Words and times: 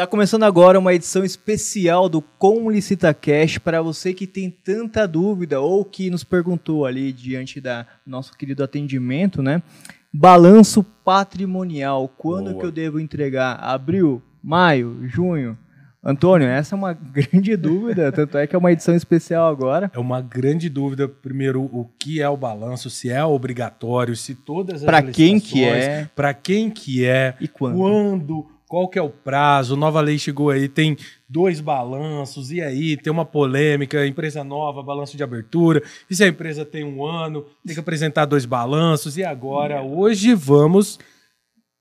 Está 0.00 0.06
começando 0.06 0.44
agora 0.44 0.78
uma 0.78 0.94
edição 0.94 1.22
especial 1.22 2.08
do 2.08 2.22
Com 2.22 2.70
Licita 2.70 3.12
Cash 3.12 3.58
para 3.58 3.82
você 3.82 4.14
que 4.14 4.26
tem 4.26 4.48
tanta 4.48 5.06
dúvida 5.06 5.60
ou 5.60 5.84
que 5.84 6.08
nos 6.08 6.24
perguntou 6.24 6.86
ali 6.86 7.12
diante 7.12 7.60
da 7.60 7.86
nosso 8.06 8.34
querido 8.34 8.64
atendimento, 8.64 9.42
né? 9.42 9.62
Balanço 10.10 10.82
patrimonial, 10.82 12.08
quando 12.16 12.46
Boa. 12.46 12.58
que 12.58 12.64
eu 12.64 12.72
devo 12.72 12.98
entregar? 12.98 13.56
Abril, 13.56 14.22
maio, 14.42 15.06
junho? 15.06 15.58
Antônio, 16.02 16.48
essa 16.48 16.74
é 16.74 16.78
uma 16.78 16.94
grande 16.96 17.54
dúvida, 17.54 18.10
tanto 18.10 18.38
é 18.38 18.46
que 18.46 18.56
é 18.56 18.58
uma 18.58 18.72
edição 18.72 18.94
especial 18.94 19.50
agora. 19.50 19.90
É 19.94 19.98
uma 19.98 20.22
grande 20.22 20.70
dúvida, 20.70 21.06
primeiro, 21.06 21.60
o 21.60 21.86
que 21.98 22.22
é 22.22 22.28
o 22.30 22.38
balanço, 22.38 22.88
se 22.88 23.10
é 23.10 23.22
obrigatório, 23.22 24.16
se 24.16 24.34
todas 24.34 24.76
as 24.76 24.86
Para 24.86 25.02
quem 25.02 25.38
que 25.38 25.62
é 25.62 26.08
para 26.16 26.32
quem 26.32 26.70
que 26.70 27.04
é, 27.04 27.34
e 27.38 27.46
quando? 27.46 27.76
quando, 27.76 28.46
qual 28.70 28.88
que 28.88 29.00
é 29.00 29.02
o 29.02 29.10
prazo, 29.10 29.74
nova 29.74 30.00
lei 30.00 30.16
chegou 30.16 30.48
aí, 30.48 30.68
tem 30.68 30.96
dois 31.28 31.60
balanços, 31.60 32.52
e 32.52 32.60
aí, 32.60 32.96
tem 32.96 33.12
uma 33.12 33.24
polêmica, 33.24 34.06
empresa 34.06 34.44
nova, 34.44 34.80
balanço 34.80 35.16
de 35.16 35.24
abertura, 35.24 35.82
e 36.08 36.14
se 36.14 36.22
a 36.22 36.28
empresa 36.28 36.64
tem 36.64 36.84
um 36.84 37.04
ano, 37.04 37.44
tem 37.66 37.74
que 37.74 37.80
apresentar 37.80 38.26
dois 38.26 38.44
balanços, 38.46 39.18
e 39.18 39.24
agora, 39.24 39.82
hoje 39.82 40.34
vamos 40.34 41.00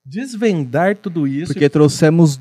desvendar 0.04 0.98
tudo 0.98 1.28
isso. 1.28 1.54
Porque 1.54 1.70
trouxemos 1.70 2.40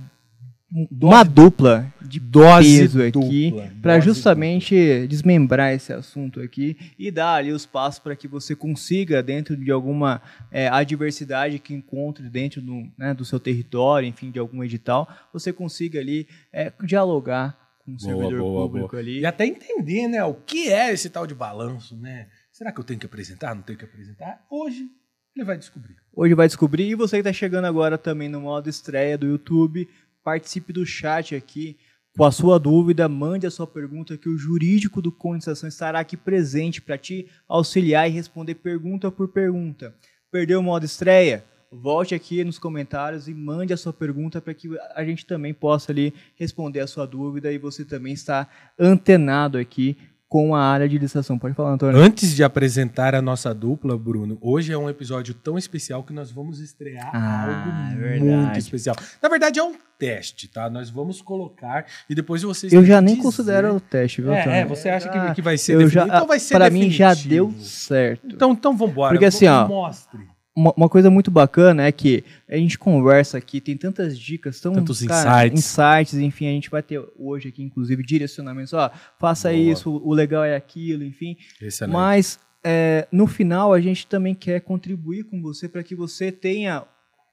Dose- 0.71 1.15
uma 1.15 1.23
dupla 1.25 1.93
de 2.03 2.21
dose 2.21 2.79
peso 2.81 3.03
aqui 3.03 3.51
dupla, 3.51 3.73
para 3.81 4.01
justamente 4.01 5.07
desmembrar 5.07 5.73
esse 5.73 5.93
assunto 5.95 6.41
aqui 6.41 6.77
e 6.99 7.11
dar 7.11 7.37
ali 7.37 7.53
os 7.53 7.65
passos 7.65 7.99
para 7.99 8.15
que 8.15 8.29
você 8.29 8.55
consiga, 8.55 9.23
dentro 9.23 9.57
de 9.57 9.71
alguma 9.71 10.21
é, 10.51 10.69
adversidade 10.69 11.59
que 11.59 11.73
encontre 11.73 12.29
dentro 12.29 12.60
do, 12.60 12.87
né, 12.99 13.15
do 13.15 13.25
seu 13.25 13.41
território, 13.41 14.07
enfim, 14.07 14.30
de 14.30 14.38
algum 14.38 14.63
edital, 14.63 15.09
você 15.33 15.52
consiga 15.55 15.99
ali 16.01 16.27
é, 16.52 16.71
dialogar 16.85 17.57
com 17.82 17.93
o 17.93 17.97
Boa, 17.97 18.01
servidor 18.01 18.38
boa, 18.41 18.66
público 18.66 18.88
boa. 18.91 19.01
ali. 19.01 19.21
E 19.21 19.27
até 19.27 19.47
entender, 19.47 20.07
né, 20.07 20.23
o 20.23 20.35
que 20.35 20.69
é 20.71 20.93
esse 20.93 21.09
tal 21.09 21.27
de 21.27 21.35
balanço, 21.35 21.97
né? 21.97 22.27
Será 22.53 22.71
que 22.73 22.79
eu 22.79 22.85
tenho 22.85 23.01
que 23.01 23.07
apresentar? 23.07 23.55
Não 23.55 23.63
tenho 23.63 23.79
que 23.79 23.87
apresentar? 23.87 24.45
Hoje 24.51 24.87
ele 25.35 25.47
vai 25.47 25.57
descobrir. 25.57 25.95
Hoje 26.13 26.35
vai 26.35 26.47
descobrir. 26.47 26.88
E 26.91 26.95
você 26.95 27.16
que 27.16 27.21
está 27.21 27.32
chegando 27.32 27.65
agora 27.66 27.97
também 27.97 28.29
no 28.29 28.41
modo 28.41 28.69
estreia 28.69 29.16
do 29.16 29.25
YouTube, 29.27 29.88
participe 30.29 30.74
do 30.74 30.84
chat 30.84 31.34
aqui 31.34 31.79
com 32.15 32.23
a 32.23 32.30
sua 32.30 32.59
dúvida, 32.59 33.09
mande 33.09 33.46
a 33.46 33.51
sua 33.51 33.66
pergunta 33.66 34.18
que 34.18 34.29
o 34.29 34.37
jurídico 34.37 35.01
do 35.01 35.10
Condensação 35.10 35.66
estará 35.66 36.01
aqui 36.01 36.18
presente 36.18 36.82
para 36.82 36.98
te 36.98 37.26
auxiliar 37.48 38.07
e 38.07 38.12
responder 38.12 38.57
pergunta 38.57 39.10
por 39.10 39.29
pergunta. 39.29 39.95
Perdeu 40.30 40.60
o 40.60 40.62
modo 40.62 40.85
estreia? 40.85 41.46
Volte 41.73 42.15
aqui 42.15 42.45
nos 42.45 42.59
comentários 42.59 43.26
e 43.26 43.32
mande 43.32 43.73
a 43.73 43.76
sua 43.76 43.93
pergunta 43.93 44.38
para 44.38 44.52
que 44.52 44.68
a 44.95 45.02
gente 45.02 45.24
também 45.24 45.54
possa 45.54 45.93
ali 45.93 46.12
responder 46.35 46.80
a 46.80 46.87
sua 46.87 47.07
dúvida 47.07 47.51
e 47.51 47.57
você 47.57 47.82
também 47.82 48.13
está 48.13 48.46
antenado 48.79 49.57
aqui 49.57 49.96
com 50.29 50.54
a 50.54 50.60
área 50.62 50.88
de 50.88 50.98
licitação. 50.98 51.38
Pode 51.38 51.54
falar, 51.54 51.73
Antônio. 51.73 51.98
Antes 51.98 52.34
de 52.37 52.45
apresentar 52.45 53.15
a 53.15 53.23
nossa 53.23 53.54
dupla, 53.54 53.96
Bruno, 53.96 54.37
hoje 54.43 54.73
é 54.73 54.76
um 54.79 54.88
episódio 54.88 55.32
tão 55.35 55.57
especial 55.57 56.02
que 56.04 56.12
nós 56.12 56.30
vamos 56.30 56.60
estrear 56.60 57.10
Ah, 57.15 57.45
algo 57.45 57.70
é 57.93 57.96
verdade. 57.96 58.24
muito 58.24 58.59
especial. 58.59 58.95
Na 59.23 59.29
verdade, 59.29 59.59
é 59.59 59.62
um 59.62 59.74
teste, 59.98 60.46
tá? 60.48 60.68
Nós 60.68 60.90
vamos 60.90 61.23
colocar 61.23 61.87
e 62.10 62.15
depois 62.15 62.43
vocês. 62.43 62.73
Eu 62.73 62.85
já 62.85 63.01
nem 63.01 63.15
dizer- 63.15 63.23
considero 63.26 63.74
o 63.76 63.80
teste, 63.80 64.20
viu, 64.20 64.31
Antônio? 64.32 64.53
É, 64.53 64.60
é, 64.60 64.65
você 64.66 64.88
acha 64.91 65.09
que, 65.09 65.34
que 65.37 65.43
vai 65.43 65.56
ser 65.56 65.75
eu 65.75 65.88
já? 65.88 66.04
Então 66.06 66.26
vai 66.26 66.38
ser 66.38 66.54
para 66.54 66.69
mim 66.70 66.91
já 66.91 67.15
deu 67.15 67.50
certo. 67.59 68.26
Então, 68.26 68.53
então 68.53 68.76
vambora. 68.76 69.12
Porque 69.15 69.25
assim, 69.25 69.47
ó, 69.47 69.66
Mostre. 69.66 70.20
Uma, 70.59 70.75
uma 70.76 70.88
coisa 70.88 71.09
muito 71.09 71.31
bacana 71.31 71.84
é 71.87 71.92
que 71.92 72.25
a 72.48 72.56
gente 72.56 72.76
conversa 72.76 73.38
aqui, 73.38 73.60
tem 73.60 73.76
tantas 73.76 74.19
dicas, 74.19 74.60
tão, 74.60 74.72
Tantos 74.75 75.00
cara, 75.02 75.46
insights. 75.46 75.58
insights, 75.64 76.14
enfim, 76.14 76.48
a 76.48 76.50
gente 76.50 76.69
vai 76.69 76.82
ter 76.82 77.00
hoje 77.16 77.48
aqui, 77.48 77.62
inclusive, 77.62 78.02
direcionamentos, 78.02 78.72
ó, 78.72 78.91
faça 79.20 79.50
Boa. 79.50 79.60
isso, 79.60 79.88
o 79.88 80.12
legal 80.12 80.42
é 80.42 80.56
aquilo, 80.56 81.04
enfim. 81.04 81.36
Excelente. 81.62 81.94
Mas 81.94 82.41
é, 82.64 83.06
no 83.12 83.28
final 83.28 83.72
a 83.72 83.80
gente 83.80 84.06
também 84.06 84.34
quer 84.34 84.60
contribuir 84.60 85.22
com 85.24 85.41
você 85.41 85.68
para 85.68 85.84
que 85.84 85.94
você 85.94 86.32
tenha 86.32 86.84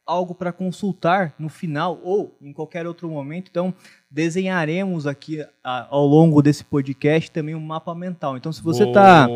algo 0.06 0.36
para 0.36 0.52
consultar 0.52 1.34
no 1.40 1.50
final 1.50 2.00
ou 2.04 2.38
em 2.42 2.54
qualquer 2.54 2.86
outro 2.86 3.10
momento. 3.10 3.50
Então, 3.50 3.74
desenharemos 4.10 5.06
aqui 5.06 5.46
a- 5.64 5.88
ao 5.90 6.06
longo 6.06 6.42
desse 6.42 6.64
podcast 6.64 7.30
também 7.32 7.54
um 7.56 7.60
mapa 7.60 7.94
mental. 7.94 8.38
Então, 8.38 8.52
se 8.52 8.62
você 8.62 8.84
está 8.90 9.28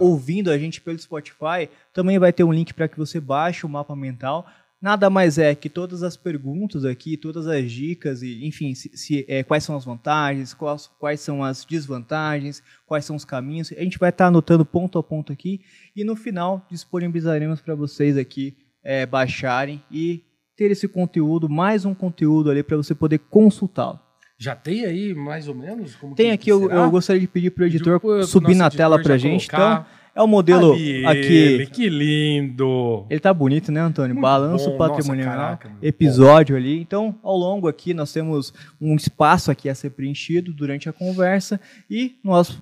ouvindo 0.00 0.50
a 0.50 0.58
gente 0.58 0.80
pelo 0.80 0.98
Spotify, 0.98 1.68
também 1.92 2.18
vai 2.18 2.32
ter 2.32 2.44
um 2.44 2.52
link 2.52 2.72
para 2.74 2.86
que 2.88 2.98
você 2.98 3.18
baixe 3.20 3.64
o 3.64 3.68
mapa 3.68 3.96
mental. 3.96 4.46
Nada 4.82 5.10
mais 5.10 5.36
é 5.36 5.54
que 5.54 5.68
todas 5.68 6.02
as 6.02 6.16
perguntas 6.16 6.86
aqui, 6.86 7.16
todas 7.16 7.46
as 7.46 7.70
dicas, 7.70 8.22
e, 8.22 8.46
enfim, 8.46 8.74
se, 8.74 8.90
se, 8.96 9.26
é, 9.28 9.42
quais 9.42 9.62
são 9.62 9.76
as 9.76 9.84
vantagens, 9.84 10.54
quais, 10.54 10.86
quais 10.98 11.20
são 11.20 11.44
as 11.44 11.64
desvantagens, 11.66 12.62
quais 12.86 13.04
são 13.04 13.14
os 13.14 13.24
caminhos. 13.24 13.70
A 13.72 13.80
gente 13.82 13.98
vai 13.98 14.08
estar 14.08 14.26
anotando 14.28 14.64
ponto 14.64 14.98
a 14.98 15.02
ponto 15.02 15.32
aqui 15.32 15.60
e 15.94 16.02
no 16.02 16.16
final 16.16 16.64
disponibilizaremos 16.70 17.60
para 17.60 17.74
vocês 17.74 18.16
aqui 18.16 18.56
é, 18.84 19.04
baixarem 19.06 19.82
e 19.90 20.22
ter 20.56 20.70
esse 20.70 20.86
conteúdo, 20.88 21.48
mais 21.48 21.84
um 21.84 21.94
conteúdo 21.94 22.50
ali 22.50 22.62
para 22.62 22.76
você 22.76 22.94
poder 22.94 23.18
consultá-lo. 23.30 23.98
Já 24.38 24.54
tem 24.56 24.84
aí, 24.86 25.14
mais 25.14 25.48
ou 25.48 25.54
menos? 25.54 25.94
Como 25.96 26.14
Tem 26.14 26.28
que- 26.28 26.32
aqui, 26.32 26.50
eu, 26.50 26.70
eu 26.70 26.90
gostaria 26.90 27.20
de 27.20 27.28
pedir 27.28 27.50
para 27.50 27.64
o 27.64 27.66
editor 27.66 28.00
subir 28.24 28.54
na 28.54 28.70
tela 28.70 29.02
para 29.02 29.18
gente. 29.18 29.46
Então, 29.46 29.84
é 30.14 30.22
o 30.22 30.26
modelo 30.26 30.72
Ali 30.72 31.04
aqui. 31.06 31.18
ele, 31.34 31.66
que 31.66 31.88
lindo. 31.88 33.06
Ele 33.10 33.20
tá 33.20 33.32
bonito, 33.34 33.70
né, 33.70 33.80
Antônio? 33.80 34.14
Muito 34.14 34.22
Balanço 34.22 34.70
bom. 34.70 34.78
patrimonial, 34.78 35.26
Nossa, 35.28 35.38
caraca, 35.40 35.68
meu. 35.68 35.78
episódio 35.82 36.56
ali. 36.56 36.80
Então, 36.80 37.18
ao 37.22 37.36
longo 37.36 37.68
aqui, 37.68 37.92
nós 37.94 38.12
temos 38.12 38.52
um 38.80 38.94
espaço 38.96 39.50
aqui 39.50 39.68
a 39.68 39.74
ser 39.74 39.90
preenchido 39.90 40.52
durante 40.54 40.88
a 40.88 40.92
conversa 40.92 41.60
e 41.90 42.14
nós, 42.24 42.60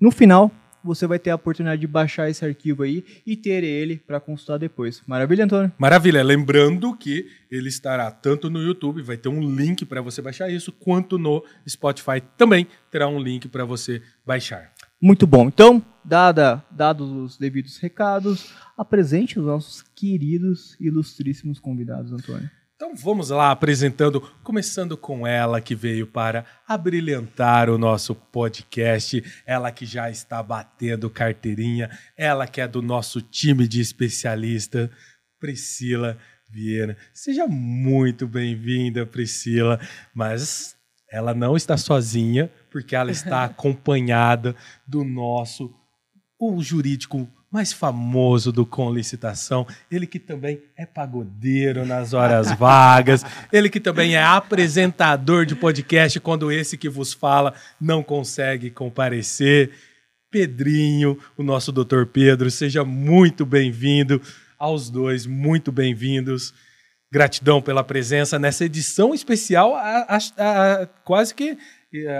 no 0.00 0.10
final, 0.10 0.50
você 0.86 1.06
vai 1.06 1.18
ter 1.18 1.30
a 1.30 1.34
oportunidade 1.34 1.80
de 1.80 1.86
baixar 1.86 2.30
esse 2.30 2.44
arquivo 2.44 2.82
aí 2.82 3.04
e 3.26 3.36
ter 3.36 3.64
ele 3.64 3.96
para 3.96 4.20
consultar 4.20 4.58
depois. 4.58 5.02
Maravilha, 5.06 5.44
Antônio? 5.44 5.72
Maravilha, 5.78 6.22
lembrando 6.22 6.96
que 6.96 7.26
ele 7.50 7.68
estará 7.68 8.10
tanto 8.10 8.48
no 8.48 8.62
YouTube, 8.62 9.02
vai 9.02 9.16
ter 9.16 9.28
um 9.28 9.40
link 9.40 9.84
para 9.84 10.00
você 10.00 10.22
baixar 10.22 10.50
isso, 10.50 10.72
quanto 10.72 11.18
no 11.18 11.44
Spotify 11.68 12.22
também 12.36 12.66
terá 12.90 13.08
um 13.08 13.20
link 13.20 13.48
para 13.48 13.64
você 13.64 14.02
baixar. 14.24 14.72
Muito 15.00 15.26
bom. 15.26 15.48
Então, 15.48 15.84
dada, 16.04 16.64
dados 16.70 17.10
os 17.10 17.36
devidos 17.36 17.76
recados, 17.78 18.52
apresente 18.76 19.38
os 19.38 19.44
nossos 19.44 19.82
queridos 19.82 20.76
e 20.80 20.86
ilustríssimos 20.86 21.58
convidados, 21.58 22.12
Antônio. 22.12 22.50
Então 22.76 22.94
vamos 22.94 23.30
lá 23.30 23.52
apresentando, 23.52 24.20
começando 24.42 24.98
com 24.98 25.26
ela 25.26 25.62
que 25.62 25.74
veio 25.74 26.06
para 26.06 26.44
abrilhantar 26.68 27.70
o 27.70 27.78
nosso 27.78 28.14
podcast, 28.14 29.24
ela 29.46 29.72
que 29.72 29.86
já 29.86 30.10
está 30.10 30.42
batendo 30.42 31.08
carteirinha, 31.08 31.88
ela 32.18 32.46
que 32.46 32.60
é 32.60 32.68
do 32.68 32.82
nosso 32.82 33.22
time 33.22 33.66
de 33.66 33.80
especialista, 33.80 34.90
Priscila 35.40 36.18
Vieira. 36.50 36.98
Seja 37.14 37.46
muito 37.46 38.28
bem-vinda, 38.28 39.06
Priscila, 39.06 39.80
mas 40.14 40.76
ela 41.10 41.32
não 41.32 41.56
está 41.56 41.78
sozinha, 41.78 42.52
porque 42.70 42.94
ela 42.94 43.10
está 43.10 43.44
acompanhada 43.48 44.54
do 44.86 45.02
nosso 45.02 45.74
o 46.38 46.62
jurídico 46.62 47.26
mais 47.56 47.72
famoso 47.72 48.52
do 48.52 48.66
Com 48.66 48.92
Licitação, 48.92 49.66
ele 49.90 50.06
que 50.06 50.18
também 50.18 50.60
é 50.76 50.84
pagodeiro 50.84 51.86
nas 51.86 52.12
horas 52.12 52.52
vagas, 52.52 53.24
ele 53.50 53.70
que 53.70 53.80
também 53.80 54.14
é 54.14 54.22
apresentador 54.22 55.46
de 55.46 55.56
podcast 55.56 56.20
quando 56.20 56.52
esse 56.52 56.76
que 56.76 56.86
vos 56.90 57.14
fala 57.14 57.54
não 57.80 58.02
consegue 58.02 58.68
comparecer. 58.70 59.70
Pedrinho, 60.30 61.18
o 61.34 61.42
nosso 61.42 61.72
doutor 61.72 62.04
Pedro, 62.04 62.50
seja 62.50 62.84
muito 62.84 63.46
bem-vindo 63.46 64.20
aos 64.58 64.90
dois, 64.90 65.24
muito 65.24 65.72
bem-vindos. 65.72 66.52
Gratidão 67.10 67.62
pela 67.62 67.82
presença 67.82 68.38
nessa 68.38 68.66
edição 68.66 69.14
especial, 69.14 69.74
a- 69.74 70.06
a- 70.10 70.18
a- 70.82 70.86
quase 71.06 71.34
que 71.34 71.56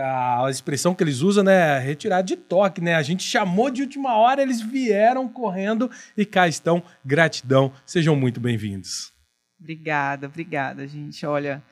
a 0.01 0.47
expressão 0.51 0.95
que 0.95 1.03
eles 1.03 1.21
usam, 1.21 1.45
né, 1.45 1.79
retirar 1.79 2.23
de 2.23 2.37
toque, 2.37 2.81
né? 2.81 2.95
A 2.95 3.03
gente 3.03 3.23
chamou 3.25 3.71
de 3.71 3.83
última 3.83 4.15
hora, 4.17 4.41
eles 4.43 4.61
vieram 4.61 5.29
correndo 5.29 5.91
e 6.17 6.25
cá 6.25 6.47
estão. 6.49 6.83
Gratidão, 7.05 7.73
sejam 7.85 8.15
muito 8.17 8.41
bem-vindos. 8.41 9.13
Obrigada, 9.61 10.27
obrigada, 10.27 10.87
gente. 10.87 11.25
Olha, 11.27 11.63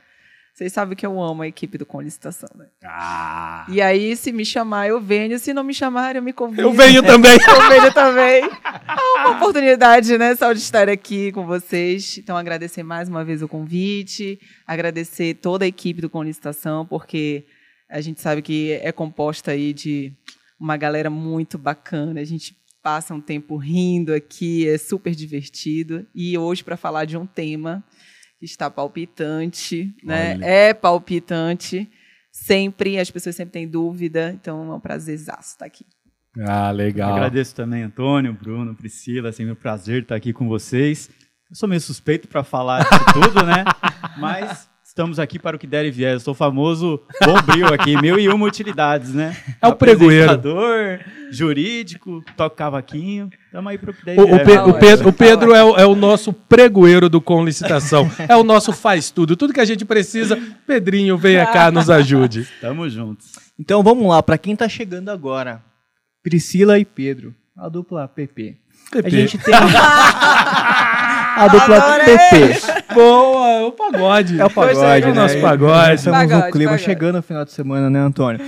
vocês 0.52 0.72
sabem 0.72 0.96
que 0.96 1.04
eu 1.06 1.20
amo 1.22 1.42
a 1.42 1.48
equipe 1.48 1.76
do 1.78 1.84
Com 1.86 2.00
Licitação, 2.00 2.48
né? 2.56 2.66
Ah, 2.84 3.66
E 3.68 3.80
aí, 3.80 4.16
se 4.16 4.32
me 4.32 4.44
chamar, 4.44 4.88
eu 4.88 5.00
venho. 5.00 5.38
Se 5.38 5.52
não 5.52 5.62
me 5.64 5.74
chamar, 5.74 6.16
eu 6.16 6.22
me 6.22 6.32
convido. 6.32 6.62
eu 6.62 6.72
venho 6.72 7.02
também. 7.06 7.32
Eu 7.32 7.68
venho 7.68 7.92
também. 7.94 8.42
É 8.44 9.26
uma 9.26 9.36
oportunidade, 9.36 10.16
né, 10.18 10.34
só 10.34 10.52
de 10.52 10.58
estar 10.60 10.88
aqui 10.88 11.30
com 11.32 11.46
vocês. 11.46 12.18
Então, 12.18 12.36
agradecer 12.36 12.82
mais 12.82 13.08
uma 13.08 13.24
vez 13.24 13.42
o 13.42 13.48
convite, 13.48 14.38
agradecer 14.66 15.34
toda 15.34 15.64
a 15.64 15.68
equipe 15.68 16.00
do 16.00 16.10
Com 16.10 16.22
Licitação, 16.22 16.84
porque 16.86 17.44
a 17.94 18.00
gente 18.00 18.20
sabe 18.20 18.42
que 18.42 18.72
é 18.72 18.90
composta 18.90 19.52
aí 19.52 19.72
de 19.72 20.12
uma 20.58 20.76
galera 20.76 21.08
muito 21.08 21.56
bacana. 21.56 22.20
A 22.20 22.24
gente 22.24 22.56
passa 22.82 23.14
um 23.14 23.20
tempo 23.20 23.56
rindo 23.56 24.12
aqui, 24.12 24.68
é 24.68 24.76
super 24.76 25.14
divertido. 25.14 26.04
E 26.12 26.36
hoje, 26.36 26.64
para 26.64 26.76
falar 26.76 27.04
de 27.04 27.16
um 27.16 27.24
tema 27.24 27.84
está 28.42 28.68
palpitante, 28.68 29.94
né? 30.02 30.34
Olha. 30.34 30.44
É 30.44 30.74
palpitante. 30.74 31.88
Sempre, 32.32 32.98
as 32.98 33.12
pessoas 33.12 33.36
sempre 33.36 33.52
têm 33.52 33.68
dúvida, 33.68 34.32
então 34.32 34.72
é 34.72 34.74
um 34.74 34.80
prazer 34.80 35.14
estar 35.14 35.64
aqui. 35.64 35.86
Ah, 36.40 36.72
legal. 36.72 37.10
Eu 37.10 37.14
agradeço 37.14 37.54
também, 37.54 37.84
Antônio, 37.84 38.34
Bruno, 38.34 38.74
Priscila, 38.74 39.28
é 39.28 39.32
sempre 39.32 39.52
um 39.52 39.56
prazer 39.56 40.02
estar 40.02 40.16
aqui 40.16 40.32
com 40.32 40.48
vocês. 40.48 41.08
Eu 41.48 41.54
sou 41.54 41.68
meio 41.68 41.80
suspeito 41.80 42.26
para 42.26 42.42
falar 42.42 42.82
disso 42.82 43.04
tudo, 43.14 43.46
né? 43.46 43.64
Mas 44.18 44.68
Estamos 44.94 45.18
aqui 45.18 45.40
para 45.40 45.56
o 45.56 45.58
que 45.58 45.66
der 45.66 45.84
e 45.84 45.90
vier. 45.90 46.12
Eu 46.12 46.20
sou 46.20 46.34
famoso 46.34 47.02
bombril 47.20 47.66
aqui, 47.74 47.96
mil 48.00 48.16
e 48.16 48.28
uma 48.28 48.46
utilidades, 48.46 49.12
né? 49.12 49.36
É 49.60 49.66
o 49.66 49.74
pregoeiro. 49.74 50.40
jurídico, 51.32 52.22
toca 52.36 52.54
cavaquinho. 52.54 53.28
Estamos 53.46 53.72
aí 53.72 53.76
para 53.76 53.90
o 53.90 53.92
que 53.92 54.04
der 54.04 54.16
e 54.16 54.24
vier. 54.24 54.34
O, 54.40 54.44
Pe 54.44 54.70
o 54.70 54.74
Pedro, 54.74 55.08
o 55.08 55.12
Pedro 55.12 55.52
é, 55.52 55.64
o, 55.64 55.76
é 55.78 55.84
o 55.84 55.96
nosso 55.96 56.32
pregoeiro 56.32 57.08
do 57.08 57.20
Com 57.20 57.44
Licitação. 57.44 58.08
É 58.28 58.36
o 58.36 58.44
nosso 58.44 58.72
faz 58.72 59.10
tudo. 59.10 59.34
Tudo 59.34 59.52
que 59.52 59.58
a 59.58 59.64
gente 59.64 59.84
precisa, 59.84 60.40
Pedrinho, 60.64 61.18
venha 61.18 61.44
cá, 61.50 61.72
nos 61.72 61.90
ajude. 61.90 62.46
Tamo 62.60 62.88
juntos. 62.88 63.32
Então 63.58 63.82
vamos 63.82 64.06
lá, 64.08 64.22
para 64.22 64.38
quem 64.38 64.52
está 64.52 64.68
chegando 64.68 65.08
agora, 65.08 65.60
Priscila 66.22 66.78
e 66.78 66.84
Pedro, 66.84 67.34
a 67.58 67.68
dupla 67.68 68.06
PP. 68.06 68.58
PP. 68.92 69.06
A 69.08 69.10
gente 69.10 69.38
tem. 69.38 69.54
A 71.36 71.48
dupla 71.48 71.76
Adorei. 71.76 72.16
PP. 72.16 72.94
Boa, 72.94 73.48
é 73.48 73.62
o 73.64 73.72
pagode. 73.72 74.40
É 74.40 74.44
o 74.44 74.50
pagode, 74.50 75.06
é 75.06 75.10
o 75.10 75.14
nosso 75.14 75.40
pagode. 75.40 75.94
Estamos 75.94 76.18
pagode, 76.20 76.46
no 76.46 76.52
clima 76.52 76.70
pagode. 76.72 76.84
chegando 76.84 77.16
no 77.16 77.22
final 77.22 77.44
de 77.44 77.52
semana, 77.52 77.90
né, 77.90 78.00
Antônio? 78.00 78.40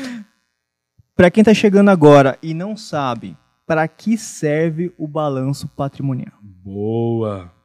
Para 1.17 1.31
quem 1.31 1.41
está 1.41 1.55
chegando 1.55 1.91
agora 1.91 2.39
e 2.43 2.53
não 2.55 2.77
sabe, 2.77 3.37
para 3.67 3.87
que 3.89 4.17
serve 4.17 4.93
o 4.99 5.09
balanço 5.09 5.67
patrimonial? 5.69 6.35
Boa. 6.43 7.56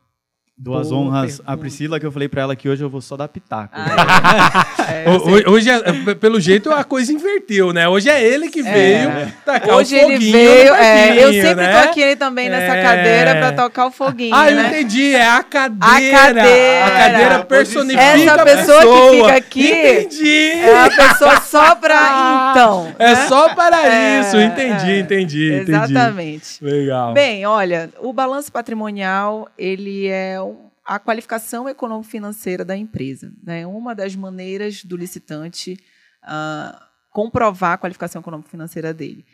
Duas 0.63 0.91
honras 0.91 1.37
pergunta. 1.37 1.51
a 1.51 1.57
Priscila, 1.57 1.99
que 1.99 2.05
eu 2.05 2.11
falei 2.11 2.29
para 2.29 2.43
ela 2.43 2.55
que 2.55 2.69
hoje 2.69 2.83
eu 2.83 2.89
vou 2.89 3.01
só 3.01 3.17
dar 3.17 3.27
pitaco. 3.27 3.73
Ah, 3.73 4.93
é. 4.93 5.09
hoje, 5.09 5.47
hoje 5.47 5.69
é, 5.71 6.13
pelo 6.13 6.39
jeito, 6.39 6.71
a 6.71 6.83
coisa 6.83 7.11
inverteu, 7.11 7.73
né? 7.73 7.89
Hoje 7.89 8.11
é 8.11 8.23
ele 8.23 8.47
que 8.47 8.59
é. 8.59 8.63
veio 8.63 9.09
é. 9.09 9.33
tacar 9.43 9.75
hoje 9.77 9.97
o 9.97 10.01
foguinho. 10.01 10.21
Ele 10.21 10.31
veio, 10.31 10.75
é, 10.75 11.17
eu 11.17 11.33
sempre 11.33 11.65
né? 11.65 11.81
tô 11.81 11.89
aqui 11.89 12.15
também 12.15 12.47
nessa 12.47 12.75
é. 12.75 12.83
cadeira 12.83 13.35
para 13.37 13.51
tocar 13.53 13.87
o 13.87 13.91
foguinho. 13.91 14.35
Ah, 14.35 14.51
né? 14.51 14.53
eu 14.53 14.67
entendi. 14.67 15.15
É 15.15 15.27
a 15.27 15.41
cadeira. 15.41 15.95
A 15.95 16.11
cadeira. 16.11 16.85
A 16.85 16.91
cadeira 16.91 17.43
personifica 17.43 18.03
Essa 18.03 18.43
pessoa, 18.43 18.43
a 18.43 18.45
pessoa 18.45 19.09
que 19.09 19.17
fica 19.17 19.35
aqui. 19.35 19.71
Entendi. 19.71 20.51
É 20.59 20.79
a 20.79 20.89
pessoa 20.91 21.41
só 21.41 21.73
para 21.73 22.50
então. 22.51 22.95
É 22.99 23.13
né? 23.13 23.27
só 23.27 23.53
para 23.55 24.19
isso. 24.19 24.37
Entendi, 24.37 24.99
entendi, 24.99 25.53
entendi. 25.53 25.71
Exatamente. 25.71 26.63
Legal. 26.63 27.13
Bem, 27.13 27.45
olha, 27.45 27.89
o 27.99 28.13
balanço 28.13 28.51
patrimonial, 28.51 29.49
ele 29.57 30.07
é 30.07 30.37
a 30.85 30.99
qualificação 30.99 31.69
econômico-financeira 31.69 32.65
da 32.65 32.75
empresa. 32.75 33.31
Né? 33.43 33.65
Uma 33.65 33.95
das 33.95 34.15
maneiras 34.15 34.83
do 34.83 34.97
licitante 34.97 35.77
uh, 36.23 36.77
comprovar 37.11 37.73
a 37.73 37.77
qualificação 37.77 38.21
econômico-financeira 38.21 38.93
dele. 38.93 39.25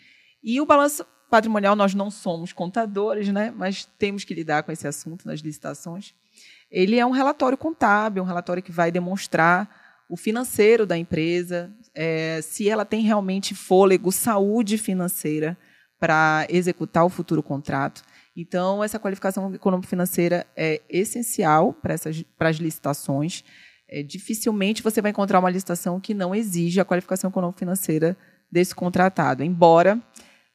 E 0.44 0.62
o 0.62 0.66
balanço 0.66 1.06
patrimonial, 1.30 1.75
nós 1.75 1.94
não 1.94 2.10
somos 2.10 2.54
contadores, 2.54 3.30
né? 3.30 3.54
mas 3.56 3.86
temos 3.98 4.24
que 4.24 4.34
lidar 4.34 4.64
com 4.64 4.72
esse 4.72 4.88
assunto 4.88 5.25
nas 5.28 5.40
licitações. 5.42 6.14
Ele 6.72 7.00
é 7.00 7.06
um 7.06 7.12
relatório 7.12 7.58
contábil, 7.58 8.24
um 8.24 8.25
relatório 8.25 8.64
que 8.64 8.72
vai 8.72 8.92
demonstrar 8.92 9.69
o 10.10 10.16
financeiro 10.16 10.86
da 10.86 10.98
empresa, 10.98 11.74
é, 11.97 12.39
se 12.44 12.69
ela 12.69 12.85
tem 12.85 13.01
realmente 13.01 13.55
fôlego, 13.55 14.11
saúde 14.11 14.77
financeira 14.77 15.57
para 15.99 16.45
executar 16.47 17.03
o 17.03 17.09
futuro 17.09 17.41
contrato. 17.41 18.03
Então, 18.35 18.83
essa 18.83 18.99
qualificação 18.99 19.51
econômico-financeira 19.55 20.45
é 20.55 20.79
essencial 20.88 21.73
para, 21.73 21.95
essas, 21.95 22.23
para 22.38 22.49
as 22.49 22.57
licitações. 22.57 23.44
É, 23.89 24.03
dificilmente 24.03 24.83
você 24.83 25.01
vai 25.01 25.09
encontrar 25.09 25.39
uma 25.39 25.49
licitação 25.49 25.99
que 25.99 26.13
não 26.13 26.35
exija 26.35 26.83
a 26.83 26.85
qualificação 26.85 27.31
econômico-financeira 27.31 28.15
desse 28.51 28.75
contratado, 28.75 29.44
embora 29.44 29.99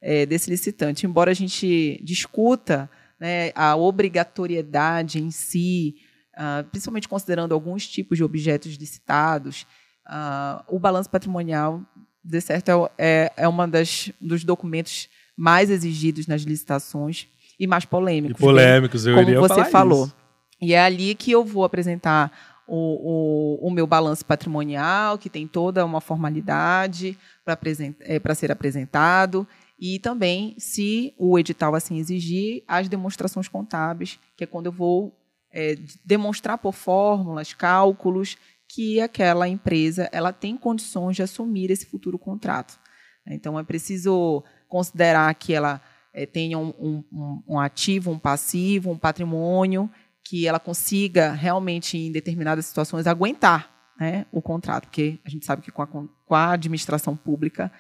é, 0.01 0.25
desse 0.25 0.49
licitante. 0.49 1.07
Embora 1.07 1.33
a 1.33 1.35
gente 1.35 2.01
discuta 2.05 2.89
né, 3.19 3.51
a 3.57 3.75
obrigatoriedade 3.75 5.21
em 5.21 5.33
si, 5.33 5.97
uh, 6.35 6.63
principalmente 6.71 7.09
considerando 7.09 7.53
alguns 7.53 7.87
tipos 7.89 8.17
de 8.17 8.25
objetos 8.25 8.75
licitados, 8.75 9.67
uh, 10.13 10.63
o 10.69 10.79
balanço 10.79 11.09
patrimonial, 11.09 11.81
de 12.23 12.41
certo, 12.41 12.91
é, 12.99 13.33
é 13.37 13.49
uma 13.49 13.67
das 13.67 14.13
dos 14.21 14.45
documentos 14.45 15.09
mais 15.37 15.71
exigidos 15.71 16.27
nas 16.27 16.43
licitações 16.43 17.27
e 17.59 17.67
mais 17.67 17.85
polêmicos. 17.85 18.39
E 18.39 18.41
polêmicos, 18.41 19.07
eu 19.07 19.15
como 19.15 19.29
iria 19.29 19.41
você 19.41 19.65
falou. 19.65 20.05
Isso. 20.05 20.17
E 20.61 20.75
é 20.75 20.81
ali 20.81 21.15
que 21.15 21.33
eu 21.33 21.45
vou 21.45 21.65
apresentar 21.65 22.31
o, 22.67 23.59
o, 23.61 23.69
o 23.69 23.71
meu 23.71 23.87
balanço 23.87 24.25
patrimonial, 24.25 25.19
que 25.19 25.29
tem 25.29 25.47
toda 25.47 25.85
uma 25.85 26.01
formalidade 26.01 27.19
para 27.45 27.59
é, 28.01 28.35
ser 28.35 28.53
apresentado, 28.53 29.47
e 29.79 29.99
também, 29.99 30.55
se 30.59 31.13
o 31.19 31.37
edital 31.37 31.75
assim 31.75 31.99
exigir, 31.99 32.63
as 32.69 32.89
demonstrações 32.89 33.49
contábeis, 33.49 34.21
que 34.37 34.45
é 34.45 34.47
quando 34.47 34.67
eu 34.67 34.73
vou 34.73 35.13
é, 35.53 35.77
demonstrar 36.05 36.57
por 36.57 36.73
fórmulas, 36.73 37.53
cálculos, 37.53 38.37
que 38.75 39.01
aquela 39.01 39.47
empresa 39.47 40.09
ela 40.13 40.33
tem 40.33 40.57
condições 40.57 41.17
de 41.17 41.23
assumir 41.23 41.71
esse 41.71 41.85
futuro 41.85 42.19
contrato. 42.19 42.79
Então, 43.27 43.59
é 43.59 43.63
preciso 43.63 44.43
considerar 44.67 45.33
que 45.35 45.53
ela 45.53 45.81
é, 46.15 46.25
tenha 46.25 46.59
um, 46.59 46.73
um, 47.13 47.43
um 47.47 47.61
ativo, 47.61 48.11
um 48.11 48.19
passivo, 48.19 48.91
um 48.91 48.99
patrimônio, 48.99 49.91
que 50.25 50.47
ela 50.47 50.59
consiga 50.59 51.33
realmente, 51.33 51.99
em 51.99 52.11
determinadas 52.11 52.65
situações, 52.65 53.07
aguentar 53.07 53.71
né, 54.01 54.27
o 54.33 54.41
contrato, 54.41 54.85
porque 54.85 55.19
a 55.25 55.29
gente 55.29 55.45
sabe 55.45 55.63
que 55.63 55.71
com 55.71 55.83
a, 55.83 55.87
com 55.87 56.09
a 56.31 56.53
administração 56.53 57.15
pública, 57.15 57.71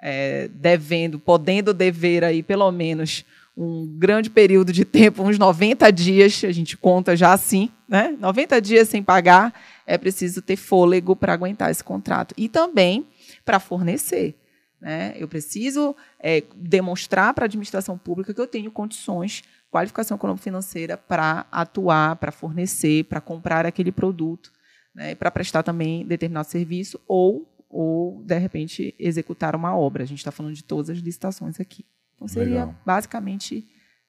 é, 0.00 0.48
devendo, 0.48 1.18
podendo 1.18 1.74
dever 1.74 2.24
aí 2.24 2.42
pelo 2.42 2.70
menos 2.72 3.24
um 3.60 3.84
grande 3.98 4.30
período 4.30 4.72
de 4.72 4.84
tempo, 4.84 5.24
uns 5.24 5.36
90 5.36 5.90
dias, 5.90 6.44
a 6.44 6.52
gente 6.52 6.76
conta 6.76 7.16
já 7.16 7.32
assim, 7.32 7.68
né? 7.88 8.16
90 8.20 8.60
dias 8.62 8.88
sem 8.88 9.02
pagar, 9.02 9.52
é 9.84 9.98
preciso 9.98 10.40
ter 10.40 10.54
fôlego 10.54 11.16
para 11.16 11.32
aguentar 11.32 11.68
esse 11.68 11.82
contrato. 11.82 12.32
E 12.38 12.48
também 12.48 13.04
para 13.44 13.58
fornecer. 13.58 14.36
Né? 14.80 15.12
Eu 15.16 15.26
preciso 15.26 15.96
é, 16.20 16.44
demonstrar 16.54 17.34
para 17.34 17.46
a 17.46 17.46
administração 17.46 17.98
pública 17.98 18.32
que 18.32 18.40
eu 18.40 18.46
tenho 18.46 18.70
condições, 18.70 19.42
qualificação 19.72 20.16
econômico-financeira 20.16 20.96
para 20.96 21.44
atuar, 21.50 22.14
para 22.14 22.30
fornecer, 22.30 23.06
para 23.06 23.20
comprar 23.20 23.66
aquele 23.66 23.90
produto, 23.90 24.52
né? 24.94 25.16
para 25.16 25.32
prestar 25.32 25.64
também 25.64 26.06
determinado 26.06 26.46
serviço 26.46 27.00
ou, 27.08 27.52
ou, 27.68 28.22
de 28.22 28.38
repente, 28.38 28.94
executar 29.00 29.56
uma 29.56 29.76
obra. 29.76 30.04
A 30.04 30.06
gente 30.06 30.18
está 30.18 30.30
falando 30.30 30.54
de 30.54 30.62
todas 30.62 30.90
as 30.90 30.98
licitações 30.98 31.58
aqui. 31.58 31.84
Então, 32.18 32.28
seria 32.28 32.66
Legal. 32.66 32.74
basicamente 32.84 33.66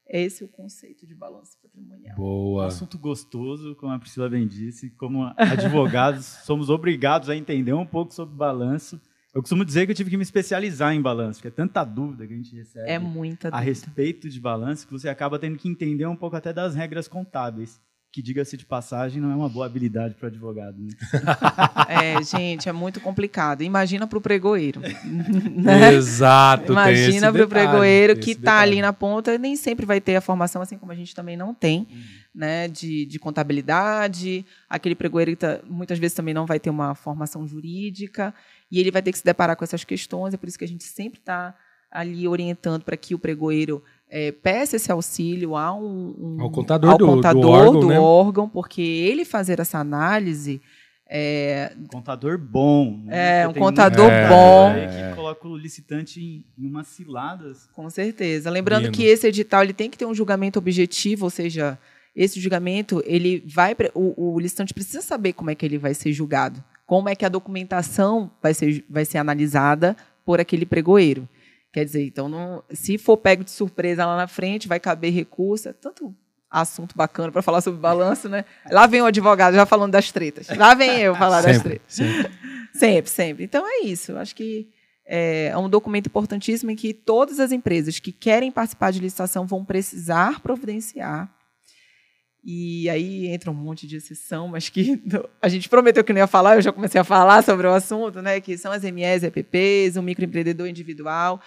esse 0.08 0.44
o 0.44 0.48
conceito 0.48 1.06
de 1.06 1.14
balanço 1.14 1.58
patrimonial. 1.62 2.16
Boa. 2.16 2.64
Um 2.64 2.68
assunto 2.68 2.98
gostoso, 2.98 3.76
como 3.76 3.94
a 3.94 4.00
Priscila 4.00 4.28
bem 4.28 4.48
disse. 4.48 4.90
Como 4.92 5.24
advogados, 5.38 6.26
somos 6.26 6.70
obrigados 6.70 7.30
a 7.30 7.36
entender 7.36 7.74
um 7.74 7.86
pouco 7.86 8.14
sobre 8.14 8.36
balanço 8.36 9.00
eu 9.34 9.42
costumo 9.44 9.64
dizer 9.64 9.86
que 9.86 9.92
eu 9.92 9.96
tive 9.96 10.10
que 10.10 10.18
me 10.18 10.24
especializar 10.24 10.94
em 10.94 11.02
balanço, 11.02 11.40
porque 11.40 11.50
é 11.50 11.52
tanta 11.52 11.84
dúvida 11.84 12.26
que 12.26 12.34
a 12.34 12.36
gente 12.36 12.56
recebe 12.56 12.90
é 12.90 12.98
muita 12.98 13.50
a 13.50 13.60
respeito 13.60 14.28
de 14.28 14.40
balanço 14.40 14.88
que 14.88 14.94
você 14.94 15.08
acaba 15.08 15.38
tendo 15.38 15.56
que 15.56 15.70
entender 15.70 16.08
um 16.08 16.16
pouco 16.16 16.36
até 16.36 16.52
das 16.52 16.74
regras 16.74 17.08
contábeis 17.08 17.80
que, 18.12 18.22
diga-se 18.22 18.58
de 18.58 18.66
passagem, 18.66 19.22
não 19.22 19.32
é 19.32 19.36
uma 19.36 19.50
boa 19.50 19.66
habilidade 19.66 20.16
para 20.16 20.26
o 20.26 20.30
advogado. 20.30 20.78
Né? 20.78 20.90
É, 21.90 22.22
gente, 22.24 22.70
é 22.70 22.72
muito 22.72 23.00
complicado. 23.02 23.62
Imagina 23.62 24.06
para 24.06 24.18
o 24.18 24.22
pregoeiro. 24.22 24.82
Né? 25.60 25.94
Exato. 25.94 26.72
Imagina 26.72 27.32
para 27.32 27.44
o 27.44 27.48
pregoeiro 27.48 28.16
que 28.16 28.32
está 28.32 28.60
ali 28.60 28.82
na 28.82 28.94
ponta, 28.94 29.38
nem 29.38 29.56
sempre 29.56 29.86
vai 29.86 30.00
ter 30.00 30.16
a 30.16 30.22
formação, 30.22 30.62
assim 30.62 30.78
como 30.78 30.92
a 30.92 30.96
gente 30.96 31.14
também 31.14 31.36
não 31.36 31.54
tem, 31.54 31.88
hum. 31.92 32.02
né, 32.34 32.68
de, 32.68 33.06
de 33.06 33.20
contabilidade. 33.20 34.46
Aquele 34.70 34.96
pregoeiro 34.96 35.36
tá, 35.36 35.60
muitas 35.68 36.00
vezes 36.00 36.16
também 36.16 36.34
não 36.34 36.46
vai 36.46 36.60
ter 36.60 36.70
uma 36.70 36.96
formação 36.96 37.46
jurídica 37.48 38.34
e 38.72 38.80
ele 38.80 38.92
vai 38.92 39.02
ter 39.02 39.12
que 39.12 39.18
se 39.18 39.26
deparar 39.26 39.56
com 39.56 39.64
essas 39.64 39.84
questões. 39.84 40.34
É 40.34 40.38
por 40.38 40.48
isso 40.48 40.58
que 40.58 40.66
a 40.66 40.68
gente 40.68 40.84
sempre 40.84 41.20
está 41.20 41.54
ali 41.92 42.28
orientando 42.28 42.84
para 42.84 42.98
que 42.98 43.16
o 43.16 43.20
pregoeiro 43.20 43.84
é, 44.10 44.32
peça 44.32 44.76
esse 44.76 44.92
auxílio 44.92 45.56
a 45.56 45.74
um, 45.74 46.16
um 46.18 46.42
ao 46.42 46.50
contador, 46.50 46.92
ao 46.92 46.98
do, 46.98 47.06
contador 47.06 47.42
do, 47.42 47.50
órgão, 47.50 47.80
do 47.80 47.88
né? 47.88 48.00
órgão, 48.00 48.50
porque 48.50 48.82
ele 48.82 49.24
fazer 49.24 49.60
essa 49.60 49.78
análise 49.78 50.62
é, 51.12 51.74
um 51.76 51.88
contador 51.88 52.38
bom. 52.38 53.02
Né? 53.06 53.42
É, 53.42 53.48
um 53.48 53.54
contador 53.54 54.12
bom. 54.30 54.70
É, 54.70 55.10
que 55.10 55.16
coloca 55.16 55.48
o 55.48 55.58
licitante 55.58 56.22
em, 56.22 56.46
em 56.56 56.68
umas 56.68 56.88
ciladas. 56.88 57.68
Com 57.74 57.90
certeza. 57.90 58.50
Lembrando 58.52 58.86
Lindo. 58.86 58.96
que 58.96 59.06
esse 59.06 59.26
edital 59.26 59.64
ele 59.64 59.74
tem 59.74 59.90
que 59.90 59.98
ter 59.98 60.06
um 60.06 60.14
julgamento 60.14 60.60
objetivo, 60.60 61.26
ou 61.26 61.32
seja, 61.32 61.80
esse 62.16 62.40
julgamento 62.40 63.02
ele 63.08 63.44
vai 63.48 63.76
o, 63.96 64.36
o 64.36 64.40
licitante 64.40 64.72
precisa 64.72 65.02
saber 65.02 65.34
como 65.34 65.50
é 65.50 65.56
que 65.56 65.66
ele 65.66 65.80
vai 65.80 65.96
ser 65.96 66.14
julgado, 66.14 66.64
como 66.86 67.10
é 67.10 67.16
que 67.16 67.26
a 67.26 67.30
documentação 67.30 68.30
vai 68.42 68.54
ser, 68.54 68.86
vai 68.88 69.04
ser 69.04 69.18
analisada 69.18 69.98
por 70.24 70.40
aquele 70.40 70.66
pregoeiro. 70.66 71.28
Quer 71.72 71.86
dizer, 71.86 72.06
então, 72.06 72.28
não, 72.28 72.64
se 72.72 72.98
for 72.98 73.18
pego 73.18 73.44
de 73.44 73.52
surpresa 73.52 74.06
lá 74.06 74.18
na 74.18 74.28
frente, 74.28 74.68
vai 74.68 74.80
caber 74.80 75.14
recurso, 75.14 75.72
tanto 75.74 76.16
assunto 76.50 76.96
bacana 76.98 77.32
para 77.32 77.44
falar 77.44 77.62
sobre 77.62 77.80
balanço, 77.80 78.28
né? 78.28 78.44
Lá 78.72 78.88
vem 78.88 79.02
o 79.02 79.06
advogado 79.06 79.54
já 79.54 79.66
falando 79.66 79.92
das 79.92 80.12
tretas. 80.12 80.48
Lá 80.58 80.74
vem 80.74 81.00
eu 81.00 81.16
falar 81.16 81.42
das 81.42 81.58
Sempre, 81.58 81.70
tretas. 81.70 81.94
sempre. 81.94 82.32
Sempre, 82.74 83.12
sempre. 83.12 83.44
Então 83.44 83.64
é 83.68 83.86
isso. 83.86 84.18
Acho 84.18 84.36
que 84.36 84.68
é, 85.06 85.48
é 85.48 85.58
um 85.58 85.70
documento 85.70 86.08
importantíssimo 86.08 86.72
em 86.72 86.76
que 86.76 86.94
todas 86.94 87.40
as 87.40 87.52
empresas 87.52 88.00
que 88.00 88.12
querem 88.12 88.52
participar 88.52 88.92
de 88.92 89.00
licitação 89.00 89.46
vão 89.46 89.64
precisar 89.64 90.40
providenciar. 90.40 91.32
E 92.44 92.90
aí 92.90 93.28
entra 93.28 93.52
um 93.52 93.54
monte 93.54 93.86
de 93.86 93.98
exceção, 93.98 94.48
mas 94.48 94.70
que 94.70 95.02
a 95.42 95.50
gente 95.50 95.68
prometeu 95.68 96.04
que 96.04 96.14
não 96.14 96.20
ia 96.20 96.28
falar, 96.28 96.56
eu 96.56 96.62
já 96.62 96.72
comecei 96.72 97.00
a 97.00 97.04
falar 97.04 97.44
sobre 97.44 97.68
o 97.68 97.74
assunto, 97.74 98.22
né? 98.22 98.40
Que 98.40 98.58
são 98.58 98.72
as 98.72 98.84
MEs, 98.84 99.24
EPPs, 99.24 99.98
o 99.98 100.02
microempreendedor 100.04 100.68
individual. 100.68 101.42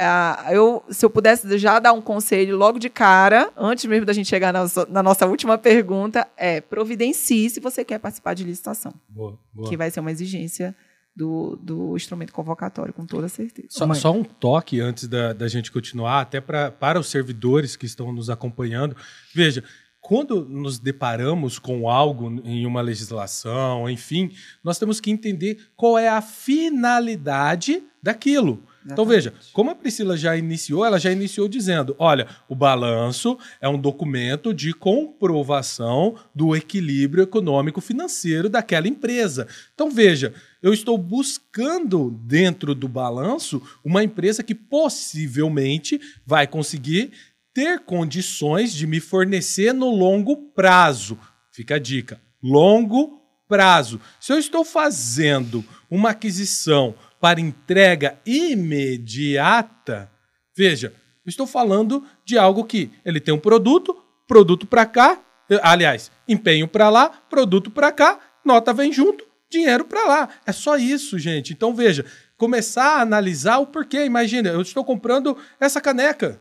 Ah, 0.00 0.46
eu, 0.52 0.84
se 0.90 1.04
eu 1.04 1.10
pudesse 1.10 1.58
já 1.58 1.80
dar 1.80 1.92
um 1.92 2.00
conselho 2.00 2.56
logo 2.56 2.78
de 2.78 2.88
cara, 2.88 3.50
antes 3.56 3.84
mesmo 3.86 4.06
da 4.06 4.12
gente 4.12 4.28
chegar 4.28 4.52
na, 4.52 4.64
na 4.88 5.02
nossa 5.02 5.26
última 5.26 5.58
pergunta, 5.58 6.24
é 6.36 6.60
providencie 6.60 7.50
se 7.50 7.58
você 7.58 7.84
quer 7.84 7.98
participar 7.98 8.34
de 8.34 8.44
licitação, 8.44 8.94
Boa, 9.08 9.36
boa. 9.52 9.68
que 9.68 9.76
vai 9.76 9.90
ser 9.90 9.98
uma 9.98 10.12
exigência 10.12 10.72
do, 11.16 11.56
do 11.60 11.96
instrumento 11.96 12.32
convocatório, 12.32 12.94
com 12.94 13.04
toda 13.04 13.28
certeza. 13.28 13.66
Só, 13.70 13.88
Mas- 13.88 13.98
só 13.98 14.12
um 14.12 14.22
toque 14.22 14.78
antes 14.80 15.08
da, 15.08 15.32
da 15.32 15.48
gente 15.48 15.72
continuar, 15.72 16.20
até 16.20 16.40
pra, 16.40 16.70
para 16.70 17.00
os 17.00 17.08
servidores 17.08 17.74
que 17.74 17.84
estão 17.86 18.12
nos 18.12 18.30
acompanhando. 18.30 18.96
Veja, 19.34 19.64
quando 20.08 20.42
nos 20.42 20.78
deparamos 20.78 21.58
com 21.58 21.86
algo 21.86 22.40
em 22.42 22.64
uma 22.64 22.80
legislação, 22.80 23.90
enfim, 23.90 24.30
nós 24.64 24.78
temos 24.78 25.02
que 25.02 25.10
entender 25.10 25.58
qual 25.76 25.98
é 25.98 26.08
a 26.08 26.22
finalidade 26.22 27.82
daquilo. 28.02 28.62
Então 28.90 29.04
veja, 29.04 29.34
como 29.52 29.70
a 29.70 29.74
Priscila 29.74 30.16
já 30.16 30.34
iniciou, 30.34 30.82
ela 30.82 30.98
já 30.98 31.12
iniciou 31.12 31.46
dizendo: 31.46 31.94
olha, 31.98 32.26
o 32.48 32.54
balanço 32.54 33.36
é 33.60 33.68
um 33.68 33.78
documento 33.78 34.54
de 34.54 34.72
comprovação 34.72 36.16
do 36.34 36.56
equilíbrio 36.56 37.24
econômico-financeiro 37.24 38.48
daquela 38.48 38.88
empresa. 38.88 39.46
Então 39.74 39.90
veja, 39.90 40.32
eu 40.62 40.72
estou 40.72 40.96
buscando 40.96 42.10
dentro 42.24 42.74
do 42.74 42.88
balanço 42.88 43.62
uma 43.84 44.02
empresa 44.02 44.42
que 44.42 44.54
possivelmente 44.54 46.00
vai 46.24 46.46
conseguir 46.46 47.12
ter 47.58 47.80
condições 47.80 48.72
de 48.72 48.86
me 48.86 49.00
fornecer 49.00 49.74
no 49.74 49.90
longo 49.90 50.36
prazo. 50.36 51.18
Fica 51.50 51.74
a 51.74 51.78
dica: 51.80 52.20
longo 52.40 53.20
prazo. 53.48 54.00
Se 54.20 54.32
eu 54.32 54.38
estou 54.38 54.64
fazendo 54.64 55.64
uma 55.90 56.10
aquisição 56.10 56.94
para 57.20 57.40
entrega 57.40 58.16
imediata, 58.24 60.08
veja, 60.56 60.94
estou 61.26 61.48
falando 61.48 62.04
de 62.24 62.38
algo 62.38 62.62
que 62.62 62.92
ele 63.04 63.18
tem 63.18 63.34
um 63.34 63.40
produto, 63.40 63.96
produto 64.28 64.64
para 64.64 64.86
cá, 64.86 65.20
eh, 65.50 65.58
aliás, 65.60 66.12
empenho 66.28 66.68
para 66.68 66.88
lá, 66.88 67.08
produto 67.08 67.72
para 67.72 67.90
cá, 67.90 68.20
nota 68.44 68.72
vem 68.72 68.92
junto, 68.92 69.26
dinheiro 69.50 69.84
para 69.84 70.04
lá. 70.04 70.28
É 70.46 70.52
só 70.52 70.76
isso, 70.76 71.18
gente. 71.18 71.52
Então 71.52 71.74
veja, 71.74 72.04
começar 72.36 72.98
a 72.98 73.02
analisar 73.02 73.58
o 73.58 73.66
porquê. 73.66 74.04
Imagina, 74.04 74.48
eu 74.50 74.62
estou 74.62 74.84
comprando 74.84 75.36
essa 75.58 75.80
caneca 75.80 76.38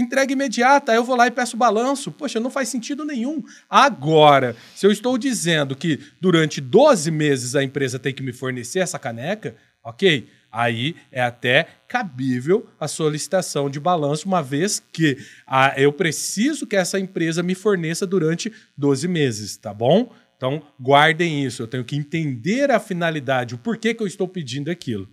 entrega 0.00 0.32
imediata, 0.32 0.94
eu 0.94 1.04
vou 1.04 1.16
lá 1.16 1.26
e 1.26 1.30
peço 1.30 1.56
balanço. 1.56 2.10
Poxa, 2.10 2.40
não 2.40 2.50
faz 2.50 2.68
sentido 2.68 3.04
nenhum. 3.04 3.42
Agora, 3.68 4.56
se 4.74 4.86
eu 4.86 4.90
estou 4.90 5.18
dizendo 5.18 5.74
que 5.74 6.00
durante 6.20 6.60
12 6.60 7.10
meses 7.10 7.54
a 7.54 7.62
empresa 7.62 7.98
tem 7.98 8.14
que 8.14 8.22
me 8.22 8.32
fornecer 8.32 8.78
essa 8.78 8.98
caneca, 8.98 9.56
ok? 9.82 10.28
Aí 10.50 10.96
é 11.12 11.20
até 11.20 11.68
cabível 11.86 12.66
a 12.80 12.88
solicitação 12.88 13.68
de 13.68 13.78
balanço, 13.78 14.26
uma 14.26 14.42
vez 14.42 14.82
que 14.92 15.18
ah, 15.46 15.74
eu 15.76 15.92
preciso 15.92 16.66
que 16.66 16.76
essa 16.76 16.98
empresa 16.98 17.42
me 17.42 17.54
forneça 17.54 18.06
durante 18.06 18.52
12 18.76 19.06
meses, 19.08 19.56
tá 19.56 19.74
bom? 19.74 20.10
Então, 20.36 20.62
guardem 20.80 21.44
isso. 21.44 21.62
Eu 21.62 21.66
tenho 21.66 21.84
que 21.84 21.96
entender 21.96 22.70
a 22.70 22.78
finalidade, 22.78 23.54
o 23.54 23.58
porquê 23.58 23.92
que 23.92 24.02
eu 24.02 24.06
estou 24.06 24.26
pedindo 24.26 24.70
aquilo. 24.70 25.08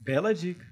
Bela 0.00 0.32
dica. 0.32 0.64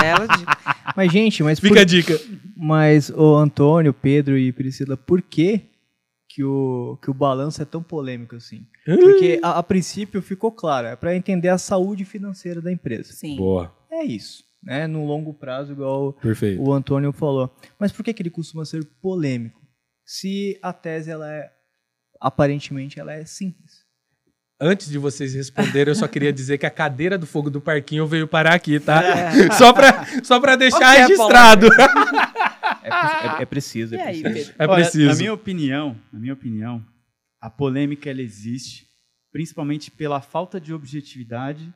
Bela 0.00 0.26
dica. 0.26 0.58
Mas, 0.96 1.12
gente, 1.12 1.42
mas, 1.42 1.58
Fica 1.60 1.74
por- 1.74 1.80
a 1.80 1.84
dica. 1.84 2.20
mas 2.56 3.10
o 3.10 3.34
Antônio, 3.36 3.92
Pedro 3.92 4.38
e 4.38 4.52
Priscila, 4.52 4.96
por 4.96 5.20
que, 5.20 5.62
que, 6.28 6.42
o, 6.44 6.98
que 7.02 7.10
o 7.10 7.14
balanço 7.14 7.60
é 7.60 7.64
tão 7.64 7.82
polêmico 7.82 8.36
assim? 8.36 8.66
Porque 8.84 9.38
a, 9.42 9.58
a 9.58 9.62
princípio 9.62 10.22
ficou 10.22 10.50
claro, 10.52 10.86
é 10.88 10.96
para 10.96 11.14
entender 11.16 11.48
a 11.48 11.58
saúde 11.58 12.04
financeira 12.04 12.60
da 12.62 12.70
empresa. 12.72 13.12
Sim. 13.12 13.36
Boa, 13.36 13.74
É 13.90 14.02
isso, 14.04 14.44
né? 14.62 14.86
No 14.86 15.04
longo 15.06 15.34
prazo, 15.34 15.72
igual 15.72 16.12
perfeito. 16.14 16.62
o 16.62 16.72
Antônio 16.72 17.12
falou. 17.12 17.54
Mas 17.78 17.92
por 17.92 18.04
que, 18.04 18.14
que 18.14 18.22
ele 18.22 18.30
costuma 18.30 18.64
ser 18.64 18.84
polêmico? 19.02 19.60
Se 20.04 20.58
a 20.62 20.72
tese, 20.72 21.10
ela 21.10 21.30
é, 21.30 21.50
aparentemente, 22.20 22.98
ela 23.00 23.12
é 23.12 23.24
simples. 23.24 23.65
Antes 24.60 24.88
de 24.88 24.96
vocês 24.98 25.34
responderem, 25.34 25.90
eu 25.92 25.94
só 25.94 26.08
queria 26.08 26.32
dizer 26.32 26.56
que 26.58 26.64
a 26.66 26.70
cadeira 26.70 27.18
do 27.18 27.26
fogo 27.26 27.50
do 27.50 27.60
parquinho 27.60 28.06
veio 28.06 28.26
parar 28.26 28.54
aqui, 28.54 28.80
tá? 28.80 29.02
É. 29.02 29.50
Só 29.52 29.72
pra, 29.72 30.06
só 30.22 30.40
pra 30.40 30.56
deixar 30.56 30.78
Ok, 30.94 31.02
registrado. 31.02 31.66
É, 31.66 31.70
pre- 31.70 33.38
é- 33.38 33.42
é 33.42 33.44
preciso, 33.44 33.94
é 33.94 34.00
aí, 34.02 34.22
preciso. 34.22 34.46
Pedro? 34.52 34.62
É 34.62 34.66
Olha, 34.66 34.82
preciso. 34.84 35.08
Na 35.08 35.14
minha 35.16 35.32
opinião, 35.34 35.96
na 36.12 36.18
minha 36.18 36.32
opinião, 36.32 36.84
a 37.40 37.50
polêmica 37.50 38.08
ela 38.10 38.22
existe 38.22 38.86
principalmente 39.32 39.90
pela 39.90 40.20
falta 40.22 40.58
de 40.58 40.72
objetividade 40.72 41.70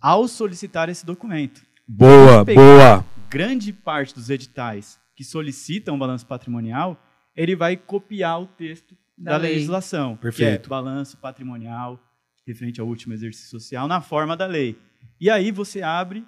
ao 0.00 0.28
solicitar 0.28 0.88
esse 0.88 1.04
documento. 1.04 1.62
Boa, 1.88 2.44
boa. 2.44 3.04
Grande 3.28 3.72
parte 3.72 4.14
dos 4.14 4.30
editais 4.30 4.98
que 5.16 5.24
solicitam 5.24 5.98
balanço 5.98 6.26
patrimonial, 6.26 7.00
ele 7.34 7.56
vai 7.56 7.76
copiar 7.76 8.40
o 8.40 8.46
texto 8.46 8.96
Da 9.18 9.32
da, 9.32 9.36
lei. 9.38 9.54
legislação, 9.54 10.16
Perfeito. 10.16 10.60
que 10.62 10.66
é 10.66 10.68
balanço 10.68 11.16
patrimonial 11.16 12.02
referente 12.46 12.80
ao 12.80 12.86
último 12.86 13.12
exercício 13.14 13.50
social 13.50 13.88
na 13.88 14.00
forma 14.00 14.36
da 14.36 14.46
lei. 14.46 14.78
E 15.20 15.28
aí 15.30 15.50
você 15.50 15.82
abre 15.82 16.24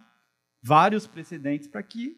vários 0.63 1.07
precedentes 1.07 1.69
para 1.69 1.83
que 1.83 2.17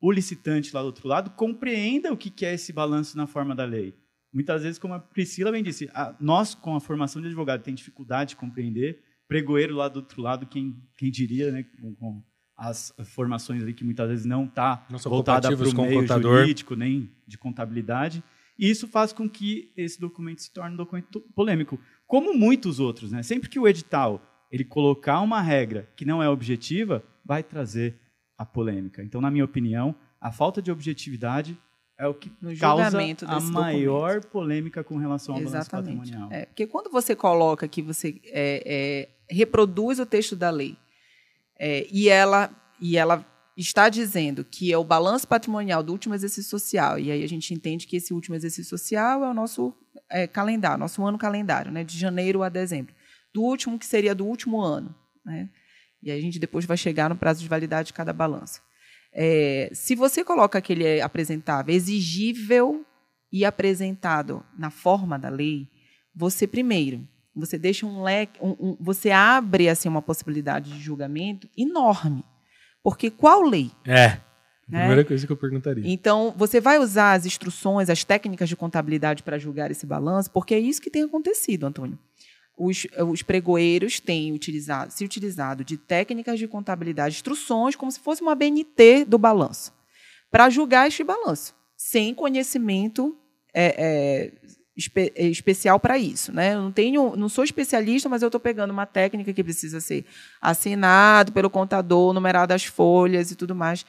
o 0.00 0.10
licitante 0.10 0.74
lá 0.74 0.80
do 0.80 0.86
outro 0.86 1.06
lado 1.08 1.30
compreenda 1.30 2.12
o 2.12 2.16
que 2.16 2.30
que 2.30 2.46
é 2.46 2.54
esse 2.54 2.72
balanço 2.72 3.16
na 3.16 3.26
forma 3.26 3.54
da 3.54 3.64
lei. 3.64 3.94
Muitas 4.32 4.62
vezes, 4.62 4.78
como 4.78 4.94
a 4.94 4.98
Priscila 4.98 5.52
bem 5.52 5.62
disse, 5.62 5.90
a- 5.92 6.14
nós, 6.18 6.54
com 6.54 6.74
a 6.74 6.80
formação 6.80 7.20
de 7.20 7.28
advogado, 7.28 7.62
tem 7.62 7.74
dificuldade 7.74 8.30
de 8.30 8.36
compreender. 8.36 9.02
Pregoeiro 9.28 9.74
lá 9.76 9.88
do 9.88 9.96
outro 9.96 10.22
lado, 10.22 10.46
quem, 10.46 10.74
quem 10.96 11.10
diria, 11.10 11.50
né, 11.52 11.64
com, 11.80 11.94
com 11.96 12.22
as 12.56 12.94
formações 13.04 13.62
ali 13.62 13.74
que 13.74 13.84
muitas 13.84 14.08
vezes 14.08 14.24
não 14.24 14.44
está 14.46 14.86
voltada 15.04 15.54
para 15.54 15.68
o 15.68 15.74
meio 15.82 16.00
contador. 16.00 16.38
jurídico, 16.40 16.74
nem 16.74 17.10
de 17.26 17.36
contabilidade. 17.36 18.22
E 18.58 18.70
isso 18.70 18.86
faz 18.86 19.12
com 19.12 19.28
que 19.28 19.72
esse 19.76 20.00
documento 20.00 20.42
se 20.42 20.52
torne 20.52 20.74
um 20.74 20.76
documento 20.76 21.20
polêmico, 21.34 21.78
como 22.06 22.34
muitos 22.34 22.78
outros. 22.78 23.12
Né? 23.12 23.22
Sempre 23.22 23.48
que 23.48 23.58
o 23.58 23.66
edital 23.66 24.20
ele 24.50 24.64
colocar 24.64 25.20
uma 25.20 25.40
regra 25.40 25.88
que 25.96 26.04
não 26.04 26.22
é 26.22 26.28
objetiva, 26.28 27.02
vai 27.24 27.42
trazer 27.42 27.98
a 28.36 28.44
polêmica. 28.44 29.02
Então, 29.02 29.20
na 29.20 29.30
minha 29.30 29.44
opinião, 29.44 29.94
a 30.20 30.30
falta 30.30 30.60
de 30.60 30.70
objetividade 30.70 31.58
é 31.98 32.06
o 32.06 32.14
que 32.14 32.30
No 32.40 32.54
causa 32.58 32.98
a 33.26 33.40
maior 33.40 34.22
polêmica 34.24 34.84
com 34.84 34.96
relação 34.96 35.34
ao 35.34 35.40
balanço 35.40 35.56
Exatamente. 35.56 35.98
patrimonial. 35.98 36.28
É, 36.30 36.46
porque 36.46 36.66
quando 36.66 36.90
você 36.90 37.16
coloca 37.16 37.66
que 37.66 37.80
você 37.80 38.20
é, 38.26 39.08
é, 39.30 39.34
reproduz 39.34 39.98
o 39.98 40.04
texto 40.04 40.36
da 40.36 40.50
lei 40.50 40.76
é, 41.58 41.86
e, 41.90 42.08
ela, 42.08 42.50
e 42.80 42.96
ela 42.96 43.24
está 43.56 43.88
dizendo 43.88 44.44
que 44.44 44.72
é 44.72 44.78
o 44.78 44.84
balanço 44.84 45.28
patrimonial 45.28 45.82
do 45.82 45.92
último 45.92 46.14
exercício 46.14 46.50
social, 46.50 46.98
e 46.98 47.10
aí 47.10 47.22
a 47.22 47.28
gente 47.28 47.52
entende 47.52 47.86
que 47.86 47.96
esse 47.96 48.14
último 48.14 48.34
exercício 48.34 48.70
social 48.70 49.22
é 49.24 49.30
o 49.30 49.34
nosso 49.34 49.74
é, 50.10 50.26
calendário, 50.26 50.78
nosso 50.78 51.04
ano 51.04 51.18
calendário, 51.18 51.70
né, 51.70 51.84
de 51.84 51.98
janeiro 51.98 52.42
a 52.42 52.48
dezembro. 52.48 52.94
Do 53.34 53.42
último, 53.42 53.78
que 53.78 53.86
seria 53.86 54.14
do 54.14 54.26
último 54.26 54.60
ano. 54.60 54.94
Né? 55.24 55.48
E 56.02 56.10
aí 56.10 56.18
a 56.18 56.22
gente 56.22 56.38
depois 56.38 56.64
vai 56.64 56.76
chegar 56.76 57.08
no 57.08 57.16
prazo 57.16 57.40
de 57.40 57.48
validade 57.48 57.88
de 57.88 57.92
cada 57.92 58.12
balanço. 58.12 58.60
É, 59.12 59.70
se 59.72 59.94
você 59.94 60.24
coloca 60.24 60.60
que 60.60 60.72
ele 60.72 60.84
é 60.84 61.00
apresentável, 61.02 61.74
exigível 61.74 62.84
e 63.30 63.44
apresentado 63.44 64.44
na 64.58 64.70
forma 64.70 65.18
da 65.18 65.28
lei, 65.28 65.68
você 66.14 66.46
primeiro, 66.46 67.06
você 67.34 67.58
deixa 67.58 67.86
um 67.86 68.02
leque, 68.02 68.38
um- 68.42 68.56
um- 68.58 68.76
você 68.80 69.10
abre 69.10 69.68
assim 69.68 69.88
uma 69.88 70.02
possibilidade 70.02 70.70
de 70.72 70.80
julgamento 70.80 71.48
enorme. 71.56 72.24
Porque 72.82 73.10
qual 73.10 73.42
lei? 73.42 73.70
É. 73.86 74.20
Né? 74.68 74.78
primeira 74.78 75.04
coisa 75.04 75.26
que 75.26 75.32
eu 75.32 75.36
perguntaria. 75.36 75.84
Então, 75.86 76.32
você 76.36 76.60
vai 76.60 76.78
usar 76.78 77.12
as 77.12 77.26
instruções, 77.26 77.90
as 77.90 78.04
técnicas 78.04 78.48
de 78.48 78.56
contabilidade 78.56 79.22
para 79.22 79.38
julgar 79.38 79.70
esse 79.70 79.84
balanço, 79.84 80.30
porque 80.30 80.54
é 80.54 80.58
isso 80.58 80.80
que 80.80 80.90
tem 80.90 81.02
acontecido, 81.02 81.66
Antônio. 81.66 81.98
Os, 82.56 82.86
os 83.08 83.22
pregoeiros 83.22 84.00
têm 84.00 84.32
utilizado, 84.32 84.90
se 84.92 85.04
utilizado 85.04 85.64
de 85.64 85.76
técnicas 85.76 86.38
de 86.38 86.46
contabilidade, 86.46 87.16
instruções, 87.16 87.76
como 87.76 87.90
se 87.90 88.00
fosse 88.00 88.22
uma 88.22 88.34
BNT 88.34 89.04
do 89.04 89.18
balanço, 89.18 89.74
para 90.30 90.48
julgar 90.48 90.88
este 90.88 91.04
balanço, 91.04 91.54
sem 91.76 92.14
conhecimento 92.14 93.16
é, 93.52 93.74
é, 93.76 94.32
espe- 94.76 95.12
é, 95.14 95.26
especial 95.26 95.78
para 95.78 95.98
isso. 95.98 96.32
Né? 96.32 96.54
Eu 96.54 96.62
não, 96.62 96.72
tenho, 96.72 97.16
não 97.16 97.28
sou 97.28 97.44
especialista, 97.44 98.08
mas 98.08 98.22
eu 98.22 98.28
estou 98.28 98.40
pegando 98.40 98.70
uma 98.70 98.86
técnica 98.86 99.32
que 99.32 99.44
precisa 99.44 99.80
ser 99.80 100.04
assinado 100.40 101.32
pelo 101.32 101.50
contador, 101.50 102.12
numerado 102.12 102.52
as 102.52 102.64
folhas 102.64 103.30
e 103.30 103.36
tudo 103.36 103.54
mais. 103.54 103.84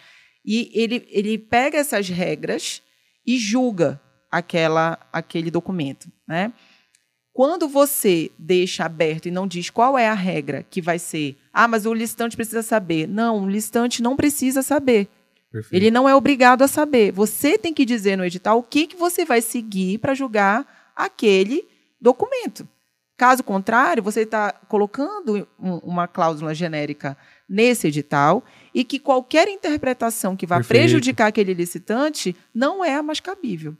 E 0.46 0.70
ele, 0.74 1.08
ele 1.10 1.38
pega 1.38 1.78
essas 1.78 2.10
regras 2.10 2.82
e 3.26 3.38
julga 3.38 4.02
aquela, 4.30 4.98
aquele 5.12 5.50
documento, 5.50 6.12
né? 6.28 6.52
Quando 7.32 7.68
você 7.68 8.30
deixa 8.38 8.86
aberto 8.86 9.28
e 9.28 9.32
não 9.32 9.48
diz 9.48 9.72
qual 9.72 9.98
é 9.98 10.08
a 10.08 10.14
regra 10.14 10.64
que 10.70 10.80
vai 10.80 11.00
ser, 11.00 11.36
ah, 11.52 11.68
mas 11.68 11.88
o 11.88 11.94
listante 11.94 12.36
precisa 12.36 12.62
saber. 12.62 13.08
Não, 13.08 13.44
o 13.44 13.50
listante 13.50 14.04
não 14.04 14.16
precisa 14.16 14.62
saber. 14.62 15.08
Perfeito. 15.54 15.74
Ele 15.82 15.92
não 15.92 16.10
é 16.10 16.16
obrigado 16.16 16.64
a 16.64 16.68
saber. 16.68 17.12
Você 17.14 17.58
tem 17.58 17.74
que 17.74 17.86
dizer 17.86 18.18
no 18.18 18.26
edital 18.26 18.58
o 18.60 18.64
que, 18.64 18.88
que 18.88 18.96
você 18.98 19.24
vai 19.24 19.40
seguir 19.42 20.00
para 20.00 20.14
julgar 20.16 20.92
aquele 20.96 21.66
documento. 22.02 22.68
Caso 23.16 23.44
contrário, 23.44 24.02
você 24.04 24.22
está 24.22 24.52
colocando 24.68 25.48
um- 25.60 25.78
uma 25.78 26.08
cláusula 26.08 26.54
genérica 26.56 27.16
nesse 27.48 27.88
edital 27.88 28.44
e 28.74 28.84
que 28.84 28.98
qualquer 29.00 29.48
interpretação 29.48 30.36
que 30.36 30.48
vá 30.48 30.56
Perfeito. 30.58 30.80
prejudicar 30.82 31.28
aquele 31.28 31.54
licitante 31.54 32.36
não 32.54 32.84
é 32.84 32.96
a 32.96 33.04
mais 33.04 33.20
cabível. 33.20 33.78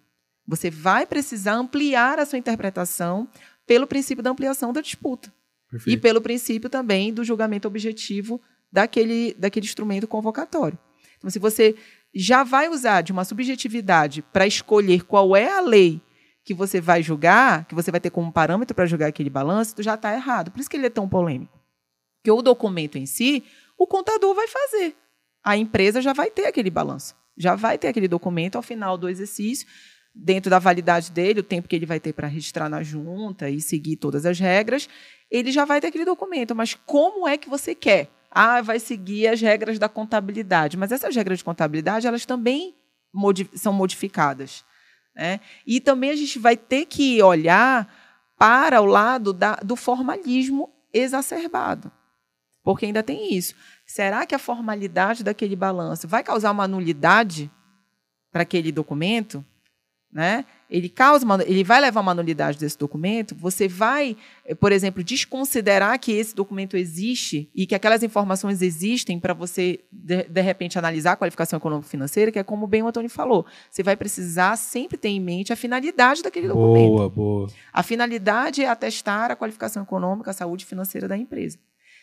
Você 0.48 0.70
vai 0.70 1.06
precisar 1.08 1.54
ampliar 1.56 2.20
a 2.20 2.26
sua 2.26 2.38
interpretação 2.38 3.28
pelo 3.66 3.88
princípio 3.88 4.24
da 4.24 4.30
ampliação 4.30 4.72
da 4.72 4.82
disputa 4.82 5.30
e 5.30 5.72
Perfeito. 5.72 6.02
pelo 6.02 6.22
princípio 6.22 6.70
também 6.70 7.12
do 7.12 7.24
julgamento 7.24 7.68
objetivo 7.68 8.40
daquele, 8.72 9.34
daquele 9.40 9.66
instrumento 9.66 10.08
convocatório. 10.08 10.78
Então, 11.24 11.32
se 11.32 11.40
você 11.40 11.74
já 12.14 12.44
vai 12.44 12.68
usar 12.68 13.02
de 13.02 13.14
uma 13.14 13.24
subjetividade 13.24 14.22
para 14.22 14.46
escolher 14.46 15.06
qual 15.06 15.36
é 15.38 15.50
a 15.50 15.62
lei 15.62 16.02
que 16.44 16.54
você 16.54 16.82
vai 16.82 17.02
julgar, 17.02 17.66
que 17.66 17.74
você 17.74 17.90
vai 17.90 18.02
ter 18.02 18.10
como 18.10 18.32
parâmetro 18.32 18.76
para 18.76 18.86
julgar 18.86 19.08
aquele 19.08 19.30
balanço, 19.30 19.82
já 19.82 19.94
está 19.94 20.14
errado. 20.14 20.52
Por 20.52 20.60
isso 20.60 20.70
que 20.70 20.76
ele 20.76 20.88
é 20.88 20.90
tão 20.90 21.08
polêmico. 21.08 21.58
Porque 22.18 22.30
o 22.30 22.42
documento 22.42 22.98
em 22.98 23.06
si, 23.06 23.46
o 23.78 23.88
contador 23.88 24.36
vai 24.36 24.50
fazer. 24.50 24.96
A 25.42 25.56
empresa 25.56 26.02
já 26.02 26.12
vai 26.12 26.30
ter 26.30 26.46
aquele 26.46 26.70
balanço. 26.70 27.16
Já 27.38 27.56
vai 27.56 27.78
ter 27.78 27.88
aquele 27.88 28.10
documento 28.10 28.58
ao 28.58 28.62
final 28.62 28.98
do 28.98 29.08
exercício, 29.08 29.66
dentro 30.14 30.50
da 30.50 30.60
validade 30.60 31.10
dele, 31.12 31.40
o 31.40 31.44
tempo 31.44 31.70
que 31.70 31.76
ele 31.76 31.86
vai 31.86 32.00
ter 32.00 32.14
para 32.14 32.28
registrar 32.28 32.70
na 32.70 32.84
junta 32.84 33.50
e 33.50 33.62
seguir 33.62 33.96
todas 33.96 34.26
as 34.26 34.38
regras, 34.38 34.90
ele 35.32 35.52
já 35.52 35.64
vai 35.64 35.80
ter 35.80 35.88
aquele 35.88 36.06
documento. 36.06 36.54
Mas 36.54 36.76
como 36.76 37.28
é 37.28 37.38
que 37.38 37.50
você 37.50 37.74
quer? 37.74 38.10
Ah, 38.36 38.62
vai 38.62 38.80
seguir 38.80 39.28
as 39.28 39.40
regras 39.40 39.78
da 39.78 39.88
contabilidade. 39.88 40.76
Mas 40.78 40.92
essas 40.92 41.16
regras 41.16 41.38
de 41.40 41.44
contabilidade, 41.44 42.08
elas 42.08 42.26
também 42.26 42.76
modi- 43.14 43.50
são 43.54 43.72
modificadas. 43.72 44.66
Né? 45.16 45.40
E 45.68 45.80
também 45.80 46.10
a 46.10 46.16
gente 46.16 46.40
vai 46.40 46.58
ter 46.58 46.86
que 46.86 47.22
olhar 47.22 47.88
para 48.38 48.82
o 48.82 48.86
lado 48.86 49.32
da- 49.32 49.58
do 49.58 49.76
formalismo 49.76 50.70
exacerbado. 50.92 51.92
Porque 52.64 52.86
ainda 52.86 53.04
tem 53.04 53.34
isso. 53.36 53.54
Será 53.86 54.26
que 54.26 54.34
a 54.34 54.40
formalidade 54.40 55.24
daquele 55.24 55.56
balanço 55.56 56.08
vai 56.08 56.24
causar 56.24 56.52
uma 56.52 56.68
nulidade 56.68 57.52
para 58.32 58.42
aquele 58.44 58.72
documento? 58.72 59.46
Né? 60.14 60.46
Ele 60.70 60.90
causa 60.90 61.26
uma, 61.26 61.42
ele 61.42 61.64
vai 61.64 61.82
levar 61.82 62.02
uma 62.02 62.14
nulidade 62.14 62.60
desse 62.60 62.78
documento. 62.78 63.34
Você 63.34 63.68
vai, 63.68 64.16
por 64.60 64.72
exemplo, 64.72 65.04
desconsiderar 65.04 65.98
que 66.00 66.12
esse 66.12 66.36
documento 66.36 66.78
existe 66.78 67.50
e 67.56 67.66
que 67.66 67.74
aquelas 67.74 68.04
informações 68.04 68.62
existem 68.62 69.20
para 69.20 69.34
você 69.34 69.80
de, 69.92 70.24
de 70.26 70.42
repente 70.42 70.78
analisar 70.78 71.14
a 71.14 71.16
qualificação 71.16 71.58
econômico-financeira, 71.58 72.32
que 72.32 72.38
é 72.38 72.44
como 72.44 72.68
bem 72.68 72.84
o 72.84 72.88
Antônio 72.88 73.10
falou. 73.10 73.44
Você 73.72 73.82
vai 73.82 73.96
precisar 73.96 74.56
sempre 74.56 74.98
ter 74.98 75.10
em 75.10 75.20
mente 75.20 75.52
a 75.52 75.56
finalidade 75.56 76.22
daquele 76.22 76.48
documento. 76.48 76.90
Boa, 76.90 77.10
boa. 77.10 77.50
A 77.74 77.82
finalidade 77.82 78.62
é 78.62 78.68
atestar 78.68 79.32
a 79.32 79.36
qualificação 79.36 79.82
econômica, 79.82 80.30
a 80.30 80.34
saúde 80.34 80.64
financeira 80.64 81.08
da 81.08 81.18
empresa. 81.18 81.58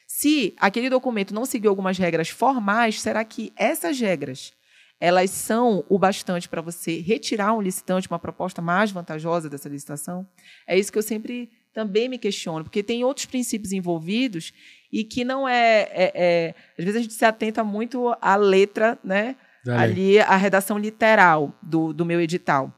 Se 0.05 0.53
aquele 0.59 0.91
documento 0.91 1.33
não 1.33 1.45
seguiu 1.45 1.71
algumas 1.71 1.97
regras 1.97 2.29
formais, 2.29 3.01
será 3.01 3.25
que 3.25 3.53
essas 3.55 4.01
regras 4.01 4.53
elas 5.01 5.31
são 5.31 5.85
o 5.89 5.99
bastante 5.99 6.49
para 6.49 6.61
você 6.61 7.01
retirar 7.01 7.55
um 7.55 7.61
licitante, 7.63 8.07
uma 8.09 8.19
proposta 8.19 8.61
mais 8.61 8.91
vantajosa 8.91 9.49
dessa 9.49 9.69
licitação? 9.69 10.29
É 10.67 10.79
isso 10.79 10.93
que 10.93 10.99
eu 10.99 11.03
sempre 11.03 11.51
também 11.73 12.09
me 12.09 12.19
questiono, 12.19 12.65
porque 12.65 12.83
tem 12.83 13.03
outros 13.05 13.27
princípios 13.27 13.73
envolvidos 13.73 14.53
e 14.93 15.03
que 15.05 15.25
não 15.25 15.49
é, 15.49 15.83
é- 15.93 16.13
é- 16.15 16.55
às 16.79 16.85
vezes 16.85 16.99
a 16.99 17.03
gente 17.03 17.15
se 17.15 17.25
atenta 17.25 17.65
muito 17.65 18.15
à 18.21 18.37
letra, 18.37 18.99
né? 19.03 19.37
Ali 19.79 20.19
a 20.21 20.37
redação 20.37 20.77
literal 20.79 21.55
do, 21.63 21.93
do 21.93 22.05
meu 22.05 22.21
edital. 22.21 22.75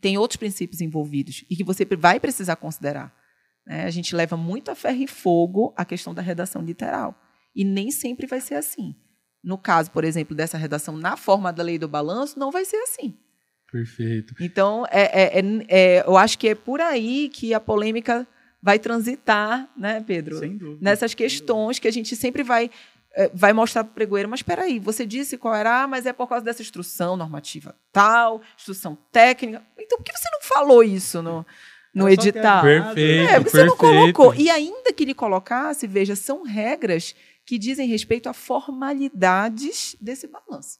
Tem 0.00 0.16
outros 0.16 0.36
princípios 0.38 0.80
envolvidos 0.80 1.44
e 1.50 1.54
que 1.56 1.62
você 1.64 1.84
vai 1.84 2.18
precisar 2.18 2.56
considerar. 2.56 3.14
né? 3.66 3.84
A 3.84 3.90
gente 3.90 4.16
leva 4.16 4.36
muito 4.36 4.70
a 4.70 4.74
ferro 4.74 5.02
e 5.02 5.06
fogo 5.06 5.72
a 5.76 5.84
questão 5.84 6.12
da 6.14 6.22
redação 6.22 6.62
literal. 6.62 7.14
E 7.54 7.64
nem 7.64 7.90
sempre 7.90 8.26
vai 8.26 8.40
ser 8.40 8.54
assim. 8.54 8.94
No 9.42 9.58
caso, 9.58 9.90
por 9.90 10.04
exemplo, 10.04 10.36
dessa 10.36 10.56
redação 10.56 10.96
na 10.96 11.16
forma 11.16 11.52
da 11.52 11.62
lei 11.62 11.78
do 11.78 11.88
balanço, 11.88 12.38
não 12.38 12.50
vai 12.50 12.64
ser 12.64 12.76
assim. 12.76 13.14
Perfeito. 13.70 14.34
Então, 14.40 14.84
é, 14.90 15.38
é- 15.38 15.40
é- 15.40 15.66
é- 15.68 16.04
eu 16.06 16.16
acho 16.16 16.38
que 16.38 16.48
é 16.48 16.54
por 16.54 16.80
aí 16.80 17.28
que 17.28 17.54
a 17.54 17.58
polêmica 17.60 18.26
vai 18.62 18.78
transitar, 18.78 19.68
né, 19.76 20.04
Pedro? 20.06 20.38
Sem 20.38 20.56
dúvida. 20.56 20.78
nessas 20.80 21.14
questões 21.14 21.78
que 21.78 21.88
a 21.88 21.92
gente 21.92 22.14
sempre 22.14 22.42
vai 22.42 22.70
eh, 23.14 23.30
vai 23.34 23.52
mostrar 23.52 23.84
para 23.84 23.90
o 23.90 23.94
pregoeiro, 23.94 24.26
mas 24.26 24.38
espera 24.40 24.62
aí, 24.62 24.78
você 24.78 25.04
disse 25.04 25.36
qual 25.36 25.54
era, 25.54 25.82
ah, 25.82 25.86
mas 25.86 26.06
é 26.06 26.14
por 26.14 26.26
causa 26.26 26.42
dessa 26.42 26.62
instrução 26.62 27.14
normativa 27.14 27.74
tal, 27.92 28.40
instrução 28.56 28.96
técnica. 29.12 29.62
Então, 29.78 29.98
por 29.98 30.04
que 30.04 30.16
você 30.16 30.30
não 30.32 30.40
falou 30.40 30.82
isso 30.82 31.20
no, 31.20 31.44
no 31.94 32.08
edital? 32.08 32.62
Perfeito. 32.62 33.30
É, 33.30 33.34
porque 33.38 33.50
você 33.50 33.64
não 33.64 33.76
perfeito. 33.76 34.14
colocou. 34.14 34.34
E 34.34 34.48
ainda 34.48 34.94
que 34.94 35.04
ele 35.04 35.12
colocasse, 35.12 35.86
veja, 35.86 36.16
são 36.16 36.42
regras 36.42 37.14
que 37.44 37.58
dizem 37.58 37.88
respeito 37.88 38.28
a 38.28 38.32
formalidades 38.32 39.96
desse 40.00 40.26
balanço. 40.26 40.78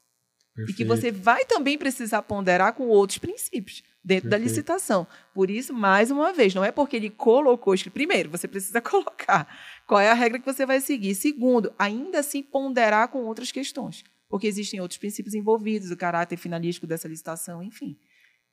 E 0.55 0.65
que 0.73 0.85
Perfeito. 0.85 0.87
você 0.87 1.11
vai 1.11 1.45
também 1.45 1.77
precisar 1.77 2.21
ponderar 2.21 2.73
com 2.73 2.87
outros 2.87 3.17
princípios 3.17 3.81
dentro 4.03 4.29
da 4.29 4.37
Perfeito. 4.37 4.49
licitação. 4.51 5.07
Por 5.33 5.49
isso, 5.49 5.73
mais 5.73 6.11
uma 6.11 6.31
vez, 6.31 6.53
não 6.53 6.63
é 6.63 6.71
porque 6.71 6.95
ele 6.95 7.09
colocou. 7.09 7.73
Primeiro, 7.91 8.29
você 8.29 8.47
precisa 8.47 8.79
colocar 8.81 9.47
qual 9.87 9.99
é 9.99 10.11
a 10.11 10.13
regra 10.13 10.37
que 10.39 10.45
você 10.45 10.63
vai 10.65 10.79
seguir. 10.79 11.15
Segundo, 11.15 11.73
ainda 11.77 12.19
assim 12.19 12.43
ponderar 12.43 13.07
com 13.07 13.23
outras 13.23 13.51
questões. 13.51 14.03
Porque 14.29 14.45
existem 14.45 14.79
outros 14.79 14.97
princípios 14.99 15.33
envolvidos, 15.33 15.89
o 15.89 15.97
caráter 15.97 16.37
finalístico 16.37 16.85
dessa 16.85 17.07
licitação, 17.07 17.63
enfim. 17.63 17.97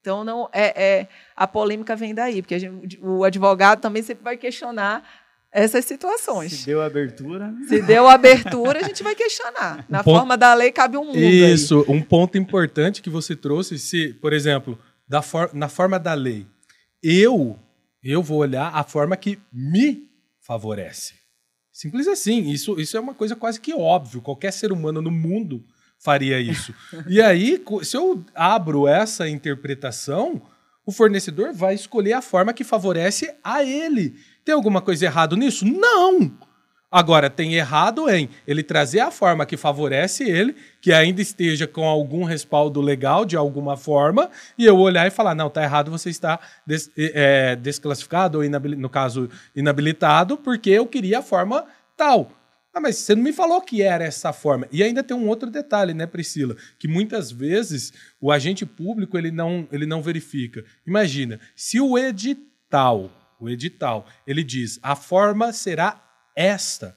Então, 0.01 0.25
não 0.25 0.49
é, 0.53 0.83
é- 1.01 1.09
a 1.37 1.46
polêmica 1.46 1.94
vem 1.94 2.14
daí, 2.14 2.40
porque 2.40 2.59
gente- 2.59 2.99
o 3.03 3.25
advogado 3.25 3.81
também 3.83 4.03
sempre 4.03 4.25
vai 4.25 4.38
questionar 4.38 5.07
essas 5.53 5.85
situações. 5.85 6.53
Se 6.53 6.67
deu 6.67 6.81
abertura, 6.83 7.49
né? 7.51 7.67
Se 7.69 7.83
deu 7.83 8.07
abertura, 8.09 8.81
a 8.81 8.83
gente 8.83 9.03
vai 9.03 9.15
questionar. 9.15 9.85
Na 9.89 10.01
Um 10.01 10.05
ponto- 10.05 10.19
forma 10.19 10.37
da 10.37 10.55
lei, 10.55 10.71
cabe 10.73 10.97
um 10.97 11.05
mundo. 11.07 11.17
aí. 11.17 11.53
Isso, 11.53 11.85
um 11.89 12.01
ponto 12.01 12.39
importante 12.39 13.03
que 13.03 13.11
você 13.11 13.35
trouxe, 13.35 13.79
se, 13.79 14.15
por 14.15 14.33
exemplo, 14.33 14.79
da 15.09 15.23
for- 15.23 15.51
na 15.53 15.69
forma 15.69 15.99
da 15.99 16.15
lei, 16.15 16.47
eu 17.03 17.59
eu 18.03 18.23
vou 18.23 18.39
olhar 18.39 18.71
a 18.75 18.83
forma 18.83 19.15
que 19.17 19.39
me 19.53 20.09
favorece. 20.41 21.15
Simples 21.71 22.09
assim. 22.09 22.49
Isso, 22.51 22.81
isso 22.81 22.97
é 22.97 23.01
uma 23.01 23.13
coisa 23.15 23.37
quase 23.37 23.61
que 23.61 23.75
óbvio. 23.75 24.23
Qualquer 24.23 24.53
ser 24.53 24.73
humano 24.73 25.03
no 25.03 25.11
mundo 25.11 25.63
faria 25.99 26.41
isso. 26.41 26.75
e 27.07 27.21
aí, 27.21 27.63
se 27.83 27.97
eu 27.97 28.25
abro 28.35 28.89
essa 28.89 29.29
interpretação, 29.29 30.41
o 30.87 30.93
fornecedor 30.93 31.53
vai 31.53 31.75
escolher 31.75 32.15
a 32.15 32.23
forma 32.23 32.53
que 32.55 32.65
favorece 32.65 33.35
a 33.45 33.63
ele. 33.63 34.17
Tem 34.44 34.55
alguma 34.55 34.81
coisa 34.81 35.05
errado 35.05 35.37
nisso? 35.37 35.64
Não! 35.64 36.31
Agora, 36.92 37.31
tem 37.31 37.55
errado 37.55 38.11
em 38.11 38.29
ele 38.44 38.64
trazer 38.64 38.98
a 38.98 39.12
forma 39.12 39.46
que 39.46 39.57
favorece 39.57 40.24
ele, 40.29 40.57
que 40.83 40.92
ainda 40.92 41.22
esteja 41.22 41.64
com 41.68 41.85
algum 41.85 42.24
respaldo 42.24 42.81
legal 42.81 43.24
de 43.24 43.37
alguma 43.37 43.76
forma, 43.76 44.29
e 44.59 44.66
eu 44.66 44.76
olhar 44.76 45.07
e 45.07 45.11
falar: 45.11 45.37
não, 45.37 45.48
tá 45.48 45.62
errado, 45.62 45.88
você 45.88 46.11
está 46.11 46.40
des- 46.66 46.90
é, 46.96 47.55
desclassificado, 47.55 48.38
ou 48.38 48.44
no 48.76 48.88
caso, 48.90 49.31
inabilitado, 49.55 50.37
porque 50.37 50.70
eu 50.70 50.85
queria 50.85 51.20
a 51.20 51.22
forma 51.22 51.64
tal. 51.96 52.33
Ah, 52.74 52.81
mas 52.81 52.96
você 52.96 53.14
não 53.14 53.22
me 53.22 53.33
falou 53.33 53.61
que 53.61 53.83
era 53.83 54.05
essa 54.05 54.33
forma. 54.33 54.66
E 54.70 54.83
ainda 54.83 55.03
tem 55.03 55.16
um 55.16 55.29
outro 55.29 55.50
detalhe, 55.50 55.92
né, 55.92 56.07
Priscila? 56.07 56.57
Que 56.79 56.87
muitas 56.87 57.31
vezes 57.31 57.92
o 58.20 58.31
agente 58.31 58.64
público 58.64 59.18
ele 59.18 59.31
não, 59.33 59.66
ele 59.72 59.87
não 59.87 60.00
verifica. 60.00 60.64
Imagina, 60.87 61.40
se 61.57 61.81
o 61.81 61.98
edital, 61.98 63.11
o 63.40 63.48
edital, 63.48 64.07
ele 64.26 64.44
diz 64.44 64.79
a 64.83 64.94
forma 64.94 65.53
será 65.53 66.03
esta, 66.37 66.96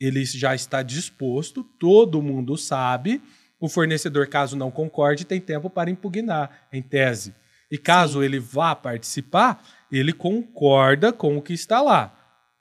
ele 0.00 0.24
já 0.24 0.54
está 0.54 0.82
disposto, 0.82 1.62
todo 1.62 2.22
mundo 2.22 2.56
sabe. 2.56 3.22
O 3.60 3.68
fornecedor, 3.68 4.26
caso 4.26 4.56
não 4.56 4.70
concorde, 4.70 5.26
tem 5.26 5.40
tempo 5.40 5.68
para 5.68 5.90
impugnar, 5.90 6.68
em 6.72 6.80
tese. 6.80 7.34
E 7.70 7.76
caso 7.76 8.22
ele 8.22 8.38
vá 8.38 8.74
participar, 8.74 9.62
ele 9.92 10.12
concorda 10.12 11.12
com 11.12 11.36
o 11.36 11.42
que 11.42 11.52
está 11.52 11.82
lá. 11.82 12.16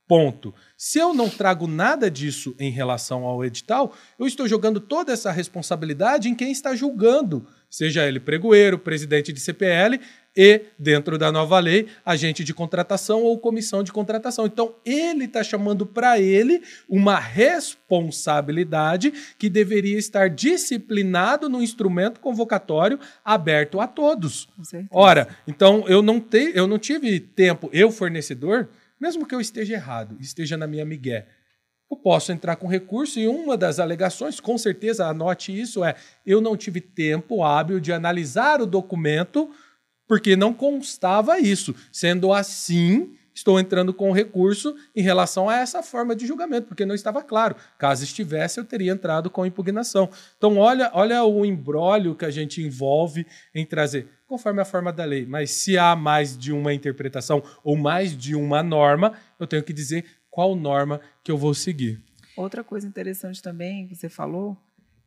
Ponto. 0.08 0.54
Se 0.76 1.00
eu 1.00 1.14
não 1.14 1.30
trago 1.30 1.68
nada 1.68 2.10
disso 2.12 2.56
em 2.60 2.72
relação 2.72 3.26
ao 3.26 3.46
edital, 3.46 3.94
eu 4.18 4.28
estou 4.28 4.48
jogando 4.48 4.80
toda 4.80 5.14
essa 5.14 5.32
responsabilidade 5.32 6.28
em 6.28 6.36
quem 6.36 6.52
está 6.52 6.76
julgando, 6.76 7.48
seja 7.70 8.08
ele 8.08 8.20
pregoeiro, 8.20 8.80
presidente 8.80 9.32
de 9.32 9.40
CPL 9.40 10.00
e, 10.36 10.62
dentro 10.78 11.18
da 11.18 11.32
nova 11.32 11.60
lei, 11.60 11.88
agente 12.06 12.44
de 12.44 12.54
contratação 12.54 13.24
ou 13.24 13.38
comissão 13.38 13.84
de 13.84 13.92
contratação. 13.92 14.46
Então, 14.46 14.76
ele 14.86 15.26
está 15.26 15.44
chamando 15.44 15.86
para 15.86 16.20
ele 16.20 16.62
uma 16.88 17.20
responsabilidade 17.20 19.12
que 19.38 19.50
deveria 19.50 19.98
estar 19.98 20.30
disciplinado 20.30 21.50
no 21.50 21.62
instrumento 21.62 22.20
convocatório 22.20 23.00
aberto 23.24 23.80
a 23.82 23.88
todos. 23.88 24.48
Ora, 24.92 25.28
então 25.48 25.84
eu 25.88 26.02
não, 26.02 26.20
te, 26.20 26.52
eu 26.56 26.68
não 26.68 26.80
tive 26.80 27.20
tempo, 27.20 27.70
eu 27.74 27.92
fornecedor, 27.92 28.70
mesmo 29.00 29.26
que 29.26 29.34
eu 29.34 29.42
esteja 29.42 29.74
errado, 29.74 30.18
esteja 30.20 30.58
na 30.58 30.68
minha 30.68 30.86
migué, 30.86 31.28
eu 31.90 31.98
posso 31.98 32.32
entrar 32.32 32.56
com 32.56 32.68
recurso 32.68 33.20
e 33.20 33.28
uma 33.28 33.58
das 33.58 33.80
alegações, 33.80 34.40
com 34.40 34.58
certeza 34.58 35.08
anote 35.08 35.58
isso, 35.58 35.84
é 35.84 35.96
eu 36.26 36.40
não 36.40 36.56
tive 36.56 36.80
tempo 36.80 37.44
hábil 37.44 37.80
de 37.80 37.92
analisar 37.92 38.62
o 38.62 38.68
documento 38.68 39.50
porque 40.08 40.36
não 40.36 40.54
constava 40.54 41.40
isso. 41.40 41.76
Sendo 41.92 42.34
assim, 42.34 43.16
estou 43.34 43.60
entrando 43.60 43.94
com 43.94 44.12
recurso 44.12 44.76
em 44.96 45.02
relação 45.02 45.48
a 45.50 45.58
essa 45.58 45.82
forma 45.84 46.16
de 46.16 46.26
julgamento, 46.26 46.68
porque 46.68 46.86
não 46.86 46.96
estava 46.96 47.24
claro. 47.24 47.56
Caso 47.78 48.04
estivesse, 48.04 48.60
eu 48.60 48.66
teria 48.66 48.92
entrado 48.92 49.30
com 49.30 49.46
impugnação. 49.46 50.10
Então, 50.38 50.58
olha, 50.58 50.90
olha 50.94 51.24
o 51.24 51.46
embrólio 51.46 52.16
que 52.16 52.26
a 52.26 52.32
gente 52.32 52.62
envolve 52.62 53.26
em 53.54 53.66
trazer 53.66 54.08
conforme 54.28 54.62
a 54.62 54.66
forma 54.66 54.94
da 54.94 55.04
lei. 55.04 55.26
Mas 55.26 55.50
se 55.52 55.78
há 55.78 55.96
mais 55.96 56.38
de 56.38 56.52
uma 56.54 56.72
interpretação 56.72 57.42
ou 57.64 57.76
mais 57.76 58.16
de 58.16 58.36
uma 58.36 58.62
norma, 58.62 59.14
eu 59.40 59.48
tenho 59.48 59.64
que 59.64 59.74
dizer 59.74 60.06
qual 60.40 60.56
norma 60.56 61.02
que 61.22 61.30
eu 61.30 61.38
vou 61.38 61.54
seguir. 61.54 62.00
Outra 62.38 62.64
coisa 62.64 62.88
interessante 62.88 63.42
também 63.42 63.86
que 63.90 63.94
você 63.94 64.08
falou 64.08 64.56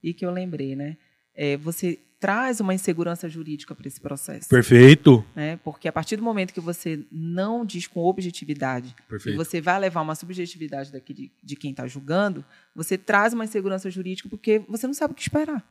e 0.03 0.12
que 0.12 0.27
eu 0.27 0.31
lembrei, 0.31 0.77
né? 0.77 0.99
É, 1.35 1.57
você 1.57 1.99
traz 2.21 2.61
uma 2.61 2.75
insegurança 2.75 3.31
jurídica 3.31 3.75
para 3.75 3.88
esse 3.88 3.99
processo. 3.99 4.47
Perfeito. 4.47 5.25
Né? 5.35 5.57
Porque 5.64 5.88
a 5.88 5.92
partir 5.92 6.16
do 6.16 6.23
momento 6.23 6.53
que 6.53 6.61
você 6.61 7.03
não 7.11 7.64
diz 7.64 7.87
com 7.87 8.01
objetividade 8.01 8.95
Perfeito. 9.09 9.35
e 9.35 9.38
você 9.38 9.59
vai 9.59 9.81
levar 9.81 10.03
uma 10.03 10.14
subjetividade 10.14 10.92
daqui 10.92 11.14
de, 11.14 11.33
de 11.42 11.57
quem 11.57 11.71
está 11.71 11.87
julgando, 11.87 12.45
você 12.77 12.99
traz 12.99 13.33
uma 13.33 13.45
insegurança 13.45 13.90
jurídica 13.90 14.29
porque 14.29 14.59
você 14.68 14.87
não 14.87 14.92
sabe 14.92 15.12
o 15.12 15.16
que 15.16 15.23
esperar. 15.23 15.66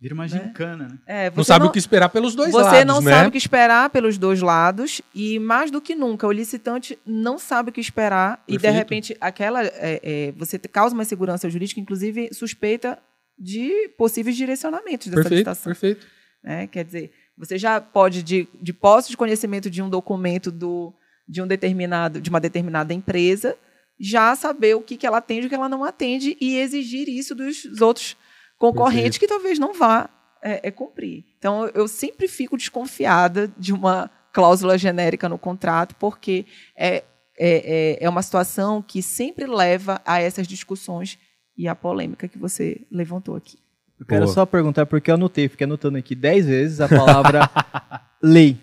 Vira 0.00 0.14
uma 0.14 0.28
gincana, 0.28 0.88
né? 0.88 0.98
É, 1.06 1.30
não 1.30 1.42
sabe 1.42 1.66
o 1.66 1.72
que 1.72 1.78
esperar 1.78 2.08
pelos 2.08 2.36
dois 2.36 2.52
você 2.52 2.62
lados, 2.62 2.84
não 2.84 3.00
né? 3.00 3.10
sabe 3.10 3.28
o 3.28 3.32
que 3.32 3.38
esperar 3.38 3.90
pelos 3.90 4.16
dois 4.16 4.40
lados 4.40 5.02
e 5.12 5.40
mais 5.40 5.72
do 5.72 5.80
que 5.80 5.96
nunca 5.96 6.24
o 6.24 6.30
licitante 6.30 6.96
não 7.04 7.36
sabe 7.36 7.70
o 7.70 7.72
que 7.72 7.80
esperar 7.80 8.40
e 8.46 8.52
de 8.52 8.58
Perfeito. 8.58 8.78
repente 8.78 9.16
aquela 9.20 9.64
é, 9.64 10.00
é, 10.02 10.32
você 10.36 10.56
causa 10.56 10.94
uma 10.94 11.02
insegurança 11.02 11.50
jurídica, 11.50 11.80
inclusive 11.80 12.28
suspeita 12.32 12.96
de 13.36 13.88
possíveis 13.98 14.36
direcionamentos 14.36 15.08
dessa 15.08 15.22
Perfeito, 15.22 15.48
licitação. 15.48 15.72
perfeito. 15.72 16.06
né? 16.44 16.68
Quer 16.68 16.84
dizer, 16.84 17.12
você 17.36 17.58
já 17.58 17.80
pode 17.80 18.22
de, 18.22 18.46
de 18.62 18.72
posse 18.72 19.10
de 19.10 19.16
conhecimento 19.16 19.68
de 19.68 19.82
um 19.82 19.90
documento 19.90 20.52
do, 20.52 20.94
de 21.28 21.42
um 21.42 21.46
determinado 21.46 22.20
de 22.20 22.30
uma 22.30 22.38
determinada 22.38 22.94
empresa 22.94 23.56
já 23.98 24.32
saber 24.36 24.76
o 24.76 24.80
que, 24.80 24.96
que 24.96 25.04
ela 25.04 25.18
atende 25.18 25.42
e 25.42 25.46
o 25.46 25.48
que 25.48 25.56
ela 25.56 25.68
não 25.68 25.82
atende 25.82 26.36
e 26.40 26.56
exigir 26.56 27.08
isso 27.08 27.34
dos 27.34 27.80
outros 27.80 28.16
concorrentes 28.58 29.18
Perfeito. 29.18 29.20
que 29.20 29.26
talvez 29.28 29.58
não 29.58 29.72
vá 29.72 30.10
é, 30.42 30.68
é 30.68 30.70
cumprir. 30.70 31.24
Então, 31.38 31.66
eu 31.74 31.86
sempre 31.88 32.28
fico 32.28 32.56
desconfiada 32.56 33.48
de 33.56 33.72
uma 33.72 34.10
cláusula 34.32 34.76
genérica 34.78 35.28
no 35.28 35.38
contrato, 35.38 35.94
porque 35.96 36.44
é, 36.76 36.96
é, 36.96 37.02
é- 37.38 37.98
é 38.04 38.08
uma 38.08 38.22
situação 38.22 38.82
que 38.82 39.02
sempre 39.02 39.46
leva 39.46 40.00
a 40.04 40.20
essas 40.20 40.46
discussões 40.46 41.18
e 41.56 41.66
a 41.66 41.74
polêmica 41.74 42.28
que 42.28 42.38
você 42.38 42.86
levantou 42.90 43.34
aqui. 43.36 43.58
Eu 43.98 44.06
quero 44.06 44.24
Boa. 44.24 44.34
só 44.34 44.46
perguntar, 44.46 44.86
porque 44.86 45.10
eu 45.10 45.14
anotei, 45.16 45.48
fiquei 45.48 45.64
anotando 45.64 45.98
aqui 45.98 46.14
10 46.14 46.46
vezes 46.46 46.80
a 46.80 46.88
palavra 46.88 47.50
lei. 48.22 48.56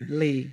Lei. 0.00 0.50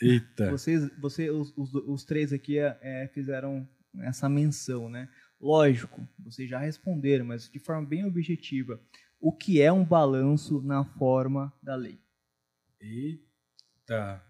Eita. 0.00 0.50
Vocês, 0.50 0.88
você, 1.00 1.30
os, 1.30 1.52
os, 1.56 1.74
os 1.74 2.04
três 2.04 2.32
aqui 2.32 2.58
é, 2.58 2.76
é, 2.82 3.10
fizeram 3.12 3.66
essa 4.02 4.28
menção, 4.28 4.88
né? 4.88 5.08
Lógico, 5.44 6.00
vocês 6.18 6.48
já 6.48 6.58
responderam, 6.58 7.26
mas 7.26 7.50
de 7.50 7.58
forma 7.58 7.86
bem 7.86 8.06
objetiva. 8.06 8.80
O 9.20 9.30
que 9.30 9.60
é 9.60 9.70
um 9.70 9.84
balanço 9.84 10.62
na 10.62 10.86
forma 10.86 11.52
da 11.62 11.74
lei? 11.74 12.00
Eita. 12.80 14.24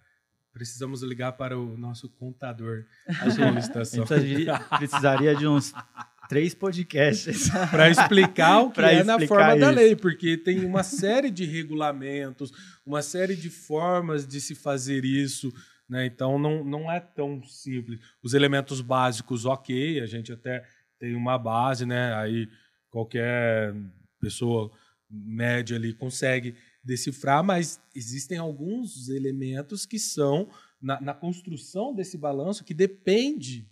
Precisamos 0.52 1.04
ligar 1.04 1.30
para 1.34 1.56
o 1.56 1.78
nosso 1.78 2.08
contador 2.08 2.84
A 3.06 3.28
de 3.28 3.50
licitação 3.52 4.04
gente 4.04 4.46
precisaria, 4.76 5.36
de 5.36 5.46
uns 5.46 5.72
três 6.28 6.52
podcasts. 6.52 7.48
para 7.70 7.88
explicar 7.88 8.62
o 8.62 8.72
que 8.72 8.80
é 8.80 9.04
na 9.04 9.20
forma 9.20 9.56
da 9.56 9.66
isso. 9.68 9.70
lei, 9.70 9.94
porque 9.94 10.36
tem 10.36 10.64
uma 10.64 10.82
série 10.82 11.30
de 11.30 11.44
regulamentos, 11.44 12.50
uma 12.84 13.02
série 13.02 13.36
de 13.36 13.50
formas 13.50 14.26
de 14.26 14.40
se 14.40 14.56
fazer 14.56 15.04
isso, 15.04 15.54
né? 15.88 16.06
Então 16.06 16.40
não, 16.40 16.64
não 16.64 16.90
é 16.90 16.98
tão 16.98 17.40
simples. 17.44 18.00
Os 18.20 18.34
elementos 18.34 18.80
básicos, 18.80 19.44
ok, 19.46 20.00
a 20.00 20.06
gente 20.06 20.32
até 20.32 20.64
tem 21.04 21.14
uma 21.14 21.36
base, 21.38 21.84
né? 21.84 22.14
Aí 22.14 22.48
qualquer 22.88 23.74
pessoa 24.20 24.70
média 25.10 25.76
ali 25.76 25.92
consegue 25.92 26.54
decifrar, 26.82 27.44
mas 27.44 27.80
existem 27.94 28.38
alguns 28.38 29.08
elementos 29.08 29.84
que 29.86 29.98
são 29.98 30.48
na, 30.80 31.00
na 31.00 31.14
construção 31.14 31.94
desse 31.94 32.16
balanço 32.16 32.64
que 32.64 32.74
depende 32.74 33.68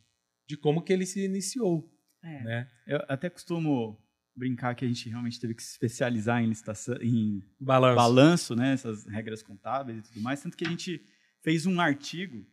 de 0.47 0.57
como 0.57 0.83
que 0.83 0.93
ele 0.93 1.07
se 1.07 1.25
iniciou, 1.25 1.91
É. 2.23 2.43
né? 2.45 2.71
Eu 2.87 3.01
até 3.09 3.31
costumo 3.31 3.99
brincar 4.37 4.75
que 4.75 4.85
a 4.85 4.89
gente 4.89 5.09
realmente 5.09 5.41
teve 5.41 5.55
que 5.55 5.63
se 5.63 5.73
especializar 5.73 6.43
em 6.43 6.49
licitação, 6.49 6.97
em 7.03 7.43
Balanço. 7.61 7.97
balanço, 7.97 8.57
né, 8.57 8.73
essas 8.73 9.07
regras 9.07 9.43
contábeis 9.43 9.99
e 9.99 10.03
tudo 10.03 10.21
mais, 10.21 10.43
tanto 10.43 10.57
que 10.57 10.67
a 10.67 10.71
gente 10.71 11.03
fez 11.43 11.67
um 11.67 11.79
artigo, 11.81 12.47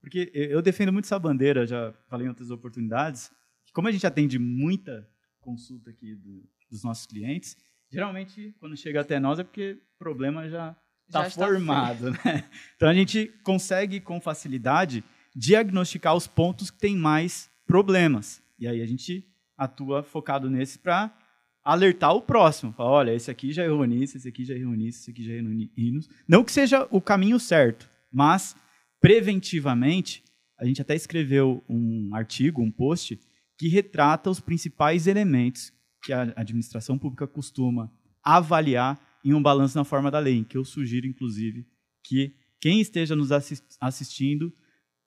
porque 0.00 0.30
eu 0.34 0.62
defendo 0.62 0.92
muito 0.92 1.04
essa 1.04 1.18
bandeira, 1.18 1.66
já 1.66 1.92
falei 2.08 2.26
em 2.26 2.30
outras 2.30 2.50
oportunidades, 2.50 3.30
como 3.72 3.88
a 3.88 3.92
gente 3.92 4.06
atende 4.06 4.38
muita 4.38 5.08
consulta 5.40 5.90
aqui 5.90 6.14
do- 6.14 6.48
dos 6.70 6.82
nossos 6.84 7.06
clientes, 7.06 7.56
geralmente 7.90 8.54
quando 8.60 8.76
chega 8.76 9.00
até 9.00 9.18
nós 9.18 9.38
é 9.38 9.44
porque 9.44 9.78
o 9.94 9.98
problema 9.98 10.48
já 10.48 10.76
Já 11.08 11.26
está 11.26 11.26
está 11.28 11.46
formado, 11.46 12.10
né? 12.10 12.44
Então 12.76 12.88
a 12.88 12.94
gente 12.94 13.28
consegue 13.42 14.00
com 14.00 14.20
facilidade 14.20 15.02
diagnosticar 15.34 16.14
os 16.14 16.26
pontos 16.26 16.70
que 16.70 16.78
têm 16.78 16.96
mais 16.96 17.50
problemas. 17.66 18.42
E 18.58 18.66
aí 18.66 18.82
a 18.82 18.86
gente 18.86 19.24
atua 19.56 20.02
focado 20.02 20.50
nesse 20.50 20.78
para 20.78 21.16
alertar 21.64 22.12
o 22.14 22.20
próximo. 22.22 22.72
Falar, 22.72 22.90
olha, 22.90 23.14
esse 23.14 23.30
aqui 23.30 23.52
já 23.52 23.64
errou 23.64 23.84
nisso, 23.84 24.16
esse 24.16 24.28
aqui 24.28 24.44
já 24.44 24.54
errou 24.54 24.74
nisso, 24.74 25.00
esse 25.00 25.10
aqui 25.10 25.22
já 25.24 25.32
errou 25.32 25.50
nisso. 25.52 26.08
Não 26.26 26.42
que 26.44 26.52
seja 26.52 26.86
o 26.90 27.00
caminho 27.00 27.38
certo, 27.38 27.88
mas 28.12 28.54
preventivamente, 29.00 30.22
a 30.58 30.64
gente 30.64 30.80
até 30.82 30.94
escreveu 30.94 31.64
um 31.68 32.10
artigo, 32.14 32.62
um 32.62 32.70
post, 32.70 33.18
que 33.58 33.68
retrata 33.68 34.30
os 34.30 34.40
principais 34.40 35.06
elementos 35.06 35.72
que 36.02 36.12
a 36.12 36.22
administração 36.36 36.96
pública 36.96 37.26
costuma 37.26 37.90
avaliar 38.22 38.98
em 39.24 39.34
um 39.34 39.42
balanço 39.42 39.76
na 39.76 39.84
forma 39.84 40.10
da 40.10 40.18
lei, 40.18 40.44
que 40.44 40.56
eu 40.56 40.64
sugiro, 40.64 41.06
inclusive, 41.06 41.66
que 42.04 42.34
quem 42.60 42.80
esteja 42.80 43.16
nos 43.16 43.32
assis- 43.32 43.62
assistindo 43.80 44.52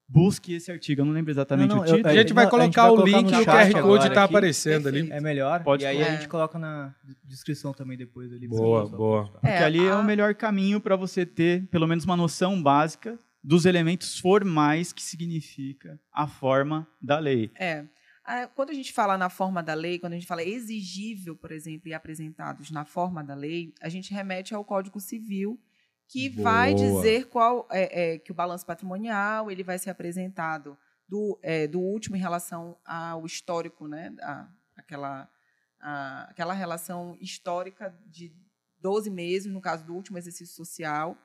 busque 0.08 0.54
esse 0.54 0.70
artigo. 0.70 1.02
Eu 1.02 1.06
não 1.06 1.14
lembro 1.14 1.32
exatamente 1.32 1.70
Não, 1.70 1.78
não, 1.78 1.84
o 1.84 1.86
eu- 1.88 1.96
título. 1.96 2.10
A 2.10 2.18
gente 2.18 2.34
vai 2.34 2.44
a 2.44 2.48
gente 2.48 2.52
colocar 2.52 2.82
vai 2.82 2.92
o 2.92 2.96
colocar 2.96 3.18
link 3.18 3.32
no 3.32 3.38
e 3.40 3.42
o 3.42 3.46
QR 3.46 3.82
Code 3.82 4.08
está 4.08 4.24
aqui. 4.26 4.34
aparecendo 4.34 4.88
ali. 4.90 5.10
É 5.10 5.22
melhor? 5.22 5.64
Pode 5.64 5.84
e 5.84 5.88
aí 5.88 5.98
falar. 6.00 6.08
a 6.10 6.16
gente 6.16 6.28
coloca 6.28 6.60
na 6.60 6.94
descrição 7.24 7.72
também 7.74 7.98
depois 7.98 8.32
ali. 8.34 8.46
Boa, 8.48 8.90
boa. 8.90 9.28
Porque 9.32 9.48
É, 9.48 9.64
ali 9.64 9.86
é 9.86 9.92
a- 9.92 10.00
o 10.00 10.04
melhor 10.04 10.36
caminho 10.36 10.82
para 10.82 10.98
você 10.98 11.26
ter 11.26 11.66
pelo 11.68 11.88
menos 11.88 12.04
uma 12.04 12.18
noção 12.18 12.62
básica 12.62 13.18
dos 13.42 13.66
elementos 13.66 14.20
formais 14.20 14.92
que 14.92 15.02
significa 15.02 15.98
a 16.14 16.28
forma 16.28 16.86
da 17.02 17.18
lei. 17.18 17.50
É. 17.58 17.86
Ah, 18.34 18.48
Quando 18.48 18.70
a 18.70 18.74
gente 18.74 18.94
fala 18.94 19.17
na 19.17 19.30
forma 19.30 19.62
da 19.62 19.74
lei, 19.74 20.00
quando 20.00 20.13
a 20.13 20.15
gente 20.15 20.26
fala 20.28 20.41
exigível, 20.41 21.36
por 21.36 21.52
exemplo, 21.52 21.89
e 21.89 21.94
apresentados 21.94 22.72
na 22.72 22.86
forma 22.86 23.22
da 23.22 23.36
lei, 23.36 23.74
a 23.82 23.89
gente 23.89 24.13
remete 24.13 24.56
ao 24.56 24.63
Código 24.63 25.02
Civil, 25.02 25.60
que 26.08 26.30
vai 26.30 26.74
Boa. 26.74 26.86
dizer 26.88 27.28
qual 27.28 27.67
é, 27.70 28.13
é, 28.13 28.20
que 28.20 28.32
o 28.32 28.36
balanço 28.36 28.65
patrimonial 28.65 29.52
ele 29.52 29.63
vai 29.63 29.78
ser 29.78 29.89
apresentado 29.89 30.78
do, 31.10 31.38
é, 31.44 31.67
do 31.67 31.82
último 31.82 32.15
em 32.15 32.20
relação 32.20 32.78
ao 32.86 33.26
histórico, 33.26 33.86
né? 33.86 34.15
A, 34.22 34.48
aquela, 34.78 35.30
a- 35.82 36.28
aquela 36.30 36.54
relação 36.54 37.17
histórica 37.20 37.94
de 38.08 38.34
12 38.80 39.10
meses, 39.10 39.52
no 39.52 39.60
caso 39.60 39.86
do 39.86 39.94
último 39.94 40.17
exercício 40.17 40.56
social, 40.56 41.17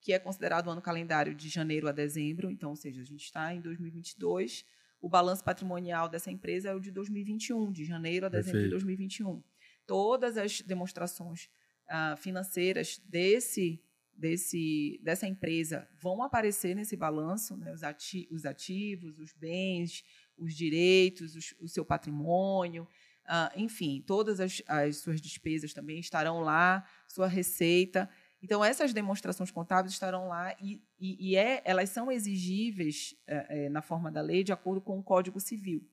que 0.00 0.12
é 0.12 0.18
considerado 0.18 0.66
o 0.66 0.70
ano 0.70 0.82
calendário 0.82 1.36
de 1.36 1.48
janeiro 1.48 1.88
a 1.88 1.92
dezembro. 1.92 2.50
Então, 2.50 2.70
ou 2.70 2.76
seja, 2.76 3.00
a 3.00 3.04
gente 3.04 3.22
está 3.22 3.54
em 3.54 3.60
2022 3.60 4.64
o 5.00 5.08
balanço 5.08 5.44
patrimonial 5.44 6.08
dessa 6.08 6.30
empresa 6.30 6.70
é 6.70 6.74
o 6.74 6.80
de 6.80 6.90
2021, 6.90 7.70
de 7.70 7.84
janeiro 7.84 8.26
a 8.26 8.28
dezembro 8.28 8.60
de 8.60 8.70
Perfeito. 8.70 8.86
2021. 8.86 9.42
Todas 9.86 10.36
as 10.36 10.60
demonstrações 10.60 11.48
ah, 11.88 12.16
financeiras 12.16 13.00
desse 13.04 13.82
desse, 14.18 15.00
dessa 15.02 15.28
empresa 15.28 15.88
vão 15.96 16.22
aparecer 16.22 16.74
nesse 16.74 16.96
balanço, 16.96 17.56
né, 17.56 17.72
os, 17.72 17.84
ati 17.84 18.26
os 18.32 18.44
ativos, 18.44 19.16
os 19.20 19.32
bens, 19.32 20.02
os 20.36 20.54
direitos, 20.54 21.36
os, 21.36 21.54
o 21.60 21.68
seu 21.68 21.84
patrimônio, 21.84 22.82
uh, 23.26 23.56
enfim, 23.56 24.02
todas 24.04 24.40
as, 24.40 24.60
as 24.66 24.96
suas 24.98 25.20
despesas 25.20 25.72
também 25.72 26.00
estarão 26.00 26.40
lá, 26.40 26.84
sua 27.06 27.28
receita. 27.28 28.10
Então, 28.40 28.64
essas 28.64 28.92
demonstrações 28.92 29.50
contábeis 29.50 29.92
estarão 29.92 30.28
lá 30.28 30.54
e, 30.60 30.82
e, 30.98 31.30
e 31.30 31.36
é, 31.36 31.60
elas 31.64 31.90
são 31.90 32.10
exigíveis 32.10 33.14
é, 33.26 33.64
é, 33.64 33.68
na 33.68 33.82
forma 33.82 34.12
da 34.12 34.20
lei 34.20 34.44
de 34.44 34.52
acordo 34.52 34.80
com 34.80 34.98
o 34.98 35.02
Código 35.02 35.40
Civil. 35.40 35.84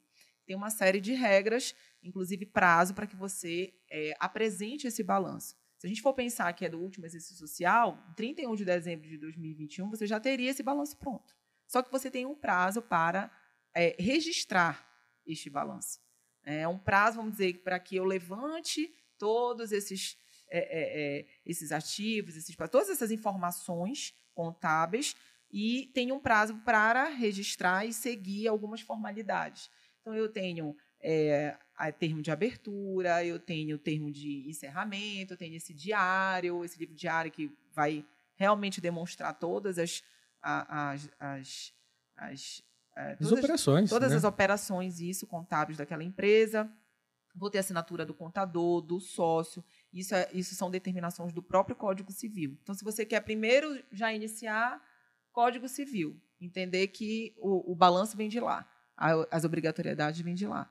Tem 0.45 0.55
uma 0.55 0.69
série 0.69 1.01
de 1.01 1.13
regras, 1.13 1.75
inclusive 2.03 2.45
prazo, 2.45 2.93
para 2.93 3.07
que 3.07 3.15
você 3.15 3.73
é, 3.89 4.13
apresente 4.19 4.85
esse 4.85 5.01
balanço. 5.03 5.55
Se 5.77 5.87
a 5.87 5.89
gente 5.89 6.01
for 6.01 6.13
pensar 6.13 6.53
que 6.53 6.65
é 6.65 6.69
do 6.69 6.79
último 6.79 7.05
exercício 7.05 7.35
social, 7.35 7.97
31 8.15 8.55
de 8.55 8.63
dezembro 8.63 9.07
de 9.07 9.17
2021, 9.17 9.89
você 9.89 10.05
já 10.05 10.19
teria 10.19 10.51
esse 10.51 10.61
balanço 10.61 10.97
pronto. 10.97 11.35
Só 11.67 11.81
que 11.81 11.91
você 11.91 12.11
tem 12.11 12.25
um 12.25 12.35
prazo 12.35 12.81
para 12.81 13.31
é, 13.73 13.95
registrar 13.99 14.87
este 15.25 15.49
balanço. 15.49 15.99
É 16.43 16.67
um 16.67 16.77
prazo, 16.77 17.17
vamos 17.17 17.33
dizer, 17.33 17.61
para 17.63 17.79
que 17.79 17.95
eu 17.95 18.05
levante 18.05 18.93
todos 19.17 19.71
esses 19.71 20.17
é, 20.55 20.59
é, 20.59 21.19
é, 21.19 21.25
esses 21.45 21.71
ativos, 21.71 22.37
esses, 22.37 22.55
todas 22.71 22.89
essas 22.89 23.11
informações 23.11 24.13
contábeis 24.33 25.15
e 25.51 25.91
tem 25.93 26.11
um 26.11 26.19
prazo 26.19 26.55
para 26.65 27.09
registrar 27.09 27.85
e 27.85 27.93
seguir 27.93 28.47
algumas 28.47 28.81
formalidades. 28.81 29.69
Então, 30.01 30.13
eu 30.13 30.29
tenho 30.29 30.75
é, 31.01 31.57
a 31.75 31.91
termo 31.91 32.21
de 32.21 32.31
abertura, 32.31 33.23
eu 33.23 33.37
tenho 33.37 33.77
termo 33.77 34.11
de 34.11 34.47
encerramento, 34.47 35.33
eu 35.33 35.37
tenho 35.37 35.55
esse 35.55 35.73
diário, 35.73 36.63
esse 36.63 36.79
livro 36.79 36.95
diário 36.95 37.31
que 37.31 37.51
vai 37.73 38.05
realmente 38.35 38.79
demonstrar 38.79 39.33
todas 39.37 39.77
as, 39.77 40.03
as, 40.41 41.09
as, 41.19 41.73
as, 42.15 42.63
é, 42.95 43.15
todas, 43.15 43.33
as 43.33 43.39
operações. 43.39 43.89
Todas 43.89 44.11
né? 44.11 44.17
as 44.17 44.23
operações, 44.23 44.99
isso, 44.99 45.27
contábeis 45.27 45.77
daquela 45.77 46.03
empresa. 46.03 46.69
Vou 47.35 47.49
ter 47.49 47.57
assinatura 47.57 48.05
do 48.05 48.13
contador, 48.13 48.81
do 48.81 48.99
sócio. 48.99 49.63
Isso, 49.95 50.13
é, 50.13 50.29
isso 50.33 50.53
são 50.55 50.69
determinações 50.69 51.31
do 51.31 51.41
próprio 51.41 51.73
Código 51.73 52.11
Civil. 52.11 52.57
Então, 52.61 52.75
se 52.75 52.83
você 52.83 53.05
quer 53.05 53.21
primeiro 53.21 53.81
já 53.93 54.13
iniciar 54.13 54.83
Código 55.31 55.69
Civil, 55.69 56.21
entender 56.39 56.87
que 56.89 57.33
o, 57.37 57.71
o 57.71 57.75
balanço 57.75 58.17
vem 58.17 58.27
de 58.27 58.41
lá, 58.41 58.69
as 59.31 59.45
obrigatoriedades 59.45 60.19
vêm 60.19 60.35
de 60.35 60.45
lá. 60.45 60.69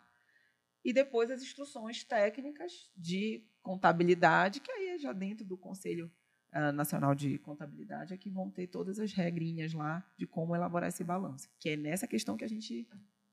E 0.84 0.92
depois 0.92 1.30
as 1.30 1.42
instruções 1.42 2.04
técnicas 2.04 2.92
de 2.94 3.42
contabilidade, 3.62 4.60
que 4.60 4.70
aí 4.70 4.88
é 4.88 4.98
já 4.98 5.14
dentro 5.14 5.46
do 5.46 5.56
Conselho 5.56 6.12
uh, 6.54 6.70
Nacional 6.72 7.14
de 7.14 7.38
Contabilidade, 7.38 8.12
é 8.12 8.18
que 8.18 8.28
vão 8.28 8.50
ter 8.50 8.66
todas 8.66 8.98
as 8.98 9.10
regrinhas 9.14 9.72
lá 9.72 10.06
de 10.18 10.26
como 10.26 10.54
elaborar 10.54 10.90
esse 10.90 11.02
balanço. 11.02 11.48
Que 11.58 11.70
é 11.70 11.76
nessa 11.78 12.06
questão 12.06 12.37
que 12.37 12.44
a 12.44 12.48
gente 12.48 12.87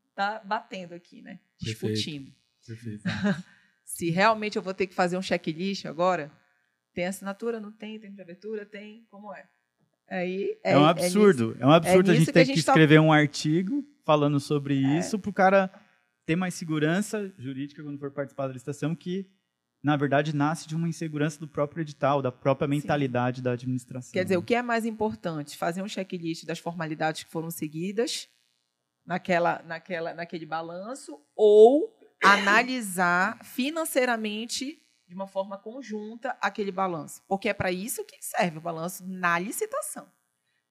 está 0.10 0.40
batendo 0.40 0.94
aqui, 0.94 1.22
né? 1.22 1.42
Discutindo. 1.60 2.34
Perfeito. 2.66 3.04
se 3.94 4.10
realmente 4.10 4.56
eu 4.56 4.62
vou 4.62 4.74
ter 4.74 4.88
que 4.88 4.96
fazer 4.96 5.18
um 5.18 5.22
checklist 5.22 5.86
agora, 5.86 6.32
tem 6.94 7.06
assinatura, 7.06 7.60
não 7.60 7.72
tem, 7.72 8.00
tem 8.00 8.14
de 8.14 8.22
abertura, 8.22 8.66
tem, 8.66 9.06
como 9.10 9.34
é? 9.34 9.46
Aí, 10.10 10.58
é, 10.64 10.72
é 10.72 10.78
um 10.78 10.86
absurdo. 10.86 11.58
É, 11.60 11.64
é 11.64 11.66
um 11.66 11.72
absurdo 11.72 12.10
é 12.10 12.14
a 12.14 12.18
gente 12.18 12.32
ter 12.32 12.46
que, 12.46 12.54
que, 12.54 12.64
tá 12.64 12.72
escrever 12.72 12.96
tá... 12.96 13.02
um 13.02 13.12
artigo 13.12 13.86
falando 14.06 14.40
sobre 14.40 14.82
é. 14.82 15.00
isso 15.00 15.20
para 15.20 15.30
o 15.30 15.34
cara 15.34 15.70
ter 16.26 16.38
mais 16.38 16.54
segurança 16.54 17.34
jurídica 17.38 17.84
quando 17.84 18.00
for 18.00 18.12
participar 18.12 18.48
da 18.48 18.54
licitação, 18.54 18.96
que, 18.96 19.30
na 19.84 19.98
verdade, 19.98 20.34
nasce 20.34 20.68
de 20.68 20.76
uma 20.76 20.88
insegurança 20.88 21.40
do 21.40 21.48
próprio 21.48 21.82
edital, 21.82 22.22
da 22.22 22.32
própria 22.32 22.68
mentalidade 22.68 23.38
Sim. 23.38 23.44
da 23.44 23.52
administração. 23.52 24.14
Quer 24.14 24.24
dizer, 24.24 24.38
o 24.38 24.44
que 24.44 24.56
é 24.56 24.62
mais 24.62 24.86
importante? 24.86 25.58
Fazer 25.58 25.82
um 25.82 25.88
checklist 25.88 26.46
das 26.46 26.60
formalidades 26.60 27.24
que 27.24 27.30
foram 27.30 27.52
seguidas 27.52 28.30
naquela, 29.06 29.62
naquela, 29.64 30.14
naquele 30.14 30.46
balanço 30.46 31.20
ou 31.36 32.01
analisar 32.22 33.44
financeiramente 33.44 34.82
de 35.08 35.16
uma 35.16 35.28
forma 35.28 35.58
conjunta 35.58 36.38
aquele 36.40 36.72
balanço, 36.72 37.22
porque 37.28 37.50
é 37.50 37.54
para 37.54 37.72
isso 37.72 38.06
que 38.06 38.16
serve 38.22 38.60
o 38.60 38.62
balanço 38.62 39.04
na 39.06 39.38
licitação. 39.38 40.10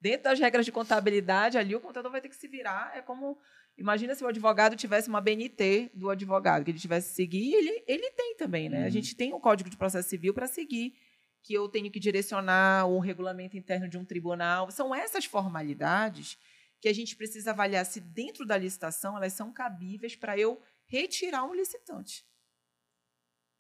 Dentro 0.01 0.25
das 0.25 0.41
regras 0.41 0.65
de 0.65 0.73
contabilidade, 0.73 1.59
ali 1.59 1.75
o 1.75 1.81
contador 1.81 2.11
vai 2.11 2.23
ter 2.23 2.31
que 2.31 2.37
se 2.37 2.49
virar. 2.49 2.97
É 2.97 3.03
como 3.03 3.39
imagina 3.77 4.15
se 4.15 4.25
o 4.25 4.27
advogado 4.27 4.77
tivesse 4.77 5.11
uma 5.11 5.21
BNT 5.21 5.91
do 5.93 6.09
advogado 6.09 6.65
que 6.65 6.71
ele 6.71 6.79
tivesse 6.79 7.11
que 7.11 7.17
seguir, 7.17 7.53
ele 7.53 7.85
ele 7.87 8.11
tem 8.13 8.35
também, 8.37 8.71
né? 8.71 8.81
Uhum. 8.81 8.87
A 8.87 8.91
gente 8.91 9.15
tem 9.15 9.35
um 9.35 9.41
Código 9.41 9.69
de 9.69 9.77
Processo 9.77 10.09
Civil 10.09 10.33
para 10.33 10.47
seguir 10.47 10.95
que 11.43 11.53
eu 11.53 11.69
tenho 11.69 11.91
que 11.91 12.01
direcionar 12.01 12.87
o 12.87 12.99
regulamento 12.99 13.57
interno 13.57 13.89
de 13.89 13.99
um 13.99 14.05
tribunal. 14.05 14.71
São 14.71 14.95
essas 14.95 15.27
formalidades 15.27 16.39
que 16.81 16.89
a 16.89 16.95
gente 16.95 17.15
precisa 17.15 17.51
avaliar 17.51 17.85
se 17.85 18.01
dentro 18.01 18.47
da 18.47 18.57
licitação 18.57 19.17
elas 19.17 19.35
são 19.35 19.53
cabíveis 19.53 20.17
para 20.17 20.39
eu 20.39 20.63
retirar 20.91 21.45
um 21.45 21.55
licitante. 21.55 22.27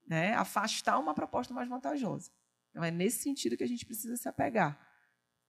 Né? 0.07 0.35
Afastar 0.35 0.99
uma 0.99 1.15
proposta 1.15 1.55
mais 1.55 1.69
vantajosa. 1.69 2.31
Então, 2.71 2.85
é 2.85 2.91
nesse 2.91 3.23
sentido 3.23 3.57
que 3.57 3.65
a 3.65 3.69
gente 3.69 3.87
precisa 3.87 4.17
se 4.17 4.29
apegar. 4.29 4.79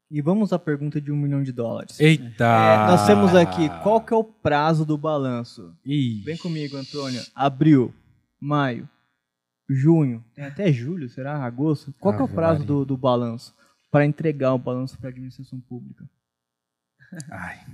E 0.10 0.22
vamos 0.22 0.52
à 0.52 0.60
pergunta 0.60 1.00
de 1.00 1.12
um 1.12 1.16
milhão 1.16 1.42
de 1.42 1.52
dólares. 1.52 2.00
Eita! 2.00 2.44
É, 2.44 2.88
nós 2.88 3.08
temos 3.08 3.34
aqui, 3.34 3.70
qual 3.82 4.02
que 4.02 4.14
é 4.14 4.16
o 4.16 4.24
prazo 4.24 4.86
do 4.86 4.98
balanço? 4.98 5.76
Ixi. 5.86 6.24
Vem 6.24 6.38
comigo, 6.38 6.76
Antônio. 6.76 7.22
Abril, 7.34 7.94
maio, 8.40 8.90
junho, 9.70 10.24
tem 10.36 10.44
até 10.44 10.72
julho, 10.72 11.10
será? 11.10 11.38
Agosto? 11.44 11.94
Qual 11.94 12.14
que 12.14 12.22
é 12.22 12.26
o 12.26 12.28
prazo 12.28 12.66
do, 12.66 12.84
do 12.84 12.98
balanço 12.98 13.56
para 13.90 14.06
entregar 14.06 14.54
o 14.54 14.60
balanço 14.60 14.98
para 14.98 15.08
a 15.08 15.12
administração 15.12 15.62
pública? 15.62 16.08
Ai. 17.32 17.66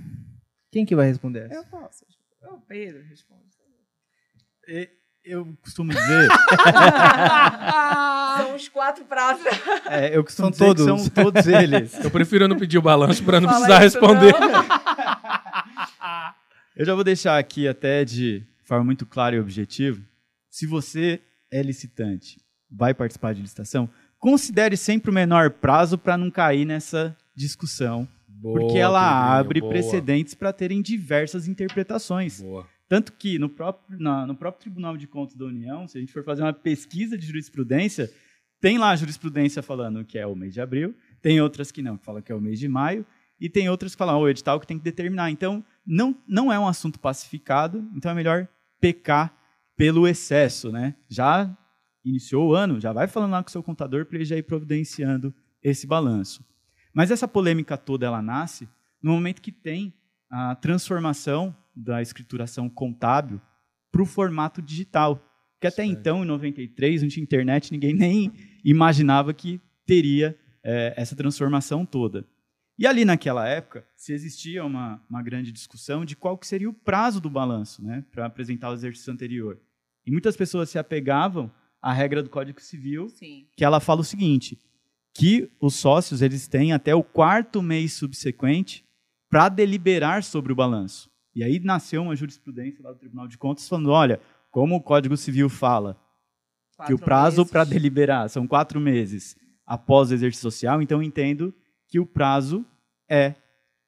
Quem 0.70 0.86
que 0.86 0.94
vai 0.94 1.08
responder 1.08 1.46
essa? 1.46 1.54
Eu 1.54 1.64
posso. 1.64 2.06
O 2.42 2.60
Pedro 2.60 3.02
responde 3.02 3.57
eu 5.24 5.56
costumo 5.62 5.92
dizer. 5.92 6.28
são 8.38 8.56
os 8.56 8.68
quatro 8.68 9.04
pratos. 9.04 9.44
É, 9.86 10.16
eu 10.16 10.24
costumo 10.24 10.54
são 10.54 10.72
dizer 10.72 10.84
todos. 10.84 10.84
são 10.84 11.08
todos 11.08 11.46
eles. 11.46 11.92
Eu 12.02 12.10
prefiro 12.10 12.48
não 12.48 12.58
pedir 12.58 12.78
o 12.78 12.82
balanço 12.82 13.22
para 13.24 13.40
não 13.40 13.48
precisar 13.48 13.78
responder. 13.78 14.34
Não. 14.38 14.64
eu 16.76 16.86
já 16.86 16.94
vou 16.94 17.04
deixar 17.04 17.38
aqui 17.38 17.68
até 17.68 18.04
de 18.04 18.42
forma 18.64 18.84
muito 18.84 19.04
clara 19.04 19.36
e 19.36 19.40
objetiva. 19.40 20.00
Se 20.50 20.66
você 20.66 21.20
é 21.50 21.62
licitante, 21.62 22.40
vai 22.70 22.94
participar 22.94 23.34
de 23.34 23.42
licitação, 23.42 23.88
considere 24.18 24.76
sempre 24.76 25.10
o 25.10 25.14
menor 25.14 25.50
prazo 25.50 25.96
para 25.96 26.16
não 26.16 26.30
cair 26.30 26.64
nessa 26.64 27.16
discussão. 27.34 28.08
Boa, 28.26 28.60
porque 28.60 28.78
ela 28.78 29.36
abre 29.36 29.60
boa. 29.60 29.72
precedentes 29.72 30.34
para 30.34 30.52
terem 30.52 30.80
diversas 30.80 31.48
interpretações. 31.48 32.40
Boa. 32.40 32.66
Tanto 32.88 33.12
que 33.12 33.38
no 33.38 33.48
próprio, 33.48 33.98
na, 33.98 34.26
no 34.26 34.34
próprio 34.34 34.62
Tribunal 34.62 34.96
de 34.96 35.06
Contas 35.06 35.36
da 35.36 35.44
União, 35.44 35.86
se 35.86 35.98
a 35.98 36.00
gente 36.00 36.12
for 36.12 36.24
fazer 36.24 36.42
uma 36.42 36.52
pesquisa 36.52 37.18
de 37.18 37.26
jurisprudência, 37.26 38.10
tem 38.60 38.78
lá 38.78 38.90
a 38.90 38.96
jurisprudência 38.96 39.62
falando 39.62 40.04
que 40.04 40.18
é 40.18 40.26
o 40.26 40.34
mês 40.34 40.54
de 40.54 40.60
abril, 40.60 40.94
tem 41.20 41.40
outras 41.40 41.70
que 41.70 41.82
não, 41.82 41.98
que 41.98 42.04
falam 42.04 42.22
que 42.22 42.32
é 42.32 42.34
o 42.34 42.40
mês 42.40 42.58
de 42.58 42.66
maio, 42.66 43.04
e 43.38 43.48
tem 43.48 43.68
outras 43.68 43.94
que 43.94 43.98
falam 43.98 44.18
o 44.18 44.28
edital 44.28 44.58
que 44.58 44.66
tem 44.66 44.78
que 44.78 44.84
determinar. 44.84 45.30
Então, 45.30 45.64
não, 45.86 46.16
não 46.26 46.52
é 46.52 46.58
um 46.58 46.66
assunto 46.66 46.98
pacificado, 46.98 47.86
então 47.94 48.10
é 48.10 48.14
melhor 48.14 48.48
pecar 48.80 49.36
pelo 49.76 50.08
excesso. 50.08 50.72
Né? 50.72 50.94
Já 51.08 51.56
iniciou 52.04 52.48
o 52.48 52.54
ano, 52.54 52.80
já 52.80 52.92
vai 52.92 53.06
falando 53.06 53.32
lá 53.32 53.42
com 53.42 53.48
o 53.48 53.52
seu 53.52 53.62
contador 53.62 54.06
para 54.06 54.16
ele 54.16 54.24
já 54.24 54.36
ir 54.36 54.42
providenciando 54.42 55.32
esse 55.62 55.86
balanço. 55.86 56.44
Mas 56.92 57.10
essa 57.10 57.28
polêmica 57.28 57.76
toda 57.76 58.06
ela 58.06 58.22
nasce 58.22 58.68
no 59.00 59.12
momento 59.12 59.42
que 59.42 59.52
tem 59.52 59.94
a 60.30 60.54
transformação 60.56 61.54
da 61.78 62.02
escrituração 62.02 62.68
contábil 62.68 63.40
para 63.90 64.02
o 64.02 64.06
formato 64.06 64.60
digital. 64.60 65.24
Que 65.60 65.66
até 65.66 65.84
certo. 65.84 65.98
então, 65.98 66.22
em 66.24 66.26
93, 66.26 67.02
não 67.02 67.08
tinha 67.08 67.22
internet, 67.22 67.72
ninguém 67.72 67.94
nem 67.94 68.32
imaginava 68.64 69.32
que 69.32 69.60
teria 69.86 70.38
é, 70.62 70.94
essa 70.96 71.16
transformação 71.16 71.84
toda. 71.84 72.26
E 72.78 72.86
ali 72.86 73.04
naquela 73.04 73.48
época, 73.48 73.84
se 73.96 74.12
existia 74.12 74.64
uma, 74.64 75.02
uma 75.10 75.20
grande 75.20 75.50
discussão 75.50 76.04
de 76.04 76.14
qual 76.14 76.38
que 76.38 76.46
seria 76.46 76.70
o 76.70 76.74
prazo 76.74 77.20
do 77.20 77.28
balanço 77.28 77.82
né, 77.82 78.04
para 78.10 78.26
apresentar 78.26 78.70
o 78.70 78.74
exercício 78.74 79.12
anterior. 79.12 79.60
E 80.06 80.12
muitas 80.12 80.36
pessoas 80.36 80.70
se 80.70 80.78
apegavam 80.78 81.50
à 81.82 81.92
regra 81.92 82.22
do 82.22 82.30
Código 82.30 82.60
Civil, 82.60 83.08
Sim. 83.08 83.48
que 83.56 83.64
ela 83.64 83.80
fala 83.80 84.02
o 84.02 84.04
seguinte, 84.04 84.58
que 85.12 85.50
os 85.60 85.74
sócios 85.74 86.22
eles 86.22 86.46
têm 86.46 86.72
até 86.72 86.94
o 86.94 87.02
quarto 87.02 87.60
mês 87.60 87.94
subsequente 87.94 88.84
para 89.28 89.48
deliberar 89.48 90.22
sobre 90.22 90.52
o 90.52 90.56
balanço. 90.56 91.07
E 91.38 91.44
aí 91.44 91.60
nasceu 91.60 92.02
uma 92.02 92.16
jurisprudência 92.16 92.82
lá 92.82 92.90
do 92.90 92.98
Tribunal 92.98 93.28
de 93.28 93.38
Contas 93.38 93.68
falando: 93.68 93.90
olha, 93.90 94.20
como 94.50 94.74
o 94.74 94.82
Código 94.82 95.16
Civil 95.16 95.48
fala 95.48 95.96
quatro 96.76 96.96
que 96.96 97.00
o 97.00 97.04
prazo 97.04 97.46
para 97.46 97.62
deliberar 97.62 98.28
são 98.28 98.44
quatro 98.44 98.80
meses 98.80 99.36
após 99.64 100.10
o 100.10 100.14
exercício 100.14 100.50
social, 100.50 100.82
então 100.82 101.00
entendo 101.00 101.54
que 101.86 102.00
o 102.00 102.04
prazo 102.04 102.66
é 103.08 103.36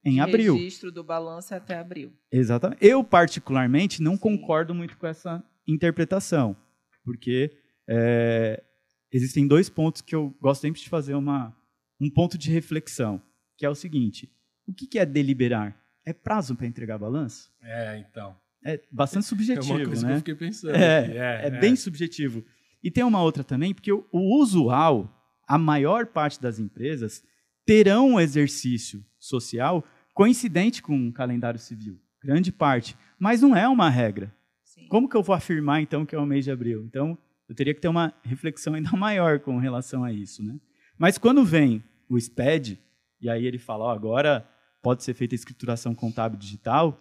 em 0.05 0.15
de 0.15 0.21
abril. 0.21 0.55
O 0.55 0.59
registro 0.59 0.93
do 0.93 1.03
balanço 1.03 1.53
até 1.53 1.77
abril. 1.77 2.13
Exatamente. 2.31 2.87
Eu, 2.87 3.03
particularmente, 3.03 4.01
não 4.01 4.13
Sim. 4.13 4.21
concordo 4.21 4.73
muito 4.73 4.97
com 4.97 5.09
essa 5.09 5.43
interpretação, 5.67 6.57
porque 7.03 7.51
é, 7.89 8.63
existem 9.11 9.45
dois 9.49 9.69
pontos 9.69 10.03
que 10.03 10.15
eu 10.15 10.33
gosto 10.41 10.61
sempre 10.61 10.81
de 10.81 10.89
fazer 10.89 11.15
uma, 11.15 11.53
um 12.01 12.09
ponto 12.09 12.39
de 12.39 12.49
reflexão, 12.49 13.21
que 13.57 13.67
é 13.67 13.69
o 13.69 13.75
seguinte: 13.75 14.31
o 14.69 14.73
que 14.73 15.01
é 15.01 15.05
deliberar? 15.05 15.81
É 16.05 16.13
prazo 16.13 16.55
para 16.57 16.67
entregar 16.67 16.99
balanço? 16.99 17.51
É, 17.63 17.99
então. 17.99 18.37
É 18.65 18.81
bastante 18.91 19.25
É 19.25 19.29
subjetivo, 19.29 19.75
uma 19.75 19.87
coisa 19.87 20.01
que 20.01 20.07
eu 20.07 20.15
né? 20.15 20.19
fiquei 20.19 20.35
pensando. 20.35 20.75
É, 20.75 21.39
aqui. 21.39 21.57
é, 21.57 21.61
bem 21.61 21.77
subjetivo. 21.77 22.45
E 22.83 22.91
tem 22.91 23.05
uma 23.05 23.23
outra 23.23 23.45
também, 23.45 23.75
porque 23.75 23.93
o, 23.93 24.07
o 24.13 24.41
usual, 24.41 25.11
a 25.47 25.59
maior 25.59 26.07
parte 26.07 26.41
das 26.41 26.59
empresas, 26.59 27.23
terão 27.65 28.11
um 28.11 28.21
exercício 28.21 29.05
social 29.19 29.85
coincidente 30.15 30.83
com 30.83 31.09
o 31.09 31.13
calendário 31.13 31.59
civil. 31.59 31.99
Grande 32.23 32.53
parte. 32.53 32.97
Mas 33.19 33.41
não 33.41 33.57
é 33.57 33.69
uma 33.69 33.89
regra. 33.89 34.35
Sim. 34.65 34.87
Como 34.89 35.09
que 35.09 35.17
eu 35.17 35.23
vou 35.23 35.35
afirmar, 35.35 35.81
então, 35.81 36.05
que 36.05 36.15
é 36.15 36.19
o 36.19 36.27
mês 36.27 36.45
de 36.45 36.51
abril? 36.51 36.85
Então, 36.85 37.17
eu 37.49 37.55
teria 37.55 37.75
que 37.75 37.81
ter 37.81 37.89
uma 37.89 38.15
reflexão 38.23 38.75
ainda 38.75 38.93
maior 38.93 39.41
com 39.41 39.59
relação 39.59 40.05
a 40.05 40.13
isso. 40.13 40.43
Né? 40.43 40.59
Mas 40.99 41.19
quando 41.19 41.45
vem 41.45 41.83
o 42.09 42.19
SPED, 42.19 42.79
e 43.21 43.29
aí 43.29 43.47
ele 43.47 43.59
fala, 43.59 43.85
ó, 43.85 43.91
agora 43.91 44.47
pode 44.83 45.05
ser 45.05 45.15
feita 45.15 45.35
a 45.35 45.37
escrituração 45.37 45.95
contábil 45.95 46.39
digital, 46.39 46.99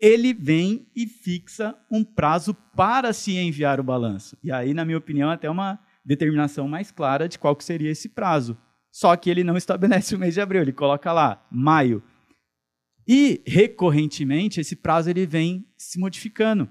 ele 0.00 0.34
vem 0.34 0.86
e 0.94 1.06
fixa 1.06 1.74
um 1.90 2.04
prazo 2.04 2.54
para 2.76 3.12
se 3.12 3.36
enviar 3.36 3.80
o 3.80 3.84
balanço. 3.84 4.36
E 4.42 4.50
aí, 4.52 4.74
na 4.74 4.84
minha 4.84 4.98
opinião, 4.98 5.30
até 5.30 5.48
uma 5.48 5.78
determinação 6.04 6.68
mais 6.68 6.90
clara 6.90 7.28
de 7.28 7.38
qual 7.38 7.56
que 7.56 7.64
seria 7.64 7.90
esse 7.90 8.08
prazo. 8.08 8.56
Só 8.90 9.16
que 9.16 9.30
ele 9.30 9.42
não 9.42 9.56
estabelece 9.58 10.14
o 10.14 10.18
mês 10.18 10.34
de 10.34 10.40
abril, 10.40 10.62
ele 10.62 10.72
coloca 10.72 11.12
lá, 11.12 11.46
maio. 11.50 12.02
E, 13.06 13.42
recorrentemente, 13.46 14.60
esse 14.60 14.76
prazo 14.76 15.10
ele 15.10 15.26
vem 15.26 15.66
se 15.76 15.98
modificando. 15.98 16.68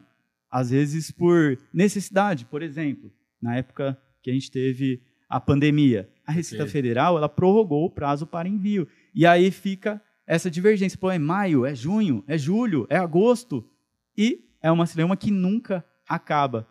Às 0.50 0.70
vezes 0.70 1.10
por 1.12 1.58
necessidade. 1.74 2.46
Por 2.46 2.62
exemplo, 2.62 3.12
na 3.42 3.56
época 3.56 3.98
que 4.22 4.30
a 4.30 4.34
gente 4.34 4.52
teve 4.52 5.02
a 5.28 5.40
pandemia, 5.40 6.10
a 6.26 6.32
Receita 6.32 6.64
Ok. 6.64 6.72
Federal 6.72 7.18
ela 7.18 7.28
prorrogou 7.28 7.86
o 7.86 7.90
prazo 7.90 8.28
para 8.28 8.48
envio. 8.48 8.88
E 9.16 9.26
aí 9.26 9.50
fica 9.50 10.02
essa 10.26 10.50
divergência. 10.50 10.98
Pô, 10.98 11.10
é 11.12 11.20
maio, 11.20 11.66
é 11.66 11.76
junho, 11.76 12.24
é 12.28 12.38
julho, 12.38 12.88
é 12.90 12.98
agosto. 12.98 13.68
E 14.18 14.46
é 14.62 14.72
uma 14.72 14.86
celeuma 14.86 15.18
que 15.18 15.32
nunca 15.32 15.86
acaba. 16.08 16.68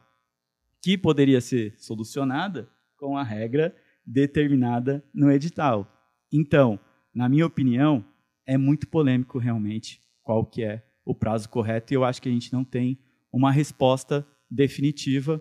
Que 0.81 0.97
poderia 0.99 1.41
ser 1.41 1.75
solucionada 1.79 2.69
com 2.97 3.17
a 3.17 3.23
regra 3.23 3.75
determinada 4.07 5.05
no 5.15 5.31
edital. 5.31 5.87
Então, 6.33 6.79
na 7.15 7.29
minha 7.29 7.47
opinião, 7.47 8.05
é 8.47 8.57
muito 8.57 8.89
polêmico 8.89 9.39
realmente 9.39 10.01
qual 10.23 10.45
que 10.45 10.63
é 10.63 10.85
o 11.05 11.15
prazo 11.15 11.49
correto 11.49 11.93
e 11.93 11.97
eu 11.97 12.05
acho 12.05 12.23
que 12.23 12.29
a 12.29 12.33
gente 12.33 12.53
não 12.53 12.65
tem 12.65 12.99
uma 13.33 13.51
resposta 13.51 14.27
definitiva. 14.51 15.41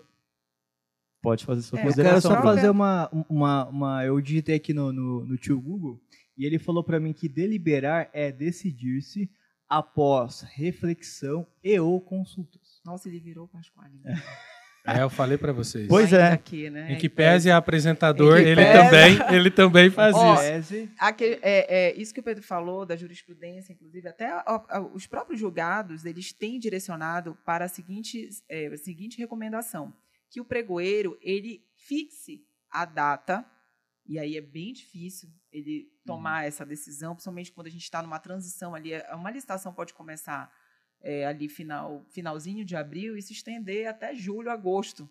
Pode 1.20 1.44
fazer 1.44 1.62
sua 1.62 1.78
É, 1.78 1.82
Eu 1.82 1.82
quero 1.84 1.94
consideração. 1.94 2.30
só 2.32 2.42
fazer 2.42 2.68
uma, 2.68 3.08
uma, 3.28 3.68
uma. 3.68 4.04
Eu 4.04 4.20
digitei 4.20 4.56
aqui 4.56 4.74
no, 4.74 4.92
no, 4.92 5.24
no 5.24 5.36
tio 5.36 5.60
Google 5.60 6.00
e 6.36 6.44
ele 6.46 6.58
falou 6.58 6.82
para 6.84 6.98
mim 7.00 7.12
que 7.12 7.28
deliberar 7.28 8.08
é 8.12 8.30
decidir-se 8.32 9.30
após 9.68 10.42
reflexão 10.54 11.46
e 11.62 11.78
ou 11.80 12.00
consultas. 12.00 12.80
Nossa, 12.84 13.08
ele 13.08 13.20
virou 13.20 13.48
Pasquale. 13.48 13.98
né? 14.04 14.22
É, 14.84 15.00
eu 15.00 15.08
falei 15.08 15.38
pra 15.38 15.52
vocês. 15.52 15.86
Pois 15.86 16.12
é. 16.12 16.32
Aqui, 16.32 16.68
né? 16.68 16.92
Em 16.92 16.98
que 16.98 17.08
pese 17.08 17.48
é 17.48 17.52
apresentador, 17.52 18.38
ele 18.38 18.56
pese- 18.56 18.72
também, 18.72 19.36
ele 19.36 19.50
também 19.50 19.90
faz 19.90 20.12
Ó, 20.16 20.34
isso. 20.58 20.88
Aquele- 20.98 21.38
é, 21.40 21.90
é, 21.90 21.94
isso 21.96 22.12
que 22.12 22.18
o 22.18 22.22
Pedro 22.22 22.42
falou 22.42 22.84
da 22.84 22.96
jurisprudência, 22.96 23.72
inclusive, 23.72 24.08
até 24.08 24.26
a- 24.26 24.42
a- 24.46 24.80
os 24.92 25.06
próprios 25.06 25.38
julgados, 25.38 26.04
eles 26.04 26.32
têm 26.32 26.58
direcionado 26.58 27.38
para 27.46 27.66
a 27.66 27.68
seguinte, 27.68 28.28
é, 28.48 28.66
a 28.66 28.76
seguinte 28.76 29.18
recomendação, 29.18 29.94
que 30.28 30.40
o 30.40 30.44
pregoeiro, 30.44 31.16
ele 31.22 31.62
fixe 31.76 32.40
a 32.68 32.84
data, 32.84 33.46
e 34.06 34.18
aí 34.18 34.36
é 34.36 34.40
bem 34.40 34.72
difícil 34.72 35.28
ele 35.52 35.88
tomar 36.04 36.46
essa 36.46 36.64
decisão, 36.66 37.14
principalmente 37.14 37.52
quando 37.52 37.66
a 37.68 37.70
gente 37.70 37.82
está 37.84 38.02
numa 38.02 38.18
transição 38.18 38.74
ali, 38.74 38.92
é, 38.92 39.14
uma 39.14 39.30
licitação 39.30 39.72
pode 39.72 39.94
começar 39.94 40.50
é, 41.00 41.26
ali 41.26 41.48
final, 41.48 42.04
finalzinho 42.10 42.64
de 42.64 42.76
abril 42.76 43.16
e 43.16 43.22
se 43.22 43.32
estender 43.32 43.86
até 43.88 44.14
julho, 44.14 44.50
agosto. 44.50 45.08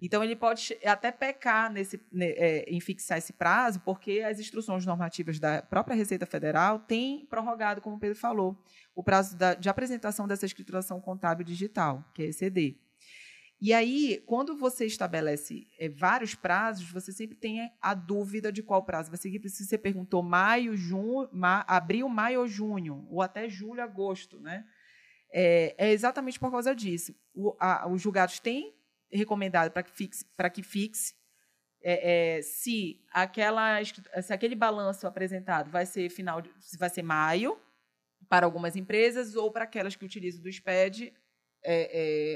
Então, 0.00 0.22
ele 0.22 0.36
pode 0.36 0.78
até 0.84 1.10
pecar 1.10 1.72
nesse, 1.72 2.00
ne- 2.12 2.30
é, 2.36 2.64
em 2.70 2.78
fixar 2.80 3.18
esse 3.18 3.32
prazo, 3.32 3.80
porque 3.80 4.20
as 4.20 4.38
instruções 4.38 4.86
normativas 4.86 5.40
da 5.40 5.60
própria 5.60 5.96
Receita 5.96 6.24
Federal 6.24 6.78
têm 6.78 7.26
prorrogado, 7.26 7.80
como 7.80 7.96
o 7.96 7.98
Pedro 7.98 8.16
falou, 8.16 8.56
o 8.94 9.02
prazo 9.02 9.36
da- 9.36 9.54
de 9.54 9.68
apresentação 9.68 10.28
dessa 10.28 10.46
escrituração 10.46 11.00
contábil 11.00 11.44
digital, 11.44 12.04
que 12.14 12.22
é 12.22 12.26
ECD. 12.26 12.78
E 13.60 13.72
aí, 13.72 14.22
quando 14.24 14.56
você 14.56 14.86
estabelece 14.86 15.66
é, 15.80 15.88
vários 15.88 16.34
prazos, 16.34 16.90
você 16.92 17.12
sempre 17.12 17.36
tem 17.36 17.72
a 17.80 17.92
dúvida 17.92 18.52
de 18.52 18.62
qual 18.62 18.84
prazo 18.84 19.10
vai 19.10 19.18
seguir. 19.18 19.40
Se 19.48 19.64
você 19.64 19.76
perguntou 19.76 20.22
maio, 20.22 20.76
junho, 20.76 21.28
ma- 21.32 21.64
abril, 21.66 22.08
maio 22.08 22.40
ou 22.40 22.46
junho, 22.46 23.06
ou 23.10 23.20
até 23.20 23.48
julho, 23.48 23.82
agosto, 23.82 24.38
né? 24.38 24.64
É, 25.32 25.74
é 25.76 25.92
exatamente 25.92 26.38
por 26.38 26.50
causa 26.52 26.74
disso. 26.74 27.14
O- 27.34 27.56
a- 27.58 27.88
os 27.88 28.00
julgados 28.00 28.38
têm 28.38 28.74
recomendado 29.12 29.72
para 29.72 29.82
que 29.82 29.90
fixe, 29.90 30.24
para 30.36 30.50
que 30.50 30.62
fixe 30.62 31.14
é, 31.82 32.38
é, 32.38 32.42
se 32.42 33.00
aquela 33.12 33.78
se 33.84 34.32
aquele 34.32 34.54
balanço 34.56 35.06
apresentado 35.06 35.70
vai 35.70 35.86
ser 35.86 36.10
final 36.10 36.42
se 36.60 36.76
vai 36.76 36.90
ser 36.90 37.02
maio 37.02 37.56
para 38.28 38.44
algumas 38.44 38.74
empresas 38.76 39.36
ou 39.36 39.50
para 39.50 39.64
aquelas 39.64 39.94
que 39.96 40.04
utilizam 40.04 40.42
do 40.42 40.48
SPED 40.48 41.14
é, 41.70 41.90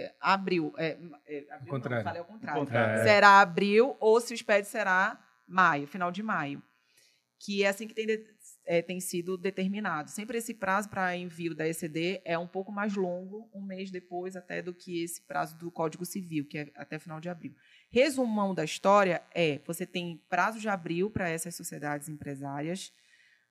é, 0.04 0.14
abril, 0.20 0.74
é, 0.76 0.98
é, 1.26 1.38
abril 1.50 1.72
não, 1.72 1.80
contrário. 1.80 2.04
falei 2.04 2.20
ao 2.20 2.26
contrário. 2.26 2.60
contrário. 2.60 3.02
Será 3.02 3.40
abril 3.40 3.96
ou 3.98 4.20
se 4.20 4.34
o 4.34 4.36
SPED 4.36 4.66
será 4.68 5.18
maio, 5.48 5.86
final 5.86 6.12
de 6.12 6.22
maio. 6.22 6.62
Que 7.38 7.64
é 7.64 7.68
assim 7.68 7.88
que 7.88 7.94
tem, 7.94 8.06
de- 8.06 8.24
é, 8.66 8.80
tem 8.82 9.00
sido 9.00 9.36
determinado. 9.36 10.10
Sempre 10.10 10.38
esse 10.38 10.54
prazo 10.54 10.88
para 10.88 11.16
envio 11.16 11.54
da 11.54 11.66
ECD 11.66 12.20
é 12.24 12.38
um 12.38 12.46
pouco 12.46 12.70
mais 12.70 12.94
longo, 12.94 13.50
um 13.52 13.62
mês 13.62 13.90
depois 13.90 14.36
até 14.36 14.62
do 14.62 14.72
que 14.72 15.02
esse 15.02 15.22
prazo 15.22 15.56
do 15.56 15.70
Código 15.70 16.04
Civil, 16.04 16.46
que 16.46 16.58
é 16.58 16.70
até 16.76 16.98
final 16.98 17.18
de 17.18 17.28
abril. 17.28 17.54
Resumão 17.90 18.54
da 18.54 18.64
história 18.64 19.22
é: 19.34 19.58
você 19.66 19.84
tem 19.86 20.22
prazo 20.28 20.60
de 20.60 20.68
abril 20.68 21.10
para 21.10 21.28
essas 21.28 21.54
sociedades 21.56 22.08
empresárias, 22.08 22.92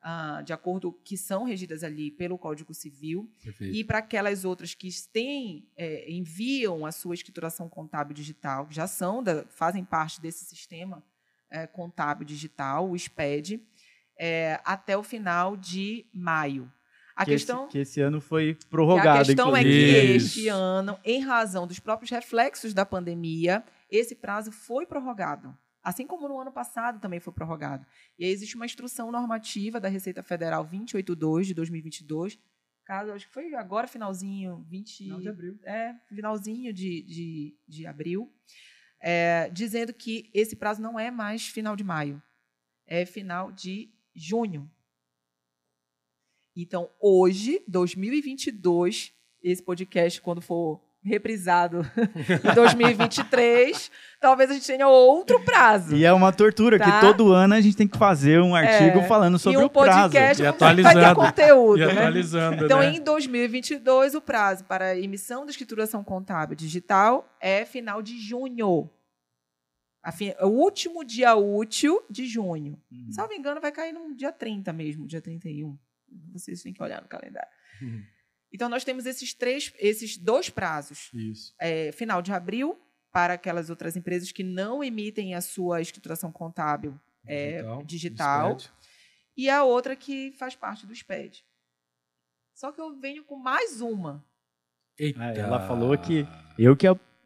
ah, 0.02 0.42
de 0.44 0.52
acordo 0.52 0.92
que 1.04 1.16
são 1.16 1.44
regidas 1.44 1.84
ali 1.84 2.10
pelo 2.12 2.38
Código 2.38 2.74
Civil, 2.74 3.30
Perfeito. 3.44 3.76
e 3.76 3.84
para 3.84 4.00
aquelas 4.00 4.44
outras 4.46 4.74
que 4.74 4.90
têm, 5.12 5.68
é, 5.78 6.12
enviam 6.12 6.86
a 6.86 6.92
sua 6.92 7.14
escrituração 7.14 7.70
contábil 7.70 8.14
digital, 8.16 8.66
que 8.66 8.74
já 8.76 8.88
são 8.88 9.22
da- 9.22 9.46
fazem 9.50 9.84
parte 9.86 10.20
desse 10.20 10.44
sistema 10.46 11.04
é, 11.50 11.68
contábil 11.68 12.26
digital, 12.26 12.90
o 12.90 12.98
SPED, 12.98 13.62
é, 14.18 14.60
até 14.64 14.98
o 14.98 15.04
final 15.04 15.56
de 15.58 16.06
maio. 16.14 16.72
A 17.16 17.26
que, 17.26 17.32
questão 17.32 17.64
esse, 17.64 17.72
que 17.72 17.78
esse 17.80 18.02
ano 18.02 18.22
foi 18.22 18.58
prorrogado, 18.70 19.10
a 19.22 19.26
questão 19.26 19.56
é 19.56 19.62
que 19.62 19.70
inclusive. 19.70 20.16
Isso. 20.16 20.26
este 20.40 20.48
ano, 20.48 20.98
em 21.04 21.20
razão 21.22 21.68
dos 21.68 21.78
próprios 21.78 22.10
reflexos 22.10 22.74
da 22.74 22.86
pandemia, 22.86 23.64
esse 23.90 24.16
prazo 24.16 24.52
foi 24.52 24.86
prorrogado. 24.86 25.56
Assim 25.84 26.06
como 26.06 26.28
no 26.28 26.40
ano 26.40 26.52
passado 26.52 27.00
também 27.00 27.20
foi 27.20 27.34
prorrogado. 27.34 27.86
E 28.18 28.26
aí 28.26 28.32
existe 28.32 28.56
uma 28.56 28.66
instrução 28.66 29.12
normativa 29.12 29.80
da 29.80 29.88
Receita 29.90 30.22
Federal 30.22 30.64
282 30.64 31.48
de 31.48 31.54
2022, 31.54 32.40
caso 32.86 33.12
acho 33.12 33.28
que 33.28 33.34
foi 33.34 33.54
agora 33.56 33.88
finalzinho, 33.88 34.66
20 34.70 34.98
Final 34.98 35.22
de 35.22 35.30
abril. 35.30 35.60
É, 35.64 35.96
finalzinho 36.10 36.74
de, 36.74 37.02
de, 37.04 37.58
de 37.68 37.88
abril, 37.88 38.32
é, 39.00 39.50
dizendo 39.50 39.94
que 39.94 40.30
esse 40.34 40.56
prazo 40.56 40.82
não 40.82 41.00
é 41.00 41.10
mais 41.10 41.48
final 41.48 41.76
de 41.76 41.84
maio, 41.84 42.22
é 42.86 43.06
final 43.06 43.52
de 43.52 43.90
junho. 44.14 44.70
Então, 46.56 46.92
hoje, 47.00 47.64
2022, 47.68 49.14
esse 49.42 49.64
podcast, 49.64 50.22
quando 50.22 50.42
for 50.42 50.84
reprisado 51.04 51.82
em 52.52 52.54
2023, 52.54 53.92
talvez 54.20 54.52
a 54.52 54.54
gente 54.54 54.68
tenha 54.68 54.88
outro 54.88 55.40
prazo. 55.44 55.96
E 55.96 56.06
é 56.06 56.14
uma 56.14 56.32
tortura, 56.32 56.78
Tá. 56.78 56.86
que 56.86 57.02
todo 57.06 57.32
ano 57.34 57.54
a 57.56 57.62
gente 57.62 57.76
tem 57.76 57.88
que 57.88 57.98
fazer 57.98 58.40
um 58.40 58.54
artigo 58.56 59.00
É. 59.00 59.08
falando 59.08 59.40
sobre 59.40 59.60
e 59.60 59.64
um 59.64 59.66
o 59.66 59.70
prazo. 59.70 60.02
podcast 60.12 60.42
E 60.42 60.46
vai 60.46 60.54
ter 60.54 60.66
atualizando. 60.66 61.16
conteúdo, 61.20 61.82
E 61.82 61.86
né? 61.86 61.92
atualizando, 61.94 62.66
Então, 62.66 62.80
né? 62.80 62.94
em 62.96 63.02
2022, 63.02 64.14
o 64.16 64.22
prazo 64.22 64.64
para 64.66 64.96
emissão 64.98 65.44
da 65.46 65.52
escrituração 65.52 66.04
contábil 66.04 66.56
digital 66.56 67.28
é 67.42 67.66
final 67.66 68.02
de 68.02 68.20
junho. 68.20 68.90
O 70.42 70.48
último 70.48 71.04
dia 71.04 71.36
útil 71.36 72.02
de 72.10 72.26
junho. 72.26 72.80
Uhum. 72.92 73.12
Salvo 73.12 73.34
engano, 73.34 73.62
vai 73.62 73.72
cair 73.72 73.94
no 73.94 74.16
dia 74.16 74.32
30 74.32 74.74
mesmo, 74.74 75.06
dia 75.06 75.22
31. 75.22 75.78
Vocês 76.34 76.62
têm 76.64 76.74
que 76.74 76.82
olhar 76.82 77.02
no 77.02 77.08
calendário. 77.08 77.50
Uhum. 77.82 78.02
Então, 78.54 78.68
nós 78.68 78.84
temos 78.84 79.06
esses 79.06 79.34
três, 79.34 79.74
esses 79.80 80.18
dois 80.18 80.50
prazos. 80.50 81.10
Isso. 81.14 81.54
É, 81.60 81.92
final 81.94 82.22
de 82.22 82.32
abril, 82.34 82.78
para 83.12 83.34
aquelas 83.36 83.70
outras 83.70 83.96
empresas 83.96 84.32
que 84.32 84.44
não 84.44 84.84
emitem 84.84 85.36
a 85.36 85.42
sua 85.42 85.82
escrituração 85.82 86.32
contábil 86.32 87.00
é, 87.26 87.64
digital. 87.86 88.58
E 89.38 89.50
a 89.50 89.64
outra 89.64 89.96
que 89.96 90.32
faz 90.38 90.56
parte 90.56 90.86
do 90.86 90.94
SPED. 90.96 91.44
Só 92.54 92.72
que 92.72 92.80
eu 92.82 92.94
venho 93.00 93.24
com 93.24 93.38
mais 93.38 93.80
uma. 93.82 94.24
Eita. 95.00 95.24
É, 95.24 95.40
ela 95.40 95.66
falou 95.68 95.98
que 95.98 96.28
eu 96.60 96.76
que 96.76 96.86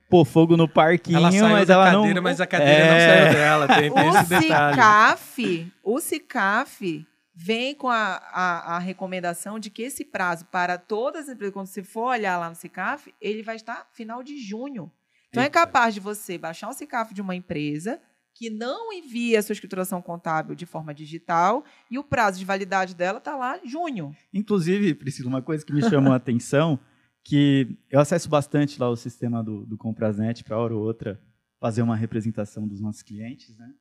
pôr 0.09 0.23
fogo 0.23 0.55
no 0.55 0.69
parquinho, 0.69 1.17
Ela 1.17 1.31
saiu 1.31 1.49
mas 1.49 1.67
da 1.67 1.73
ela 1.73 1.91
cadeira, 1.91 2.13
não. 2.15 2.21
mas 2.21 2.39
a 2.39 2.45
cadeira 2.47 2.85
não 2.87 2.93
É. 2.95 3.21
saiu 3.23 3.33
dela. 3.33 3.67
Tem, 3.67 3.91
tem 3.91 4.03
O 4.09 4.17
esse 4.17 4.29
detalhe. 4.29 4.75
CICAF, 4.75 5.73
o 5.83 5.99
CICAF 5.99 7.07
vem 7.35 7.75
com 7.75 7.89
a, 7.89 8.15
a, 8.31 8.75
a 8.75 8.79
recomendação 8.79 9.59
de 9.59 9.69
que 9.69 9.83
esse 9.83 10.05
prazo 10.05 10.45
para 10.45 10.77
todas 10.77 11.27
as 11.27 11.35
empresas, 11.35 11.53
quando 11.53 11.67
você 11.67 11.83
for 11.83 12.11
olhar 12.11 12.37
lá 12.37 12.49
no 12.49 12.55
CICAF, 12.55 13.13
ele 13.19 13.43
vai 13.43 13.57
estar 13.57 13.87
final 13.91 14.23
de 14.23 14.37
junho. 14.37 14.89
Então 15.29 15.43
é 15.43 15.47
Eita. 15.47 15.59
capaz 15.59 15.93
de 15.93 15.99
você 15.99 16.37
baixar 16.37 16.69
um 16.69 16.73
CICAF 16.73 17.13
de 17.13 17.21
uma 17.21 17.35
empresa 17.35 17.99
que 18.33 18.49
não 18.49 18.91
envia 18.91 19.39
a 19.39 19.41
sua 19.41 19.53
escrituração 19.53 20.01
contábil 20.01 20.55
de 20.55 20.65
forma 20.65 20.93
digital 20.93 21.63
e 21.91 21.99
o 21.99 22.03
prazo 22.03 22.39
de 22.39 22.45
validade 22.45 22.95
dela 22.95 23.17
está 23.17 23.35
lá 23.35 23.57
em 23.57 23.67
junho. 23.67 24.15
Inclusive, 24.33 24.93
Priscila, 24.93 25.29
uma 25.29 25.41
coisa 25.41 25.65
que 25.65 25.73
me 25.73 25.81
chamou 25.89 26.13
a 26.13 26.17
atenção, 26.17 26.79
que 27.23 27.77
eu 27.89 27.99
acesso 27.99 28.29
bastante 28.29 28.79
lá 28.79 28.89
o 28.89 28.95
sistema 28.95 29.43
do, 29.43 29.65
do 29.65 29.77
Comprasnet 29.77 30.43
para 30.43 30.57
hora 30.57 30.75
ou 30.75 30.81
outra 30.81 31.19
fazer 31.59 31.81
uma 31.81 31.95
representação 31.95 32.67
dos 32.67 32.81
nossos 32.81 33.01
clientes, 33.01 33.57
né? 33.57 33.73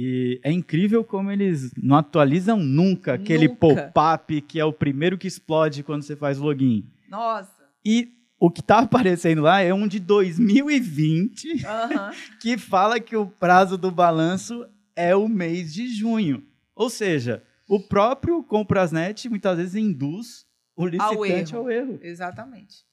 E 0.00 0.40
é 0.44 0.52
incrível 0.52 1.02
como 1.02 1.28
eles 1.28 1.72
não 1.76 1.96
atualizam 1.96 2.56
nunca 2.56 3.14
aquele 3.14 3.48
pop-up 3.48 4.40
que 4.42 4.60
é 4.60 4.64
o 4.64 4.72
primeiro 4.72 5.18
que 5.18 5.26
explode 5.26 5.82
quando 5.82 6.02
você 6.02 6.14
faz 6.14 6.38
login. 6.38 6.88
Nossa. 7.08 7.50
E 7.84 8.12
o 8.38 8.48
que 8.48 8.60
está 8.60 8.78
aparecendo 8.78 9.42
lá 9.42 9.60
é 9.60 9.74
um 9.74 9.88
de 9.88 9.98
2020 9.98 11.66
Aham. 11.66 12.12
que 12.40 12.56
fala 12.56 13.00
que 13.00 13.16
o 13.16 13.26
prazo 13.26 13.76
do 13.76 13.90
balanço 13.90 14.64
é 14.94 15.16
o 15.16 15.26
mês 15.26 15.74
de 15.74 15.88
junho. 15.88 16.46
Ou 16.76 16.88
seja, 16.88 17.42
o 17.68 17.80
próprio 17.80 18.40
Comprasnet 18.44 19.28
muitas 19.28 19.56
vezes 19.56 19.74
induz 19.74 20.46
o 20.76 20.86
licitante 20.86 21.54
erro. 21.54 21.58
ao 21.58 21.70
erro. 21.72 21.98
Exatamente. 22.00 22.86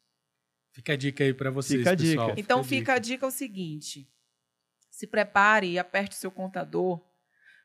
Fica 0.72 0.94
a 0.94 0.96
dica 0.96 1.24
aí 1.24 1.36
pra 1.36 1.52
vocês, 1.52 1.82
Fica 1.82 1.92
a 1.92 1.96
dica. 1.96 2.10
pessoal. 2.10 2.34
Então 2.36 2.64
fica 2.64 2.94
a 2.94 2.98
dica 2.98 3.28
o 3.28 3.32
seguinte: 3.32 4.10
se 4.96 5.06
prepare 5.06 5.68
e 5.72 5.78
aperte 5.78 6.16
o 6.16 6.20
seu 6.20 6.32
contador 6.32 7.02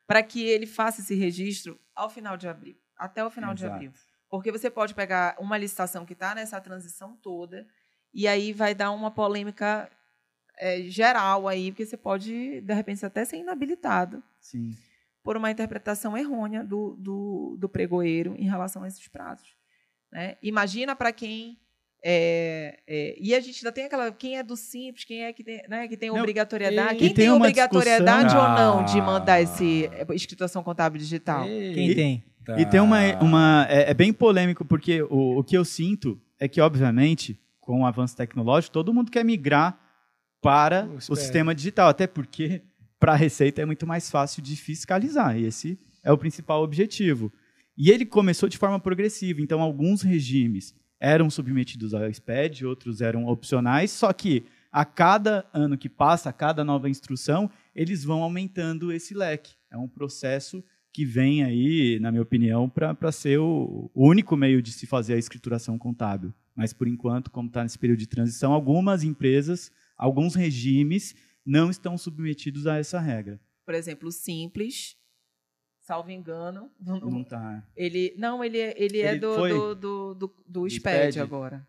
para 0.05 0.21
que 0.21 0.43
ele 0.45 0.67
faça 0.67 1.01
esse 1.01 1.15
registro 1.15 1.79
ao 1.95 2.11
final 2.11 2.37
de 2.37 2.49
abril, 2.49 2.77
até 2.97 3.25
o 3.25 3.31
final 3.31 3.55
de 3.55 3.63
Exato. 3.63 3.75
abril. 3.77 3.93
Porque 4.29 4.51
você 4.51 4.69
pode 4.69 4.95
pegar 4.97 5.37
uma 5.39 5.57
licitação 5.57 6.05
que 6.05 6.13
está 6.13 6.35
nessa 6.35 6.61
transição 6.61 7.17
toda 7.17 7.69
e 8.13 8.27
aí 8.27 8.53
vai 8.53 8.75
dar 8.75 8.91
uma 8.91 9.13
polêmica 9.13 9.89
é, 10.57 10.83
geral 10.83 11.47
aí, 11.47 11.71
porque 11.71 11.87
você 11.87 11.97
pode, 11.97 12.61
de 12.63 12.75
repente, 12.75 13.07
até 13.07 13.25
ser 13.25 13.37
inabilitado 13.37 14.21
Sim. 14.41 14.77
por 15.23 15.37
uma 15.37 15.53
interpretação 15.53 16.19
errônea 16.19 16.65
do, 16.65 16.97
do, 16.97 17.57
do 17.61 17.69
pregoeiro 17.69 18.35
em 18.37 18.49
relação 18.49 18.83
a 18.83 18.89
esses 18.89 19.07
prazos. 19.07 19.57
né? 20.11 20.37
Imagina 20.43 20.97
para 20.97 21.13
quem. 21.13 21.61
É, 22.03 22.79
é, 22.87 23.17
e 23.21 23.35
a 23.35 23.41
gente 23.41 23.59
ainda 23.59 23.73
tem 23.73 23.85
aquela. 23.85 24.11
Quem 24.11 24.39
é 24.39 24.43
do 24.43 24.57
simples, 24.57 25.05
quem 25.05 25.23
é 25.25 25.33
que 25.33 25.45
tem, 25.45 25.63
né, 25.69 25.87
que 25.89 25.97
tem 25.97 26.09
Não, 26.11 26.19
obrigatoriedade. 26.19 26.95
e- 26.95 26.99
Quem 26.99 27.07
e 27.09 27.15
tem, 27.15 27.27
tem 27.27 27.31
obrigatoriedade 27.31 28.25
discussão- 28.29 28.51
ou 28.51 28.77
não 28.79 28.85
de 28.85 29.01
mandar 29.01 29.35
Ah. 29.35 29.43
esse 29.43 29.85
é, 29.93 30.07
escritação 30.15 30.63
contábil 30.63 30.99
digital? 30.99 31.45
Quem 31.45 31.91
E- 31.91 31.95
tem? 31.95 32.25
E 32.59 32.65
tem 32.67 32.81
uma. 32.81 33.13
Tá. 33.13 33.21
uma 33.25 33.67
é, 33.69 33.91
é 33.91 33.95
bem 33.95 34.13
polêmico, 34.13 34.65
porque 34.65 35.03
o, 35.03 35.39
o 35.39 35.45
que 35.45 35.57
eu 35.57 35.65
sinto 35.65 36.21
é 36.39 36.49
que, 36.49 36.61
obviamente, 36.61 37.39
com 37.61 37.83
o 37.83 37.87
avanço 37.87 38.17
tecnológico, 38.17 38.73
todo 38.73 38.93
mundo 38.95 39.11
quer 39.11 39.25
migrar 39.25 39.79
para 40.41 40.89
o 41.09 41.17
sistema 41.17 41.55
digital, 41.55 41.89
até 41.89 42.07
porque 42.07 42.63
para 42.99 43.13
a 43.13 43.17
Receita 43.17 43.61
é 43.63 43.65
muito 43.67 43.87
mais 43.87 44.11
fácil 44.11 44.43
de 44.43 44.57
fiscalizar. 44.57 45.39
E 45.39 45.45
esse 45.45 45.79
é 46.03 46.11
o 46.11 46.19
principal 46.19 46.63
objetivo. 46.63 47.31
E 47.77 47.91
ele 47.91 48.05
começou 48.07 48.49
de 48.49 48.59
forma 48.59 48.81
progressiva, 48.81 49.41
então 49.41 49.61
alguns 49.61 50.03
regimes 50.03 50.75
eram 51.01 51.31
submetidos 51.31 51.95
ao 51.95 52.13
SPED, 52.13 52.67
outros 52.67 53.01
eram 53.01 53.27
opcionais, 53.27 53.91
só 53.91 54.13
que 54.13 54.45
a 54.71 54.85
cada 54.85 55.49
ano 55.53 55.77
que 55.77 55.89
passa, 55.89 56.29
a 56.29 56.33
cada 56.33 56.63
nova 56.63 56.89
instrução, 56.89 57.51
eles 57.75 58.05
vão 58.05 58.23
aumentando 58.23 58.93
esse 58.93 59.15
leque. 59.15 59.55
É 59.71 59.77
um 59.77 59.89
processo 59.89 60.63
que 60.93 61.05
vem 61.05 61.43
aí, 61.43 61.99
na 62.01 62.11
minha 62.11 62.23
opinião, 62.23 62.69
para 62.69 63.13
ser 63.13 63.39
o, 63.39 63.91
único 63.95 64.37
meio 64.37 64.61
de 64.61 64.73
se 64.73 64.87
fazer 64.87 65.15
a 65.15 65.19
escrituração 65.19 65.79
contábil. 65.79 66.33
Mas, 66.55 66.73
por 66.73 66.87
enquanto, 66.87 67.31
como 67.31 67.49
está 67.49 67.63
nesse 67.63 67.79
período 67.79 68.01
de 68.01 68.07
transição, 68.07 68.53
algumas 68.53 69.03
empresas, 69.03 69.73
alguns 69.97 70.35
regimes 70.35 71.15
não 71.45 71.71
estão 71.71 71.97
submetidos 71.97 72.67
a 72.67 72.77
essa 72.77 73.01
regra. 73.01 73.41
Por 73.65 73.75
exemplo, 73.75 74.09
o 74.09 74.13
simples, 74.13 74.97
salvo 75.91 76.09
engano, 76.13 76.71
Não 76.81 77.25
tá. 77.25 77.65
ele 77.77 78.15
não, 78.17 78.45
ele, 78.45 78.59
é- 78.61 78.75
ele 78.77 79.01
é 79.01 79.11
Ele 79.11 79.19
do, 79.19 79.35
foi? 79.35 79.51
do, 79.51 79.75
do, 79.75 80.15
do, 80.15 80.35
do 80.47 80.67
SPED 80.71 80.79
SPED? 81.15 81.21
agora. 81.21 81.67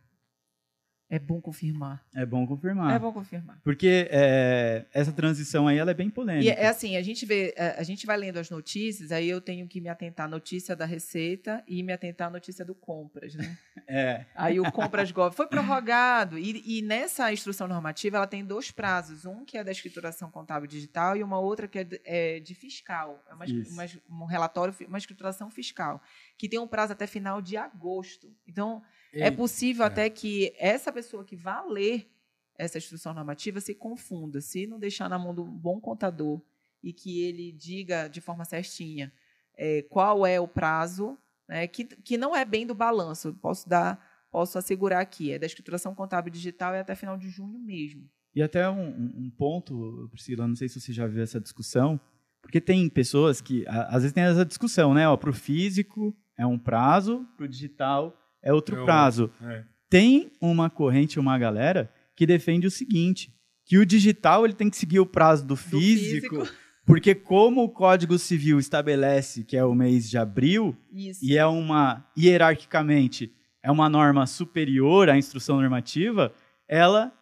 É 1.11 1.19
bom 1.19 1.41
confirmar. 1.41 2.01
É 2.15 2.25
bom 2.25 2.47
confirmar. 2.47 2.95
É 2.95 2.97
bom 2.97 3.11
confirmar. 3.11 3.59
Porque 3.65 4.07
é, 4.09 4.85
essa 4.93 5.11
transição 5.11 5.67
aí 5.67 5.77
ela 5.77 5.91
é 5.91 5.93
bem 5.93 6.09
polêmica. 6.09 6.45
E 6.45 6.49
é 6.49 6.67
assim, 6.67 6.95
a 6.95 7.01
gente 7.03 7.25
vê, 7.25 7.53
é, 7.57 7.75
a 7.77 7.83
gente 7.83 8.05
vai 8.05 8.15
lendo 8.15 8.37
as 8.39 8.49
notícias, 8.49 9.11
aí 9.11 9.27
eu 9.29 9.41
tenho 9.41 9.67
que 9.67 9.81
me 9.81 9.89
atentar 9.89 10.25
à 10.25 10.29
notícia 10.29 10.73
da 10.73 10.85
Receita 10.85 11.61
e 11.67 11.83
me 11.83 11.91
atentar 11.91 12.29
à 12.29 12.31
notícia 12.31 12.63
do 12.63 12.73
Compras, 12.73 13.35
né? 13.35 13.57
É, 13.93 14.25
Aí 14.35 14.57
o 14.57 14.71
Compras 14.71 15.11
Gov 15.11 15.35
foi 15.35 15.47
prorrogado 15.47 16.37
e, 16.39 16.77
e 16.77 16.81
nessa 16.81 17.33
instrução 17.33 17.67
normativa 17.67 18.15
ela 18.15 18.27
tem 18.27 18.45
dois 18.45 18.71
prazos, 18.71 19.25
um 19.25 19.43
que 19.43 19.57
é 19.57 19.65
da 19.65 19.71
escrituração 19.71 20.31
contábil 20.31 20.65
digital 20.65 21.17
e 21.17 21.23
uma 21.23 21.39
outra 21.39 21.67
que 21.67 21.79
é 21.79 21.83
de, 21.83 22.01
é 22.05 22.39
de 22.39 22.55
fiscal, 22.55 23.21
é 23.29 23.33
uma, 23.33 23.43
uma- 23.45 24.23
um 24.23 24.25
relatório, 24.25 24.73
uma 24.87 24.97
escrituração 24.97 25.51
fiscal, 25.51 26.01
que 26.37 26.47
tem 26.47 26.57
um 26.57 26.67
prazo 26.67 26.93
até 26.93 27.05
final 27.05 27.41
de 27.41 27.57
agosto. 27.57 28.33
Então 28.47 28.81
é 29.13 29.31
possível 29.31 29.85
até 29.85 30.09
que 30.09 30.53
essa 30.57 30.91
pessoa 30.91 31.23
que 31.25 31.35
vá 31.35 31.63
ler 31.63 32.09
essa 32.57 32.77
instrução 32.77 33.13
normativa 33.13 33.59
se 33.59 33.73
confunda, 33.73 34.39
se 34.39 34.67
não 34.67 34.79
deixar 34.79 35.09
na 35.09 35.17
mão 35.17 35.33
do 35.33 35.43
bom 35.43 35.79
contador 35.79 36.41
e 36.83 36.93
que 36.93 37.21
ele 37.21 37.51
diga 37.51 38.07
de 38.07 38.21
forma 38.21 38.45
certinha 38.45 39.11
é, 39.55 39.81
qual 39.83 40.25
é 40.25 40.39
o 40.39 40.47
prazo, 40.47 41.17
né, 41.47 41.67
que, 41.67 41.83
que 41.85 42.17
não 42.17 42.35
é 42.35 42.45
bem 42.45 42.65
do 42.65 42.73
balanço, 42.75 43.33
posso 43.41 43.67
dar, 43.67 43.99
posso 44.31 44.57
assegurar 44.57 45.01
aqui, 45.01 45.31
é 45.31 45.39
da 45.39 45.45
escrituração 45.45 45.93
contábil 45.93 46.31
digital 46.31 46.73
e 46.73 46.79
até 46.79 46.95
final 46.95 47.17
de 47.17 47.29
junho 47.29 47.59
mesmo. 47.59 48.09
E 48.33 48.41
até 48.41 48.69
um, 48.69 48.89
um- 48.89 49.29
ponto, 49.29 50.07
Priscila, 50.11 50.47
não 50.47 50.55
sei 50.55 50.69
se 50.69 50.79
você 50.79 50.93
já 50.93 51.05
viu 51.05 51.21
essa 51.21 51.39
discussão, 51.39 51.99
porque 52.41 52.61
tem 52.61 52.87
pessoas 52.89 53.41
que, 53.41 53.65
às 53.67 54.01
vezes 54.03 54.13
tem 54.13 54.23
essa 54.23 54.45
discussão, 54.45 54.93
né? 54.93 55.03
Para 55.17 55.29
o 55.29 55.33
físico 55.33 56.15
é 56.37 56.45
um 56.45 56.57
prazo, 56.57 57.27
para 57.35 57.45
o 57.45 57.49
digital 57.49 58.17
é 58.43 58.53
outro 58.53 58.81
É 58.81 58.83
prazo. 58.83 59.31
É. 59.41 59.63
Tem 59.89 60.31
uma 60.41 60.69
corrente, 60.69 61.19
uma 61.19 61.37
galera, 61.37 61.91
que 62.15 62.25
defende 62.25 62.67
o 62.67 62.71
seguinte, 62.71 63.33
que 63.65 63.77
o 63.77 63.85
digital 63.85 64.45
ele 64.45 64.53
tem 64.53 64.69
que 64.69 64.77
seguir 64.77 64.99
o 64.99 65.05
prazo 65.05 65.45
do 65.45 65.55
físico, 65.55 66.45
físico. 66.45 66.55
porque 66.85 67.13
como 67.13 67.63
o 67.63 67.69
Código 67.69 68.17
Civil 68.17 68.59
estabelece 68.59 69.43
que 69.43 69.57
é 69.57 69.63
o 69.63 69.75
mês 69.75 70.09
de 70.09 70.17
abril, 70.17 70.75
Isso. 70.91 71.19
e 71.23 71.37
é 71.37 71.45
uma, 71.45 72.05
hierarquicamente, 72.17 73.33
é 73.63 73.71
uma 73.71 73.89
norma 73.89 74.25
superior 74.25 75.09
à 75.09 75.17
instrução 75.17 75.59
normativa, 75.59 76.33
ela 76.67 77.13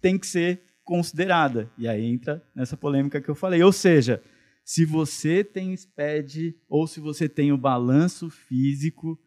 tem 0.00 0.18
que 0.18 0.26
ser 0.26 0.62
considerada. 0.84 1.70
E 1.76 1.86
aí 1.86 2.04
entra 2.04 2.42
nessa 2.54 2.76
polêmica 2.76 3.20
que 3.20 3.28
eu 3.28 3.34
falei. 3.34 3.62
Ou 3.62 3.72
seja, 3.72 4.22
se 4.64 4.84
você 4.84 5.42
tem 5.42 5.76
SPED 5.76 6.54
ou 6.68 6.86
se 6.86 7.00
você 7.00 7.28
tem 7.28 7.52
o 7.52 7.58
balanço 7.58 8.30
físico, 8.30 9.18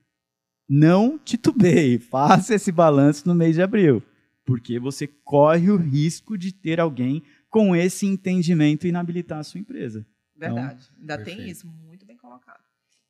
não 0.71 1.19
titubeie, 1.19 1.99
faça 1.99 2.55
esse 2.55 2.71
balanço 2.71 3.27
no 3.27 3.35
mês 3.35 3.55
de 3.55 3.61
abril, 3.61 4.01
porque 4.45 4.79
você 4.79 5.05
corre 5.05 5.69
o 5.69 5.75
risco 5.75 6.37
de 6.37 6.53
ter 6.53 6.79
alguém 6.79 7.21
com 7.49 7.75
esse 7.75 8.05
entendimento 8.05 8.85
e 8.85 8.89
inabilitar 8.89 9.39
a 9.39 9.43
sua 9.43 9.59
empresa. 9.59 10.05
Verdade. 10.33 10.89
Ainda 10.97 11.17
perfeito. 11.17 11.37
tem 11.37 11.49
isso 11.49 11.67
muito 11.67 12.05
bem 12.05 12.15
colocado. 12.15 12.63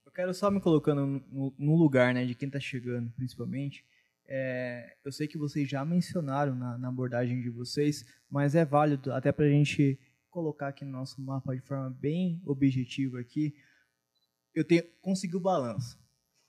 Eu 0.03 0.11
quero 0.11 0.33
só 0.33 0.49
me 0.49 0.59
colocando 0.59 1.23
no, 1.31 1.53
no 1.57 1.75
lugar, 1.75 2.15
né, 2.15 2.25
de 2.25 2.33
quem 2.33 2.47
está 2.47 2.59
chegando, 2.59 3.11
principalmente. 3.11 3.85
É, 4.27 4.97
eu 5.05 5.11
sei 5.11 5.27
que 5.27 5.37
vocês 5.37 5.69
já 5.69 5.85
mencionaram 5.85 6.55
na, 6.55 6.79
na 6.79 6.89
abordagem 6.89 7.41
de 7.41 7.49
vocês, 7.51 8.03
mas 8.29 8.55
é 8.55 8.65
válido 8.65 9.13
até 9.13 9.31
para 9.31 9.45
a 9.45 9.49
gente 9.49 9.99
colocar 10.31 10.69
aqui 10.69 10.83
no 10.83 10.91
nosso 10.91 11.21
mapa 11.21 11.55
de 11.55 11.61
forma 11.61 11.91
bem 11.91 12.41
objetiva 12.43 13.19
aqui. 13.19 13.53
Eu 14.55 14.65
tenho 14.65 14.83
consegui 14.99 15.35
o 15.35 15.39
balanço. 15.39 16.00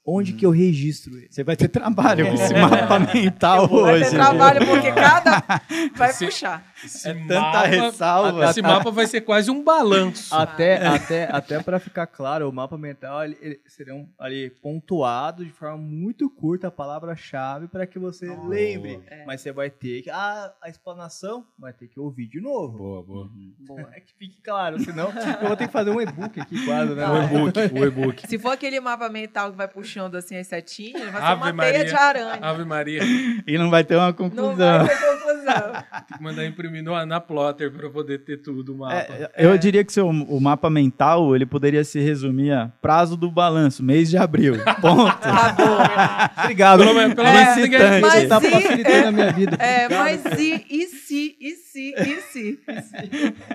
Onde 0.05 0.33
que 0.33 0.45
eu 0.45 0.51
registro 0.51 1.17
ele? 1.17 1.29
Você 1.31 1.45
vai 1.45 1.55
ter 1.55 1.69
trabalho 1.69 2.27
com 2.27 2.35
esse 2.35 2.53
É. 2.53 2.61
mapa 2.61 2.99
mental 2.99 3.69
Vai 3.69 3.95
hoje. 3.95 4.05
ter 4.05 4.11
viu? 4.11 4.19
trabalho 4.19 4.67
porque 4.67 4.93
cada 4.93 5.45
vai 5.95 6.11
Esse- 6.11 6.25
puxar. 6.27 6.73
Esse 6.85 7.09
É 7.09 7.15
tanta 7.15 7.41
mapa- 7.41 7.67
ressalva. 7.67 8.45
Esse 8.51 8.61
mapa 8.63 8.91
vai 8.91 9.07
ser 9.07 9.21
quase 9.21 9.49
um 9.49 9.63
balanço. 9.63 10.35
Até, 10.35 10.85
até, 10.85 11.29
até 11.31 11.63
para 11.63 11.79
ficar 11.79 12.09
claro, 12.09 12.49
o 12.49 12.53
mapa 12.53 12.77
mental 12.77 13.25
ele, 13.25 13.39
ele 13.41 13.61
serão 13.69 14.09
ali 14.19 14.51
pontuado 14.61 15.45
de 15.45 15.53
forma 15.53 15.77
muito 15.79 16.29
curta 16.29 16.67
a 16.67 16.71
palavra-chave 16.73 17.69
para 17.69 17.87
que 17.87 18.01
você 18.01 18.27
Nossa. 18.27 18.49
lembre. 18.49 19.01
É. 19.07 19.25
Mas 19.25 19.41
você 19.41 19.53
vai 19.53 19.71
ter 19.71 20.03
que. 20.03 20.11
Ah, 20.11 20.53
a 20.61 20.69
explanação 20.69 21.47
vai 21.57 21.73
ter 21.73 21.87
que 21.87 22.01
ouvir 22.01 22.27
de 22.27 22.41
novo. 22.41 22.77
Boa, 22.77 23.03
boa. 23.05 23.31
Boa. 23.61 23.89
É 23.95 24.01
que 24.01 24.13
fique 24.19 24.43
claro, 24.43 24.81
senão 24.81 25.13
eu 25.41 25.47
vou 25.47 25.57
ter 25.57 25.69
que 25.69 25.73
fazer 25.73 25.91
um 25.91 26.01
e-book 26.01 26.41
aqui 26.41 26.65
quase, 26.65 26.93
né? 26.93 27.07
O 27.09 27.23
e-book, 27.49 27.59
o 27.81 27.85
e-book. 27.87 28.27
Se 28.27 28.37
for 28.37 28.51
aquele 28.51 28.81
mapa 28.81 29.09
mental 29.09 29.53
que 29.53 29.57
vai 29.57 29.69
puxar 29.69 29.92
puxando 29.93 30.15
assim 30.17 30.37
as 30.37 30.47
setinhas, 30.47 31.03
vai 31.11 31.21
ser 31.21 31.27
Ave 31.27 31.43
uma 31.43 31.53
Maria. 31.53 31.73
teia 31.73 31.85
de 31.85 31.95
aranha. 31.95 32.39
Ave 32.41 32.65
Maria. 32.65 33.01
E 33.47 33.59
não 33.59 33.71
vai 33.71 33.85
ter 33.85 33.97
uma 33.97 34.07
Não 34.07 34.13
conclusão. 34.13 34.87
vai 34.87 34.89
ter 34.89 34.97
conclusão. 34.97 35.23
Tem 36.09 36.17
que 36.19 36.23
mandar 36.23 36.47
imprimir 36.47 36.83
no, 36.83 37.05
na 37.07 37.21
plotter 37.21 37.71
para 37.73 37.91
poder 37.91 38.19
ter 38.19 38.37
tudo 38.39 38.75
o 38.75 38.79
mapa. 38.79 38.95
É, 38.95 39.31
eu 39.37 39.57
diria 39.59 39.85
que 39.85 39.93
seu, 39.93 40.07
o 40.09 40.41
mapa 40.41 40.71
mental 40.71 41.35
ele 41.35 41.45
poderia 41.45 41.83
se 41.85 41.99
resumir 42.01 42.53
a 42.53 42.69
prazo 42.81 43.17
do 43.17 43.31
balanço, 43.31 43.83
mês 43.83 44.09
de 44.09 44.17
abril. 44.17 44.55
Ponto. 44.81 45.19
Tá. 45.19 46.31
Obrigado. 46.45 46.79
Pelo 46.81 46.95
menos- 46.95 47.15
pelo 47.15 47.27
É, 47.27 47.57
ninguém- 47.57 48.01
mas- 48.01 48.29
tá 48.29 48.39
e- 48.43 48.51
facilitando 48.51 49.09
a 49.09 49.13
minha 49.13 49.33
vida. 49.33 49.57
É, 49.61 49.85
Obrigado. 49.87 50.01
mas 50.05 50.39
e, 50.39 50.67
e 50.71 50.87
se, 50.87 51.37
e 51.41 51.51
se, 51.57 51.95
e 51.99 52.21
se? 52.21 52.61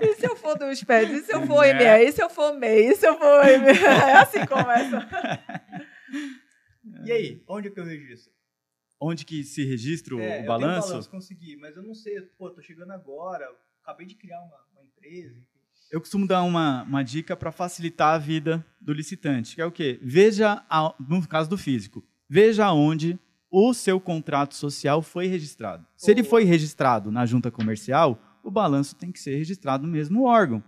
E 0.02 0.14
se 0.14 0.26
eu 0.26 0.36
for 0.36 0.58
dos 0.58 0.82
pés? 0.84 1.10
E 1.10 1.20
se 1.22 1.32
eu 1.34 1.46
for 1.46 1.62
Né? 1.66 1.74
ME? 1.98 2.04
E 2.08 2.12
se 2.12 2.22
eu 2.22 2.28
for 2.30 2.52
MEI? 2.54 2.88
E 2.90 2.94
se 2.96 3.06
eu 3.06 3.18
for 3.18 3.44
ME? 3.44 3.78
É 3.84 4.16
assim 4.18 4.40
que 4.40 4.46
começa. 4.46 5.08
E 7.04 7.12
aí, 7.12 7.42
onde 7.48 7.70
que 7.70 7.78
eu 7.80 7.84
registro? 7.84 8.32
Onde 9.00 9.24
que 9.24 9.44
se 9.44 9.64
registra 9.64 10.16
o, 10.16 10.20
É, 10.20 10.22
o 10.22 10.26
eu 10.26 10.34
tenho 10.36 10.46
balanço? 10.46 10.88
balanço, 10.88 11.10
consegui, 11.10 11.56
mas 11.56 11.76
eu 11.76 11.82
não 11.82 11.94
sei, 11.94 12.20
pô, 12.36 12.50
tô 12.50 12.60
chegando 12.60 12.92
agora, 12.92 13.46
acabei 13.82 14.06
de 14.06 14.14
criar 14.14 14.40
uma, 14.40 14.56
uma 14.72 14.82
empresa. 14.84 15.36
enfim. 15.36 15.58
Eu 15.90 16.00
costumo 16.00 16.26
dar 16.26 16.42
uma, 16.42 16.82
uma 16.82 17.02
dica 17.02 17.36
para 17.36 17.50
facilitar 17.52 18.14
a 18.14 18.18
vida 18.18 18.64
do 18.80 18.92
licitante, 18.92 19.54
que 19.54 19.62
é 19.62 19.64
o 19.66 19.72
quê? 19.72 19.98
Veja, 20.02 20.64
a- 20.68 20.94
no 20.98 21.26
caso 21.26 21.48
do 21.48 21.56
físico, 21.56 22.04
veja 22.28 22.70
onde 22.72 23.18
o 23.50 23.72
seu 23.72 23.98
contrato 24.00 24.54
social 24.54 25.00
foi 25.00 25.26
registrado. 25.26 25.86
Se 25.96 26.10
ele 26.10 26.22
foi 26.22 26.44
registrado 26.44 27.10
na 27.10 27.24
junta 27.24 27.50
comercial, 27.50 28.20
o 28.42 28.50
balanço 28.50 28.94
tem 28.96 29.10
que 29.10 29.18
ser 29.20 29.36
registrado 29.36 29.86
no 29.86 29.92
mesmo 29.92 30.24
órgão. 30.24 30.62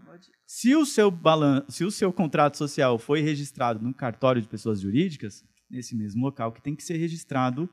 Se 0.52 0.74
o 0.74 0.84
seu 0.84 1.12
balan 1.12 1.64
se 1.68 1.84
o 1.84 1.92
seu 1.92 2.12
contrato 2.12 2.58
social 2.58 2.98
foi 2.98 3.20
registrado 3.20 3.80
no 3.80 3.94
cartório 3.94 4.42
de 4.42 4.48
pessoas 4.48 4.80
jurídicas, 4.80 5.44
nesse 5.70 5.94
mesmo 5.94 6.24
local 6.24 6.50
que 6.50 6.60
tem 6.60 6.74
que 6.74 6.82
ser 6.82 6.96
registrado 6.96 7.70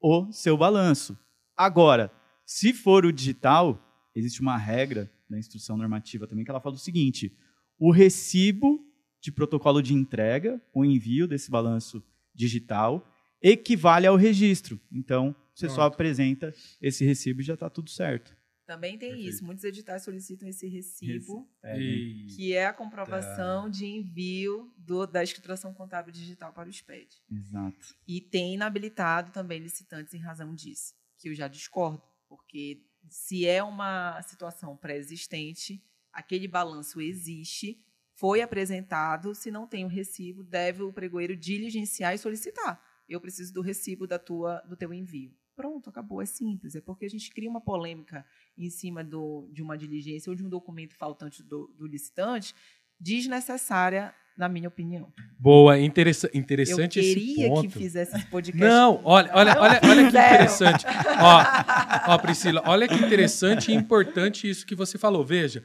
o 0.00 0.30
seu 0.30 0.56
balanço. 0.56 1.18
Agora, 1.56 2.08
se 2.46 2.72
for 2.72 3.04
o 3.04 3.12
digital, 3.12 3.82
existe 4.14 4.40
uma 4.40 4.56
regra 4.56 5.10
da 5.28 5.40
instrução 5.40 5.76
normativa 5.76 6.24
também 6.24 6.44
que 6.44 6.50
ela 6.52 6.60
fala 6.60 6.76
o 6.76 6.78
seguinte: 6.78 7.36
o 7.76 7.90
recibo 7.90 8.78
de 9.20 9.32
protocolo 9.32 9.82
de 9.82 9.92
entrega, 9.92 10.62
o 10.72 10.84
envio 10.84 11.26
desse 11.26 11.50
balanço 11.50 12.00
digital, 12.32 13.04
equivale 13.42 14.06
ao 14.06 14.14
registro. 14.14 14.80
Então, 14.92 15.34
você 15.52 15.68
só 15.68 15.74
Pronto. 15.74 15.94
apresenta 15.94 16.54
esse 16.80 17.04
recibo 17.04 17.40
e 17.40 17.44
já 17.44 17.54
está 17.54 17.68
tudo 17.68 17.90
certo. 17.90 18.39
Também 18.70 18.96
tem 18.96 19.08
Perfeito. 19.08 19.28
isso. 19.34 19.44
Muitos 19.44 19.64
editais 19.64 20.04
solicitam 20.04 20.48
esse 20.48 20.68
recibo, 20.68 21.50
E- 21.76 22.28
que 22.36 22.52
é 22.54 22.66
a 22.66 22.72
comprovação 22.72 23.68
de 23.68 23.84
envio 23.84 24.72
do- 24.78 25.08
da 25.08 25.24
escrituração 25.24 25.74
contábil 25.74 26.12
digital 26.12 26.52
para 26.52 26.68
o 26.68 26.72
SPED. 26.72 27.08
Exato. 27.28 27.96
E 28.06 28.20
tem 28.20 28.54
inabilitado 28.54 29.32
também 29.32 29.58
licitantes 29.58 30.14
em 30.14 30.18
razão 30.18 30.54
disso, 30.54 30.94
que 31.18 31.28
eu 31.28 31.34
já 31.34 31.48
discordo, 31.48 32.00
porque 32.28 32.86
se 33.08 33.44
é 33.44 33.60
uma 33.60 34.22
situação 34.22 34.76
pré-existente, 34.76 35.82
aquele 36.12 36.46
balanço 36.46 37.00
existe, 37.00 37.84
foi 38.14 38.40
apresentado, 38.40 39.34
se 39.34 39.50
não 39.50 39.66
tem 39.66 39.84
o 39.84 39.88
recibo, 39.88 40.44
deve 40.44 40.84
o 40.84 40.92
pregoeiro 40.92 41.34
diligenciar 41.36 42.14
e 42.14 42.18
solicitar. 42.18 42.80
Eu 43.08 43.20
preciso 43.20 43.52
do 43.52 43.62
recibo 43.62 44.06
da 44.06 44.16
tua, 44.16 44.60
do 44.60 44.76
teu 44.76 44.94
envio. 44.94 45.34
Pronto, 45.56 45.90
acabou, 45.90 46.22
é 46.22 46.24
simples. 46.26 46.74
É 46.74 46.80
porque 46.80 47.04
a 47.04 47.08
gente 47.10 47.30
cria 47.34 47.50
uma 47.50 47.60
polêmica 47.60 48.24
em 48.64 48.70
cima 48.70 49.02
do, 49.02 49.48
de 49.52 49.62
uma 49.62 49.76
diligência 49.76 50.30
ou 50.30 50.36
de 50.36 50.44
um 50.44 50.48
documento 50.48 50.94
faltante 50.96 51.42
do, 51.42 51.66
do 51.78 51.86
licitante, 51.86 52.54
desnecessária, 52.98 54.14
na 54.36 54.48
minha 54.48 54.68
opinião. 54.68 55.12
Boa, 55.38 55.78
interessa- 55.78 56.30
interessante 56.32 56.98
eu 56.98 57.04
esse 57.04 57.14
queria 57.14 57.48
ponto. 57.48 57.62
que 57.62 57.78
fizesse 57.78 58.16
esse 58.16 58.26
podcast. 58.26 58.58
Não, 58.64 59.00
olha, 59.04 59.30
olha, 59.34 59.60
olha, 59.60 59.80
olha 59.82 60.02
que 60.02 60.08
interessante. 60.08 60.86
Ó, 60.86 62.12
ó, 62.14 62.18
Priscila, 62.18 62.62
olha 62.66 62.88
que 62.88 62.94
interessante 62.94 63.70
e 63.70 63.74
importante 63.74 64.48
isso 64.48 64.64
que 64.66 64.74
você 64.74 64.96
falou. 64.96 65.24
Veja, 65.24 65.62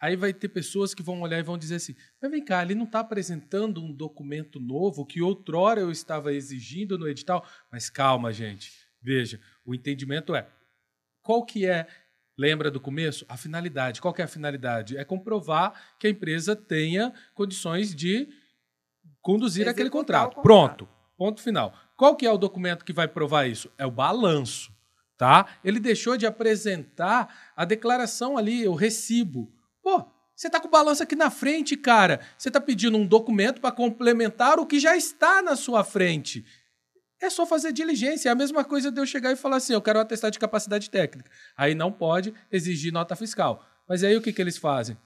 aí 0.00 0.16
vai 0.16 0.32
ter 0.32 0.48
pessoas 0.48 0.92
que 0.94 1.02
vão 1.02 1.20
olhar 1.20 1.38
e 1.38 1.42
vão 1.42 1.56
dizer 1.58 1.76
assim: 1.76 1.94
mas 2.20 2.30
vem 2.30 2.44
cá, 2.44 2.62
ele 2.62 2.74
não 2.74 2.84
está 2.84 3.00
apresentando 3.00 3.80
um 3.82 3.92
documento 3.92 4.58
novo 4.58 5.06
que 5.06 5.22
outrora 5.22 5.80
eu 5.80 5.90
estava 5.90 6.32
exigindo 6.32 6.98
no 6.98 7.08
edital. 7.08 7.44
Mas 7.70 7.88
calma, 7.90 8.32
gente. 8.32 8.72
Veja, 9.00 9.40
o 9.64 9.72
entendimento 9.74 10.34
é 10.34 10.48
qual 11.22 11.44
que 11.44 11.64
é. 11.66 11.86
Lembra 12.38 12.70
do 12.70 12.80
começo? 12.80 13.24
A 13.28 13.36
finalidade. 13.36 14.00
Qual 14.00 14.14
é 14.18 14.22
a 14.22 14.28
finalidade? 14.28 14.96
É 14.96 15.04
comprovar 15.04 15.72
que 15.98 16.06
a 16.06 16.10
empresa 16.10 16.54
tenha 16.54 17.12
condições 17.34 17.94
de 17.94 18.28
conduzir 19.22 19.68
aquele 19.68 19.88
Executar 19.88 20.26
o 20.26 20.30
contrato. 20.30 20.34
contrato. 20.36 20.42
Pronto. 20.42 20.96
Ponto 21.16 21.40
final. 21.40 21.74
Qual 21.96 22.14
que 22.14 22.26
é 22.26 22.30
o 22.30 22.36
documento 22.36 22.84
que 22.84 22.92
vai 22.92 23.08
provar 23.08 23.46
isso? 23.46 23.70
É 23.78 23.86
o 23.86 23.90
balanço, 23.90 24.70
tá? 25.16 25.46
Ele 25.64 25.80
deixou 25.80 26.16
de 26.16 26.26
apresentar 26.26 27.52
a 27.56 27.64
declaração 27.64 28.36
ali, 28.36 28.68
o 28.68 28.74
recibo. 28.74 29.50
Pô, 29.82 30.04
você 30.34 30.50
tá 30.50 30.60
com 30.60 30.68
o 30.68 30.70
balanço 30.70 31.02
aqui 31.02 31.16
na 31.16 31.30
frente, 31.30 31.74
cara. 31.74 32.20
Você 32.36 32.50
tá 32.50 32.60
pedindo 32.60 32.98
um 32.98 33.06
documento 33.06 33.62
para 33.62 33.72
complementar 33.72 34.58
o 34.58 34.66
que 34.66 34.78
já 34.78 34.94
está 34.94 35.40
na 35.40 35.56
sua 35.56 35.82
frente. 35.82 36.44
É 37.20 37.30
só 37.30 37.46
fazer 37.46 37.72
diligência. 37.72 38.28
É 38.28 38.32
a 38.32 38.34
mesma 38.34 38.64
coisa 38.64 38.90
de 38.90 39.00
eu 39.00 39.06
chegar 39.06 39.32
e 39.32 39.36
falar 39.36 39.56
assim: 39.56 39.72
eu 39.72 39.80
quero 39.82 39.98
um 39.98 40.02
atestado 40.02 40.32
de 40.32 40.38
capacidade 40.38 40.90
técnica. 40.90 41.30
Aí 41.56 41.74
não 41.74 41.90
pode 41.90 42.34
exigir 42.52 42.92
nota 42.92 43.16
fiscal. 43.16 43.64
Mas 43.88 44.02
aí 44.04 44.16
o 44.16 44.20
que, 44.22 44.32
que 44.32 44.42
eles 44.42 44.58
fazem? 44.58 44.96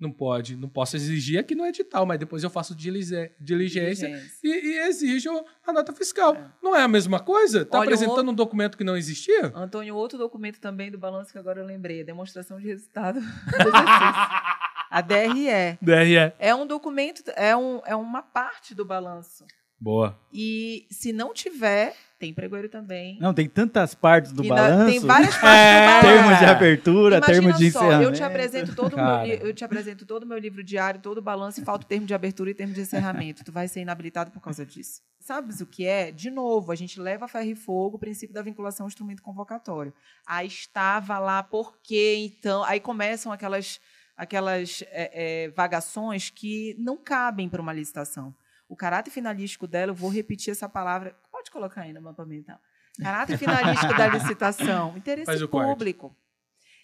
Não 0.00 0.10
pode, 0.10 0.56
não 0.56 0.70
posso 0.70 0.96
exigir 0.96 1.38
aqui 1.38 1.54
no 1.54 1.66
edital, 1.66 2.06
mas 2.06 2.18
depois 2.18 2.42
eu 2.42 2.48
faço 2.48 2.74
diligência 2.74 3.30
Diligência. 3.38 4.08
e, 4.42 4.48
e 4.48 4.78
exijo 4.88 5.30
a 5.66 5.70
nota 5.70 5.92
fiscal. 5.92 6.34
É. 6.34 6.50
Não 6.62 6.74
é 6.74 6.80
a 6.82 6.88
mesma 6.88 7.20
coisa? 7.20 7.60
Está 7.60 7.82
apresentando 7.82 8.16
outro- 8.16 8.30
um 8.30 8.34
documento 8.34 8.78
que 8.78 8.84
não 8.84 8.96
existia? 8.96 9.52
Antônio, 9.54 9.94
outro 9.94 10.16
documento 10.16 10.60
também 10.60 10.90
do 10.90 10.96
balanço 10.98 11.30
que 11.30 11.38
agora 11.38 11.60
eu 11.60 11.66
lembrei, 11.66 12.00
a 12.00 12.04
demonstração 12.04 12.58
de 12.58 12.66
resultado 12.66 13.20
do 13.20 13.26
exercício. 13.26 14.46
A 14.90 15.00
DRE. 15.02 15.78
DRE. 15.82 16.32
É 16.38 16.54
um 16.54 16.66
documento, 16.66 17.22
é, 17.36 17.54
um, 17.54 17.82
é 17.84 17.94
uma 17.94 18.22
parte 18.22 18.74
do 18.74 18.82
balanço. 18.84 19.44
Boa. 19.78 20.18
E 20.32 20.86
se 20.90 21.12
não 21.12 21.34
tiver, 21.34 21.94
tem 22.18 22.32
pregoeiro 22.32 22.66
também. 22.68 23.18
Não, 23.20 23.34
tem 23.34 23.46
tantas 23.46 23.94
partes 23.94 24.32
do 24.32 24.42
E 24.42 24.48
na- 24.48 24.54
balanço. 24.54 24.90
tem 24.90 25.00
várias 25.00 25.36
partes 25.36 25.60
É, 25.60 25.80
do 25.86 25.86
balanço. 25.86 26.06
termos 26.06 26.38
de 26.38 26.44
abertura, 26.46 27.16
Imagina 27.18 27.26
termos 27.40 27.58
de 27.58 27.70
só, 27.70 27.78
encerramento. 27.80 28.10
eu 28.10 28.14
te 28.14 28.22
apresento 28.22 28.74
todo 28.74 28.94
o 28.94 28.96
meu, 28.96 29.26
eu 29.36 29.54
te 29.54 29.64
apresento 29.64 30.06
todo 30.06 30.22
o 30.22 30.26
meu 30.26 30.38
livro 30.38 30.64
diário, 30.64 30.98
todo 31.00 31.18
o 31.18 31.22
balanço 31.22 31.60
e 31.60 31.64
falta 31.64 31.84
o 31.84 31.88
termo 31.88 32.06
de 32.06 32.14
abertura 32.14 32.50
e 32.50 32.54
termo 32.54 32.72
de 32.72 32.80
encerramento. 32.80 33.44
tu 33.44 33.52
vai 33.52 33.68
ser 33.68 33.80
inabilitado 33.80 34.30
por 34.30 34.40
causa 34.40 34.64
disso. 34.64 35.02
Sabes 35.20 35.60
o 35.60 35.66
que 35.66 35.84
é? 35.84 36.10
De 36.10 36.30
novo, 36.30 36.72
a 36.72 36.74
gente 36.74 36.98
leva 36.98 37.26
a 37.26 37.28
ferro 37.28 37.50
e 37.50 37.54
fogo 37.54 37.96
o 37.96 38.00
princípio 38.00 38.32
da 38.34 38.40
vinculação 38.42 38.84
ao 38.84 38.88
instrumento 38.88 39.22
convocatório. 39.22 39.92
Aí 40.26 40.46
estava 40.46 41.18
lá, 41.18 41.42
por 41.42 41.76
quê? 41.82 42.14
Então, 42.18 42.64
aí 42.64 42.80
começam 42.80 43.30
aquelas 43.30 43.78
aquelas 44.16 44.82
é, 44.86 45.44
é, 45.44 45.48
vagações 45.50 46.30
que 46.30 46.74
não 46.78 46.96
cabem 46.96 47.48
para 47.50 47.60
uma 47.60 47.72
licitação. 47.74 48.34
O 48.68 48.76
caráter 48.76 49.10
finalístico 49.10 49.66
dela, 49.66 49.90
eu 49.90 49.94
vou 49.94 50.10
repetir 50.10 50.50
essa 50.50 50.68
palavra, 50.68 51.16
pode 51.30 51.50
colocar 51.50 51.82
aí 51.82 51.92
no 51.92 52.00
mapa 52.02 52.24
mental. 52.24 52.58
Caráter 53.00 53.36
finalístico 53.38 53.94
da 53.96 54.08
licitação, 54.08 54.96
interesse 54.98 55.46
corte. 55.48 55.68
público. 55.68 56.16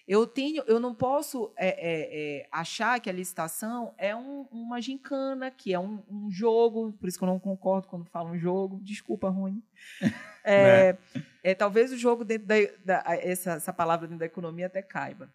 Eu 0.05 0.27
tenho, 0.27 0.63
eu 0.67 0.81
não 0.81 0.93
posso 0.93 1.53
é, 1.55 1.67
é, 1.69 2.39
é, 2.41 2.47
achar 2.51 2.99
que 2.99 3.09
a 3.09 3.13
licitação 3.13 3.93
é 3.97 4.13
um- 4.13 4.41
uma 4.51 4.81
gincana, 4.81 5.49
que 5.49 5.73
é 5.73 5.79
um, 5.79 6.03
um 6.09 6.29
jogo, 6.29 6.91
por 6.93 7.07
isso 7.07 7.17
que 7.17 7.23
eu 7.23 7.27
não 7.29 7.39
concordo 7.39 7.87
quando 7.87 8.05
falam 8.05 8.37
jogo. 8.37 8.79
Desculpa, 8.83 9.29
Rony. 9.29 9.63
É, 10.45 10.97
é, 11.41 11.55
talvez 11.55 11.93
o 11.93 11.97
jogo 11.97 12.25
dentro 12.25 12.45
da, 12.47 12.55
da- 12.83 13.03
essa, 13.15 13.53
essa 13.53 13.71
palavra 13.71 14.05
dentro 14.05 14.19
da 14.19 14.25
economia 14.25 14.65
até 14.67 14.81
caiba. 14.81 15.33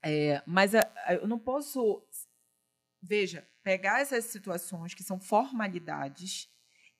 É, 0.00 0.40
mas 0.46 0.72
a- 0.72 0.88
a- 1.04 1.14
eu 1.14 1.26
não 1.26 1.36
posso, 1.36 2.00
veja, 3.02 3.44
pegar 3.66 4.00
essas 4.00 4.26
situações 4.26 4.94
que 4.94 5.02
são 5.02 5.18
formalidades 5.18 6.48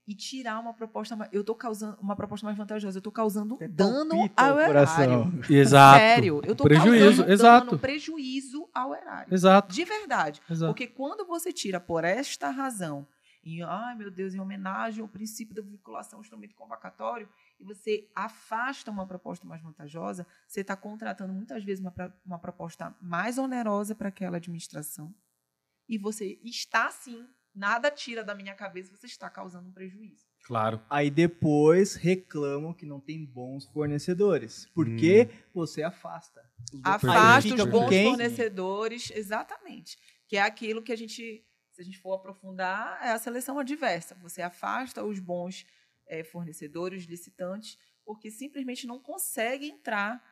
e 0.05 0.13
tirar 0.17 0.59
uma 0.59 0.75
proposta 0.75 1.15
mais, 1.15 1.33
eu 1.33 1.43
estou 1.43 1.55
causando 1.55 1.97
uma 2.01 2.17
proposta 2.17 2.45
mais 2.45 2.59
vantajosa, 2.59 2.97
eu 2.97 2.99
estou 2.99 3.13
causando 3.13 3.57
dano 3.71 4.29
ao 4.37 4.59
erário. 4.59 5.33
Exato. 5.49 6.01
Sério, 6.01 6.43
eu 6.45 6.57
tô 6.57 6.65
Prejuízo, 6.65 7.05
causando 7.05 7.33
exato. 7.33 7.67
dano, 7.67 7.79
prejuízo 7.79 8.69
ao 8.75 8.93
erário. 8.93 9.33
Exato. 9.33 9.73
De 9.73 9.85
verdade. 9.85 10.43
Exato. 10.51 10.73
Porque 10.73 10.89
quando 10.89 11.25
você 11.25 11.53
tira 11.53 11.79
por 11.79 12.03
esta 12.03 12.51
razão, 12.51 13.07
em, 13.45 13.63
ai 13.63 13.95
meu 13.95 14.11
Deus, 14.11 14.35
em 14.35 14.41
homenagem 14.41 15.03
ao 15.03 15.09
princípio 15.09 15.55
da 15.55 15.63
vinculação 15.63 16.19
ao 16.19 16.23
instrumento 16.23 16.57
convocatório, 16.57 17.29
e 17.61 17.65
você 17.65 18.09
afasta 18.13 18.91
uma 18.91 19.07
proposta 19.07 19.47
mais 19.47 19.63
vantajosa, 19.63 20.27
você 20.49 20.63
está 20.63 20.75
contratando 20.75 21.33
muitas 21.33 21.63
vezes 21.63 21.81
uma, 21.81 21.95
uma 22.25 22.41
proposta 22.41 22.93
mais 23.01 23.39
onerosa 23.39 23.95
para 23.95 24.09
aquela 24.09 24.39
administração. 24.39 25.15
E 25.89 25.99
você 25.99 26.39
está, 26.43 26.91
sim, 26.91 27.27
nada 27.55 27.91
tira 27.91 28.25
da 28.25 28.35
minha 28.35 28.55
cabeça, 28.55 28.95
você 28.95 29.07
está 29.07 29.31
causando 29.31 29.69
um 29.69 29.73
prejuízo. 29.73 30.27
Claro. 30.45 30.81
Aí 30.89 31.11
depois 31.11 31.95
reclamam 31.95 32.73
que 32.73 32.87
não 32.87 33.01
tem 33.01 33.25
bons 33.25 33.67
fornecedores. 33.67 34.67
Porque 34.75 35.29
você 35.53 35.83
afasta. 35.83 36.41
os 36.73 36.81
Afasta 36.85 37.55
os 37.55 37.65
bons 37.65 37.89
quem? 37.89 38.11
fornecedores, 38.11 39.11
exatamente. 39.11 39.99
Que 40.29 40.37
é 40.37 40.43
aquilo 40.43 40.83
que 40.83 40.93
a 40.93 40.97
gente 40.97 41.45
se 41.77 41.83
a 41.83 41.85
gente 41.85 41.99
for 41.99 42.15
aprofundar, 42.15 42.99
é 43.03 43.13
a 43.13 43.19
seleção 43.19 43.59
adversa. 43.59 44.15
Você 44.23 44.41
afasta 44.41 45.05
os 45.05 45.21
bons 45.21 45.67
é, 46.07 46.25
fornecedores, 46.25 47.05
licitantes, 47.05 47.79
porque 48.03 48.31
simplesmente 48.31 48.87
não 48.87 48.99
consegue 48.99 49.69
entrar, 49.69 50.25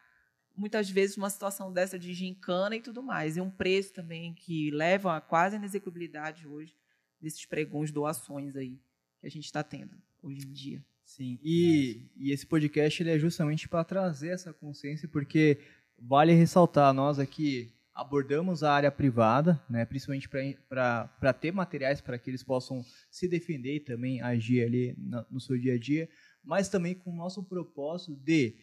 muitas 0.57 0.88
vezes, 0.88 1.16
numa 1.16 1.30
situação 1.30 1.72
dessa 1.72 1.98
de 1.98 2.12
gincana 2.14 2.76
e 2.76 2.80
tudo 2.80 3.02
mais. 3.02 3.36
E 3.36 3.40
um 3.40 3.50
preço 3.50 3.92
também 3.92 4.34
que 4.34 4.70
leva 4.70 5.16
a 5.16 5.20
quase 5.20 5.57
inexecuibilidade 5.57 6.46
hoje 6.46 6.74
desses 7.20 7.44
pregões, 7.44 7.90
doações 7.90 8.55
aí 8.57 8.78
que 9.20 9.26
a 9.26 9.30
gente 9.30 9.44
está 9.44 9.62
tendo 9.62 9.96
hoje 10.22 10.46
em 10.46 10.52
dia. 10.52 10.84
Sim, 11.05 11.38
e, 11.42 12.11
e 12.16 12.32
esse 12.32 12.46
podcast 12.46 13.02
ele 13.02 13.11
é 13.11 13.18
justamente 13.18 13.68
para 13.68 13.84
trazer 13.84 14.28
essa 14.28 14.52
consciência, 14.52 15.07
porque 15.07 15.59
vale 15.98 16.32
ressaltar, 16.32 16.94
nós 16.94 17.18
aqui 17.18 17.72
abordamos 17.94 18.62
a 18.62 18.72
área 18.72 18.90
privada, 18.90 19.62
né, 19.70 19.84
principalmente 19.84 20.28
para 20.28 21.32
ter 21.40 21.52
materiais 21.52 22.00
para 22.00 22.18
que 22.18 22.28
eles 22.28 22.42
possam 22.42 22.84
se 23.11 23.28
defender 23.28 23.76
e 23.76 23.80
também 23.80 24.20
agir 24.20 24.64
ali 24.64 24.94
no, 24.98 25.24
no 25.30 25.40
seu 25.40 25.57
dia 25.59 25.74
a 25.74 25.78
dia, 25.78 26.09
mas 26.42 26.68
também 26.68 26.94
com 26.94 27.12
o 27.12 27.16
nosso 27.16 27.44
propósito 27.44 28.16
de 28.16 28.57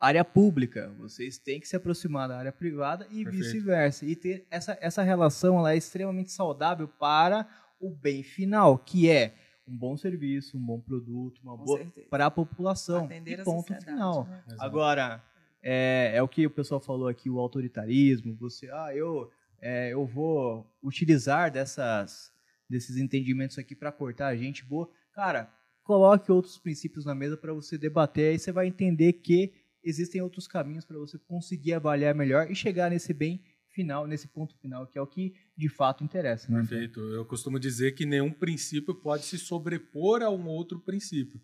área 0.00 0.24
pública, 0.24 0.94
vocês 0.98 1.38
têm 1.38 1.58
que 1.58 1.66
se 1.66 1.74
aproximar 1.74 2.28
da 2.28 2.38
área 2.38 2.52
privada 2.52 3.06
e 3.10 3.24
vice-versa. 3.24 4.06
E 4.06 4.14
ter 4.14 4.46
essa, 4.50 4.78
essa 4.80 5.02
relação 5.02 5.58
ela 5.58 5.72
é 5.72 5.76
extremamente 5.76 6.30
saudável 6.30 6.86
para 6.86 7.48
o 7.80 7.90
bem 7.90 8.22
final, 8.22 8.78
que 8.78 9.10
é 9.10 9.34
um 9.66 9.76
bom 9.76 9.96
serviço, 9.96 10.56
um 10.56 10.64
bom 10.64 10.80
produto, 10.80 11.40
uma 11.42 11.56
boa 11.56 11.84
para 12.08 12.26
a 12.26 12.30
população. 12.30 13.04
Atender 13.04 13.40
e 13.40 13.44
ponto 13.44 13.74
final. 13.74 14.24
Né? 14.24 14.42
Agora, 14.58 15.22
é, 15.62 16.12
é 16.14 16.22
o 16.22 16.28
que 16.28 16.46
o 16.46 16.50
pessoal 16.50 16.80
falou 16.80 17.08
aqui, 17.08 17.28
o 17.28 17.38
autoritarismo, 17.38 18.36
você, 18.36 18.70
ah, 18.70 18.94
eu, 18.94 19.30
é, 19.60 19.92
eu 19.92 20.06
vou 20.06 20.66
utilizar 20.82 21.50
dessas, 21.50 22.32
desses 22.70 22.96
entendimentos 22.96 23.58
aqui 23.58 23.74
para 23.74 23.92
cortar 23.92 24.28
a 24.28 24.36
gente 24.36 24.64
boa. 24.64 24.88
Cara, 25.12 25.52
coloque 25.82 26.30
outros 26.30 26.56
princípios 26.56 27.04
na 27.04 27.14
mesa 27.14 27.36
para 27.36 27.52
você 27.52 27.76
debater, 27.76 28.30
aí 28.30 28.38
você 28.38 28.52
vai 28.52 28.68
entender 28.68 29.14
que 29.14 29.52
existem 29.88 30.20
outros 30.20 30.46
caminhos 30.46 30.84
para 30.84 30.98
você 30.98 31.18
conseguir 31.18 31.74
avaliar 31.74 32.14
melhor 32.14 32.50
e 32.50 32.54
chegar 32.54 32.90
nesse 32.90 33.12
bem 33.12 33.42
final, 33.68 34.06
nesse 34.06 34.26
ponto 34.28 34.56
final, 34.58 34.86
que 34.86 34.98
é 34.98 35.00
o 35.00 35.06
que 35.06 35.34
de 35.56 35.68
fato 35.68 36.02
interessa. 36.02 36.50
Né? 36.50 36.58
Perfeito. 36.60 37.00
Eu 37.00 37.24
costumo 37.24 37.58
dizer 37.58 37.92
que 37.92 38.04
nenhum 38.04 38.32
princípio 38.32 38.94
pode 38.94 39.24
se 39.24 39.38
sobrepor 39.38 40.22
a 40.22 40.30
um 40.30 40.46
outro 40.46 40.80
princípio. 40.80 41.40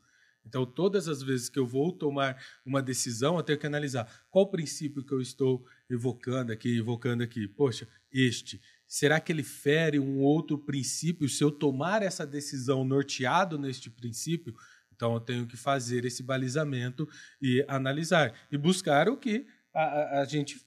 Então, 0.47 0.67
todas 0.67 1.09
as 1.09 1.23
vezes 1.23 1.49
que 1.49 1.59
eu 1.59 1.67
vou 1.67 1.91
tomar 1.91 2.37
uma 2.67 2.83
decisão, 2.83 3.37
eu 3.37 3.43
tenho 3.43 3.59
que 3.59 3.67
analisar 3.67 4.11
qual 4.31 4.51
princípio 4.51 5.03
que 5.03 5.13
eu 5.13 5.21
estou 5.21 5.65
evocando 5.89 6.53
aqui, 6.53 6.77
evocando 6.77 7.23
aqui. 7.23 7.49
Poxa, 7.49 7.89
este. 8.13 8.61
Será 8.87 9.19
que 9.19 9.33
ele 9.33 9.43
fere 9.43 9.99
um 9.99 10.21
outro 10.21 10.59
princípio? 10.59 11.29
Se 11.29 11.43
eu 11.43 11.51
tomar 11.51 12.03
essa 12.03 12.27
decisão 12.27 12.85
norteado 12.85 13.59
neste 13.59 13.91
princípio, 13.91 14.55
então 14.95 15.15
eu 15.15 15.21
tenho 15.21 15.47
que 15.47 15.57
fazer 15.57 16.05
esse 16.05 16.23
balizamento 16.23 17.09
e 17.41 17.65
analisar. 17.69 18.33
E 18.51 18.57
buscar 18.57 19.09
o 19.09 19.17
que 19.17 19.47
a, 19.75 20.21
a, 20.21 20.25
gente 20.25 20.61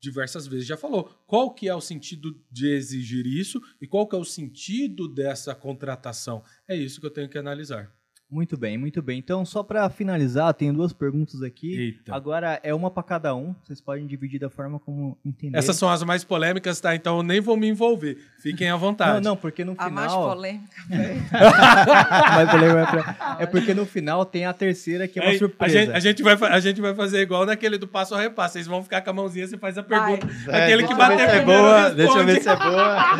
diversas 0.00 0.46
vezes 0.46 0.66
já 0.66 0.76
falou. 0.76 1.04
Qual 1.26 1.52
que 1.52 1.68
é 1.68 1.74
o 1.74 1.80
sentido 1.80 2.40
de 2.50 2.68
exigir 2.68 3.26
isso 3.26 3.60
e 3.80 3.86
qual 3.86 4.06
que 4.06 4.14
é 4.14 4.18
o 4.18 4.24
sentido 4.24 5.08
dessa 5.08 5.54
contratação? 5.54 6.42
É 6.68 6.76
isso 6.76 7.00
que 7.00 7.06
eu 7.06 7.10
tenho 7.10 7.28
que 7.28 7.38
analisar. 7.38 7.92
Muito 8.30 8.56
bem, 8.56 8.76
muito 8.76 9.00
bem. 9.00 9.18
Então, 9.18 9.44
só 9.44 9.62
para 9.62 9.88
finalizar, 9.88 10.52
tem 10.54 10.72
duas 10.72 10.92
perguntas 10.92 11.42
aqui. 11.42 11.76
Eita. 11.76 12.14
Agora 12.14 12.58
é 12.62 12.74
uma 12.74 12.90
para 12.90 13.02
cada 13.02 13.34
um. 13.34 13.54
Vocês 13.62 13.80
podem 13.80 14.06
dividir 14.06 14.40
da 14.40 14.50
forma 14.50 14.80
como 14.80 15.16
entender. 15.24 15.56
Essas 15.56 15.76
são 15.76 15.88
as 15.88 16.02
mais 16.02 16.24
polêmicas, 16.24 16.80
tá? 16.80 16.94
Então 16.96 17.18
eu 17.18 17.22
nem 17.22 17.40
vou 17.40 17.56
me 17.56 17.68
envolver. 17.68 18.18
Fiquem 18.40 18.68
à 18.70 18.76
vontade. 18.76 19.22
Não, 19.22 19.30
não, 19.32 19.36
porque 19.36 19.64
no 19.64 19.74
final. 19.74 19.88
A 19.88 19.90
mais 19.90 20.12
polêmica. 20.12 20.76
mais 22.34 22.50
polêmica 22.50 23.16
é 23.38 23.46
porque 23.46 23.74
no 23.74 23.86
final 23.86 24.24
tem 24.24 24.46
a 24.46 24.52
terceira 24.52 25.06
que 25.06 25.20
é 25.20 25.22
uma 25.22 25.38
surpresa. 25.38 25.78
A 25.78 25.82
gente, 25.84 25.92
a, 25.92 26.00
gente 26.00 26.22
vai, 26.22 26.34
a 26.50 26.60
gente 26.60 26.80
vai 26.80 26.94
fazer 26.94 27.20
igual 27.20 27.46
naquele 27.46 27.78
do 27.78 27.86
passo 27.86 28.14
a 28.14 28.20
repasso. 28.20 28.54
Vocês 28.54 28.66
vão 28.66 28.82
ficar 28.82 29.00
com 29.02 29.10
a 29.10 29.12
mãozinha, 29.12 29.46
você 29.46 29.58
faz 29.58 29.78
a 29.78 29.82
pergunta. 29.82 30.26
É, 30.48 30.64
Aquele 30.64 30.86
que 30.86 30.94
deixa 30.94 31.12
eu 31.12 31.16
ver 31.16 31.16
bater 31.16 31.30
se 31.30 31.36
é 31.36 31.44
boa, 31.44 31.78
responde. 31.78 31.96
Deixa 31.96 32.18
eu 32.18 32.26
ver 32.26 32.42
se 32.42 32.48
é 32.48 32.56
boa. 32.56 33.14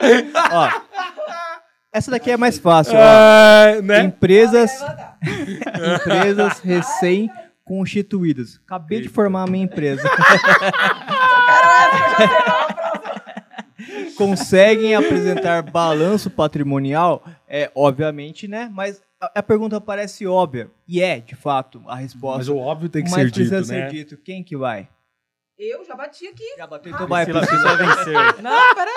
Ó, 0.52 0.70
essa 1.92 2.10
daqui 2.10 2.30
é 2.30 2.36
mais 2.36 2.58
fácil. 2.58 2.94
Ó. 2.94 2.98
É, 2.98 3.80
né? 3.82 4.02
Empresas, 4.02 4.70
empresas 6.00 6.58
recém-constituídas. 6.60 8.60
Acabei 8.66 9.00
de 9.00 9.08
formar 9.08 9.44
a 9.44 9.46
minha 9.46 9.64
empresa. 9.64 10.08
Conseguem 14.16 14.94
apresentar 14.94 15.62
balanço 15.62 16.30
patrimonial? 16.30 17.24
É, 17.48 17.70
obviamente, 17.74 18.46
né? 18.46 18.70
Mas 18.72 19.02
a, 19.20 19.40
a 19.40 19.42
pergunta 19.42 19.80
parece 19.80 20.26
óbvia. 20.26 20.70
E 20.86 21.02
é, 21.02 21.20
de 21.20 21.34
fato, 21.34 21.82
a 21.86 21.96
resposta. 21.96 22.38
Mas 22.38 22.48
o 22.48 22.56
óbvio 22.56 22.88
tem 22.88 23.04
que 23.04 23.10
Mas 23.10 23.20
ser 23.20 23.30
precisa 23.30 23.56
dito, 23.56 23.68
ser 23.68 23.80
né? 23.80 23.88
dito. 23.88 24.16
Quem 24.18 24.42
que 24.42 24.56
vai? 24.56 24.88
Eu 25.58 25.84
já 25.84 25.94
bati 25.94 26.26
aqui. 26.26 26.56
Já 26.56 26.66
bateu, 26.66 26.92
então 26.92 27.06
vai, 27.06 27.26
Priscila, 27.26 27.46
Priscila. 27.46 27.76
Priscila 27.76 28.32
venceu. 28.32 28.42
Não, 28.42 28.74
peraí. 28.74 28.94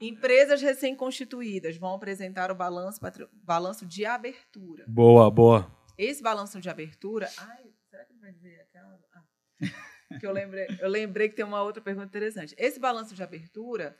Empresas 0.00 0.60
recém-constituídas 0.60 1.76
vão 1.76 1.94
apresentar 1.94 2.50
o 2.50 2.54
balanço, 2.54 3.00
balanço 3.42 3.86
de 3.86 4.04
abertura. 4.04 4.84
Boa, 4.88 5.30
boa. 5.30 5.70
Esse 5.96 6.22
balanço 6.22 6.60
de 6.60 6.68
abertura. 6.68 7.28
Ai, 7.38 7.64
será 7.88 8.04
que 8.04 8.12
ele 8.12 8.20
vai 8.20 8.32
dizer 8.32 8.60
aquela. 8.62 8.98
Ah. 9.14 10.18
Que 10.18 10.26
eu 10.26 10.32
lembrei, 10.32 10.66
eu 10.80 10.88
lembrei 10.88 11.28
que 11.28 11.34
tem 11.36 11.44
uma 11.44 11.62
outra 11.62 11.82
pergunta 11.82 12.06
interessante. 12.06 12.54
Esse 12.58 12.78
balanço 12.78 13.14
de 13.14 13.22
abertura. 13.22 13.96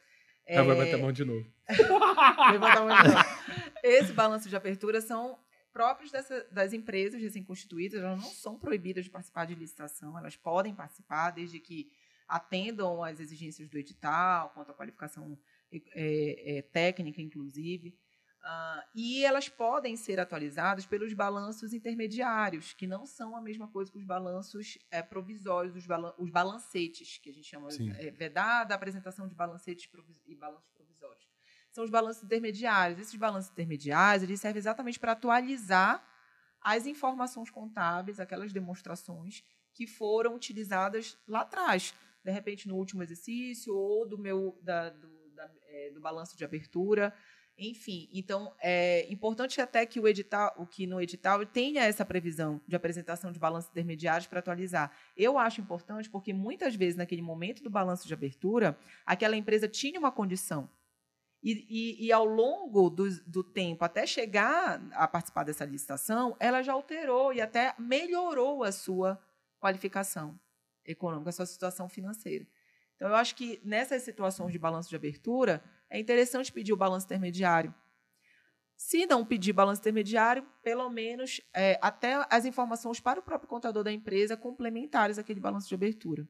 É, 0.47 0.59
Ah, 0.59 0.62
vai 0.62 0.76
bater 0.76 0.95
a 0.97 0.99
mão 0.99 1.11
de 1.12 1.24
novo. 1.24 1.47
Levanta 2.53 2.80
a 2.80 2.84
mão 2.84 2.97
de 3.03 3.09
novo. 3.09 3.24
Esse 3.82 4.12
balanço 4.12 4.49
de 4.49 4.55
abertura 4.57 5.01
são 5.01 5.38
próprios 5.72 6.11
dessa- 6.12 6.47
das 6.53 6.72
empresas 6.72 7.20
recém-constituídas, 7.20 8.01
elas 8.03 8.20
não 8.20 8.30
são 8.30 8.59
proibidas 8.59 9.05
de 9.05 9.11
participar 9.11 9.45
de 9.47 9.55
licitação, 9.55 10.16
elas 10.18 10.36
podem 10.36 10.74
participar 10.74 11.30
desde 11.30 11.59
que 11.59 11.90
atendam 12.28 13.03
às 13.03 13.18
exigências 13.20 13.68
do 13.68 13.76
edital, 13.78 14.51
quanto 14.55 14.70
à 14.70 14.74
qualificação 14.74 15.36
é, 15.94 16.58
é, 16.58 16.62
técnica, 16.62 17.20
inclusive. 17.20 17.96
Ah, 18.46 18.84
e 18.94 19.24
elas 19.24 19.48
podem 19.48 19.96
ser 19.96 20.20
atualizadas 20.20 20.84
pelos 20.84 21.14
balanços 21.14 21.72
intermediários, 21.72 22.74
que 22.74 22.86
não 22.86 23.06
são 23.06 23.34
a 23.34 23.40
mesma 23.40 23.68
coisa 23.68 23.90
que 23.90 23.96
os 23.96 24.04
balanços 24.04 24.76
é, 24.90 25.02
provisórios, 25.02 25.74
os, 25.74 25.86
balan 25.86 26.12
os 26.18 26.30
balancetes, 26.30 27.16
que 27.16 27.30
a 27.30 27.32
gente 27.32 27.48
chama 27.48 27.70
Sim. 27.70 27.90
é, 27.92 28.10
vedada 28.10 28.74
a 28.74 28.76
apresentação 28.76 29.26
de 29.26 29.34
balancetes 29.34 29.88
e 30.26 30.34
balanços 30.34 30.70
provisórios. 30.72 31.26
São 31.70 31.84
os 31.84 31.90
balanços 31.90 32.22
intermediários. 32.22 33.00
Esses 33.00 33.16
balanços 33.16 33.50
intermediários 33.50 34.22
eles 34.22 34.40
servem 34.40 34.58
exatamente 34.58 35.00
para 35.00 35.12
atualizar 35.12 36.06
as 36.60 36.86
informações 36.86 37.50
contábeis, 37.50 38.20
aquelas 38.20 38.52
demonstrações 38.52 39.42
que 39.72 39.86
foram 39.86 40.34
utilizadas 40.34 41.18
lá 41.26 41.40
atrás, 41.40 41.94
de 42.22 42.30
repente 42.30 42.68
no 42.68 42.76
último 42.76 43.02
exercício 43.02 43.74
ou 43.74 44.06
do 44.06 44.16
meu 44.16 44.58
da, 44.62 44.90
do, 44.90 45.13
do 45.91 46.01
balanço 46.01 46.37
de 46.37 46.45
abertura. 46.45 47.12
Enfim, 47.57 48.09
então 48.12 48.53
é 48.61 49.07
importante 49.12 49.61
até 49.61 49.87
que 49.87 50.01
o 50.01 50.09
edital, 50.09 50.53
o 50.57 50.66
que 50.66 50.87
no 50.87 51.01
edital 51.01 51.47
tenha 51.47 51.85
essa 51.85 52.05
previsão 52.05 52.61
de 52.66 52.74
apresentação 52.74 53.30
de 53.30 53.39
balanços 53.39 53.70
intermediários 53.70 54.26
para 54.26 54.41
atualizar. 54.41 54.91
Eu 55.16 55.39
acho 55.39 55.61
importante 55.61 56.11
porque 56.11 56.32
muitas 56.32 56.74
vezes 56.74 56.97
naquele 56.97 57.22
momento 57.22 57.62
do 57.62 57.70
balanço 57.70 58.09
de 58.09 58.14
abertura, 58.14 58.76
aquela 59.07 59.37
empresa 59.37 59.68
tinha 59.68 60.01
uma 60.01 60.11
condição 60.11 60.68
e, 61.45 61.66
e, 61.68 62.07
e 62.07 62.12
ao 62.12 62.24
longo 62.24 62.89
do, 62.89 63.07
do 63.26 63.45
tempo, 63.45 63.85
até 63.85 64.07
chegar 64.07 64.80
a 64.93 65.07
participar 65.07 65.45
dessa 65.45 65.66
licitação, 65.66 66.35
ela 66.41 66.62
já 66.62 66.72
alterou 66.72 67.35
e 67.35 67.41
até 67.43 67.74
melhorou 67.78 68.64
a 68.64 68.72
sua 68.72 69.20
qualificação 69.61 70.41
econômica, 70.87 71.28
a 71.28 71.32
sua 71.35 71.45
situação 71.45 71.87
financeira. 71.87 72.47
Então, 72.97 73.09
eu 73.09 73.14
acho 73.14 73.35
que 73.35 73.61
nessas 73.62 74.03
situações 74.03 74.53
de 74.53 74.59
balanço 74.59 74.89
de 74.89 74.97
abertura, 74.97 75.62
é 75.95 76.01
interessante 76.01 76.53
pedir 76.53 76.72
o 76.72 76.76
balanço 76.76 77.07
intermediário. 77.07 77.72
Se 78.76 79.07
não 79.07 79.24
pedir 79.24 79.53
balanço 79.53 79.80
intermediário, 79.80 80.45
pelo 80.61 80.90
menos 80.90 81.40
é, 81.55 81.78
até 81.80 82.26
as 82.28 82.45
informações 82.45 82.99
para 82.99 83.20
o 83.20 83.22
próprio 83.22 83.49
contador 83.49 83.84
da 83.84 83.92
empresa 83.92 84.36
complementares 84.36 85.20
àquele 85.20 85.38
balanço 85.38 85.68
de 85.68 85.74
abertura. 85.76 86.28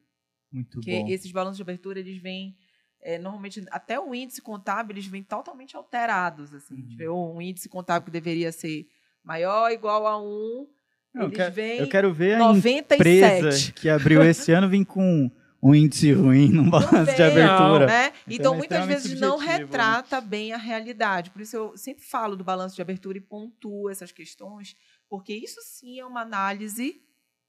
Muito 0.51 0.69
Porque 0.69 0.99
bom. 0.99 1.07
esses 1.07 1.31
balanços 1.31 1.57
de 1.57 1.63
abertura, 1.63 1.99
eles 1.99 2.21
vêm, 2.21 2.55
é, 3.01 3.17
normalmente, 3.17 3.65
até 3.71 3.99
o 3.99 4.13
índice 4.13 4.39
contábil, 4.39 4.93
eles 4.93 5.07
vêm 5.07 5.23
totalmente 5.23 5.75
alterados. 5.75 6.53
Assim. 6.53 6.75
A 6.75 6.77
gente 6.77 6.95
vê 6.95 7.09
um 7.09 7.41
índice 7.41 7.67
contábil 7.67 8.05
que 8.05 8.11
deveria 8.11 8.51
ser 8.51 8.85
maior, 9.23 9.71
igual 9.71 10.05
a 10.05 10.21
1, 10.21 10.67
Não, 11.11 11.23
eu, 11.23 11.27
eles 11.27 11.37
quero, 11.37 11.51
vêm 11.51 11.79
eu 11.79 11.89
quero 11.89 12.13
ver 12.13 12.35
a 12.35 12.39
97. 12.53 12.93
empresa 12.93 13.71
que 13.71 13.89
abriu 13.89 14.21
esse 14.23 14.51
ano 14.51 14.69
vir 14.69 14.85
com 14.85 15.31
um 15.61 15.73
índice 15.73 16.11
ruim 16.13 16.49
num 16.49 16.69
balanço 16.69 17.15
de 17.15 17.23
abertura. 17.23 17.85
né? 17.87 18.13
Então, 18.27 18.53
é 18.53 18.57
muitas 18.57 18.85
vezes 18.85 19.19
não 19.19 19.37
subjetivo, 19.39 19.57
né? 19.57 19.63
retrata 19.65 20.21
bem 20.21 20.53
a 20.53 20.57
realidade. 20.57 21.29
Por 21.31 21.41
isso, 21.41 21.55
eu 21.55 21.77
sempre 21.77 22.03
falo 22.03 22.35
do 22.35 22.43
balanço 22.43 22.75
de 22.75 22.81
abertura 22.81 23.17
e 23.17 23.21
pontuo 23.21 23.89
essas 23.89 24.11
questões, 24.11 24.75
porque 25.09 25.33
isso 25.33 25.59
sim 25.63 25.99
é 25.99 26.05
uma 26.05 26.21
análise 26.21 27.01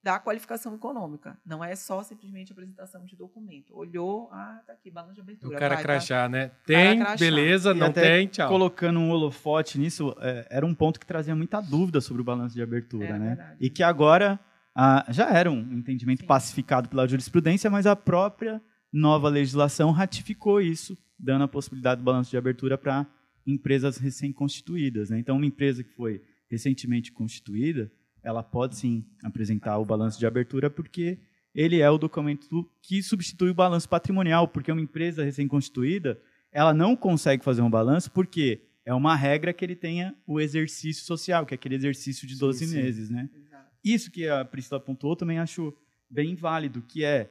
da 0.02 0.20
qualificação 0.20 0.72
econômica. 0.76 1.36
Não 1.44 1.64
é 1.64 1.74
só 1.74 2.00
simplesmente 2.04 2.52
apresentação 2.52 3.04
de 3.04 3.16
documento. 3.16 3.76
Olhou, 3.76 4.28
ah, 4.32 4.60
tá 4.64 4.72
aqui, 4.72 4.88
balanço 4.88 5.14
de 5.14 5.20
O 5.20 5.22
abertura. 5.24 5.58
cara 5.58 5.74
vai, 5.74 5.82
tá. 5.82 5.82
crachá, 5.82 6.28
né? 6.28 6.52
Tem, 6.64 7.00
crachá. 7.00 7.16
beleza, 7.16 7.70
E 7.72 7.74
não 7.74 7.88
até 7.88 8.02
tem, 8.02 8.26
tchau. 8.28 8.48
Colocando 8.48 9.00
um 9.00 9.10
holofote 9.10 9.80
nisso, 9.80 10.14
é, 10.20 10.46
era 10.48 10.64
um 10.64 10.72
ponto 10.72 11.00
que 11.00 11.06
trazia 11.06 11.34
muita 11.34 11.60
dúvida 11.60 12.00
sobre 12.00 12.22
o 12.22 12.24
balanço 12.24 12.54
de 12.54 12.62
abertura, 12.62 13.06
É 13.06 13.18
né? 13.18 13.26
verdade. 13.34 13.56
E 13.58 13.68
que 13.68 13.82
agora 13.82 14.38
ah, 14.78 15.06
já 15.08 15.30
era 15.30 15.50
um 15.50 15.72
entendimento 15.72 16.20
Sim. 16.20 16.26
pacificado 16.26 16.86
pela 16.86 17.08
jurisprudência, 17.08 17.70
mas 17.70 17.86
a 17.86 17.96
própria 17.96 18.60
nova 18.92 19.26
legislação 19.30 19.90
ratificou 19.90 20.60
isso, 20.60 20.98
dando 21.18 21.44
a 21.44 21.48
possibilidade 21.48 22.02
do 22.02 22.04
balanço 22.04 22.30
de 22.30 22.36
abertura 22.36 22.76
para 22.76 23.06
empresas 23.46 23.96
recém-constituídas. 23.96 25.08
Né? 25.08 25.18
Então, 25.18 25.36
uma 25.36 25.46
empresa 25.46 25.82
que 25.82 25.94
foi 25.94 26.20
recentemente 26.50 27.10
constituída, 27.10 27.90
ela 28.22 28.42
pode 28.42 28.76
sim 28.76 29.02
apresentar 29.24 29.78
o 29.78 29.84
balanço 29.84 30.18
de 30.18 30.26
abertura, 30.26 30.68
porque 30.68 31.18
ele 31.54 31.80
é 31.80 31.90
o 31.90 31.96
documento 31.96 32.70
que 32.82 33.02
substitui 33.02 33.48
o 33.48 33.54
balanço 33.54 33.88
patrimonial, 33.88 34.46
porque 34.46 34.70
uma 34.70 34.82
empresa 34.82 35.24
recém-constituída, 35.24 36.20
ela 36.52 36.74
não 36.74 36.94
consegue 36.94 37.42
fazer 37.42 37.62
um 37.62 37.70
balanço 37.70 38.10
porque 38.10 38.60
é 38.84 38.92
uma 38.92 39.16
regra 39.16 39.54
que 39.54 39.64
ele 39.64 39.74
tenha 39.74 40.14
o 40.26 40.38
exercício 40.38 41.02
social, 41.06 41.46
que 41.46 41.54
é 41.54 41.56
aquele 41.56 41.76
exercício 41.76 42.28
de 42.28 42.38
12 42.38 42.66
sim. 42.66 42.74
meses, 42.74 43.08
né? 43.08 43.30
Exato. 43.34 43.65
Isso 43.86 44.10
que 44.10 44.28
a 44.28 44.44
Priscila 44.44 44.78
apontou 44.78 45.14
também 45.14 45.38
acho 45.38 45.72
bem 46.10 46.34
válido, 46.34 46.82
que 46.82 47.04
é, 47.04 47.30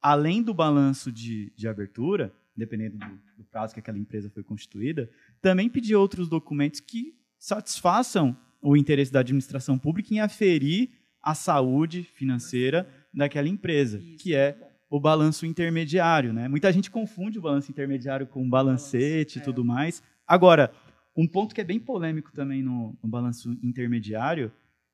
além 0.00 0.42
do 0.42 0.54
balanço 0.54 1.12
de, 1.12 1.52
de 1.54 1.68
abertura, 1.68 2.32
dependendo 2.56 2.96
do, 2.96 3.06
do 3.36 3.44
prazo 3.44 3.74
que 3.74 3.80
aquela 3.80 3.98
empresa 3.98 4.30
foi 4.30 4.42
constituída, 4.42 5.10
também 5.42 5.68
pedir 5.68 5.94
outros 5.94 6.26
documentos 6.26 6.80
que 6.80 7.14
satisfaçam 7.38 8.34
o 8.62 8.78
interesse 8.78 9.12
da 9.12 9.20
administração 9.20 9.78
pública 9.78 10.14
em 10.14 10.20
aferir 10.20 10.88
a 11.22 11.34
saúde 11.34 12.02
financeira 12.02 12.88
daquela 13.12 13.48
empresa, 13.48 13.98
Isso, 13.98 14.22
que 14.22 14.34
é 14.34 14.56
o 14.88 14.98
balanço 14.98 15.44
intermediário, 15.44 16.32
né? 16.32 16.48
Muita 16.48 16.72
gente 16.72 16.90
confunde 16.90 17.38
o 17.38 17.42
balanço 17.42 17.70
intermediário 17.70 18.26
com 18.26 18.42
o 18.42 18.48
balancete 18.48 19.38
e 19.38 19.42
é. 19.42 19.44
tudo 19.44 19.62
mais. 19.62 20.02
Agora, 20.26 20.72
um 21.14 21.26
ponto 21.26 21.54
que 21.54 21.60
é 21.60 21.64
bem 21.64 21.78
polêmico 21.78 22.32
também 22.32 22.62
no, 22.62 22.96
no 23.02 23.08
balanço 23.08 23.52
intermediário 23.62 24.50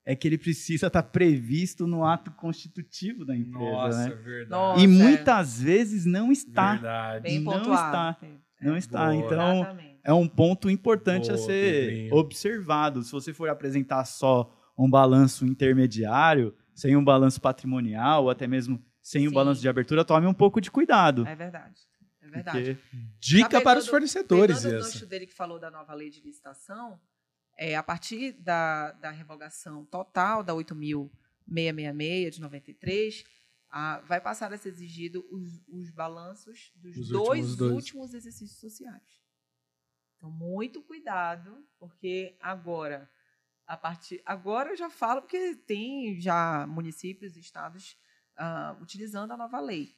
é 0.09 0.15
que 0.15 0.27
ele 0.29 0.39
precisa 0.39 0.87
estar 0.87 1.03
previsto 1.03 1.85
no 1.87 2.05
ato 2.05 2.31
constitutivo 2.31 3.25
da 3.25 3.37
empresa, 3.37 3.59
Nossa, 3.73 4.09
né? 4.09 4.15
verdade. 4.15 4.51
Nossa, 4.51 4.81
E 4.81 4.85
é. 4.85 4.87
muitas 4.87 5.61
vezes 5.61 6.07
não 6.07 6.31
está, 6.31 6.73
Verdade. 6.75 7.23
Bem 7.25 7.41
não 7.41 7.53
pontuado. 7.53 8.17
está. 8.25 8.29
não 8.63 8.77
está. 8.77 8.99
Boa. 9.11 9.15
Então, 9.17 9.57
Exatamente. 9.61 10.01
é 10.05 10.13
um 10.15 10.29
ponto 10.29 10.71
importante 10.71 11.29
a 11.31 11.35
Boa, 11.35 11.45
ser 11.47 11.89
Pedrinho. 11.89 12.15
observado. 12.15 13.03
Se 13.03 13.11
você 13.11 13.35
for 13.35 13.49
apresentar 13.49 14.05
só 14.05 14.49
um 14.79 14.89
balanço 14.89 15.45
intermediário, 15.45 16.55
sem 16.73 16.97
um 16.97 17.03
balanço 17.03 17.41
patrimonial, 17.41 18.25
ou 18.25 18.31
até 18.31 18.47
mesmo 18.47 18.81
sem 19.03 19.27
o 19.27 19.31
Sim. 19.31 19.35
balanço 19.35 19.61
de 19.61 19.69
abertura, 19.69 20.05
tome 20.05 20.27
um 20.27 20.35
pouco 20.35 20.61
de 20.61 20.71
cuidado. 20.71 21.27
É 21.27 21.35
verdade. 21.35 21.81
É 22.23 22.29
verdade. 22.29 22.75
porque 22.75 22.99
Dica 23.19 23.61
para 23.61 23.79
os 23.79 23.87
fornecedores 23.89 24.65
o 24.65 24.69
essa. 24.69 24.79
gancho 24.93 25.07
dele 25.07 25.27
que 25.27 25.35
falou 25.35 25.59
da 25.59 25.71
nova 25.71 25.95
lei 25.95 26.11
de 26.11 26.21
licitação, 26.21 26.99
é, 27.57 27.75
a 27.77 27.83
partir 27.83 28.33
da, 28.33 28.93
da 28.93 29.11
revogação 29.11 29.85
total 29.87 30.43
da 30.43 30.53
8.666 30.53 32.31
de 32.31 32.41
93, 32.41 33.25
a, 33.71 34.01
vai 34.01 34.21
passar 34.21 34.53
a 34.53 34.59
ser 34.59 34.69
exigido 34.71 35.27
os, 35.31 35.63
os 35.69 35.91
balanços 35.91 36.73
dos 36.77 36.97
Os 36.97 37.09
dois 37.09 37.29
últimos 37.51 37.57
dois. 37.57 37.73
últimos 37.73 38.15
exercícios 38.15 38.59
sociais. 38.61 39.21
Então, 40.17 40.31
muito 40.31 40.83
cuidado, 40.83 41.67
porque 41.79 42.37
agora, 42.41 43.11
a 43.67 43.77
partir, 43.77 44.23
agora 44.25 44.71
eu 44.71 44.77
já 44.77 44.89
falo 44.89 45.23
porque 45.23 45.55
tem 45.57 46.19
já 46.21 46.67
municípios 46.67 47.37
e 47.37 47.41
estados 47.41 47.97
ah, 48.37 48.77
utilizando 48.81 49.33
a 49.33 49.37
nova 49.37 49.61
lei. 49.61 49.95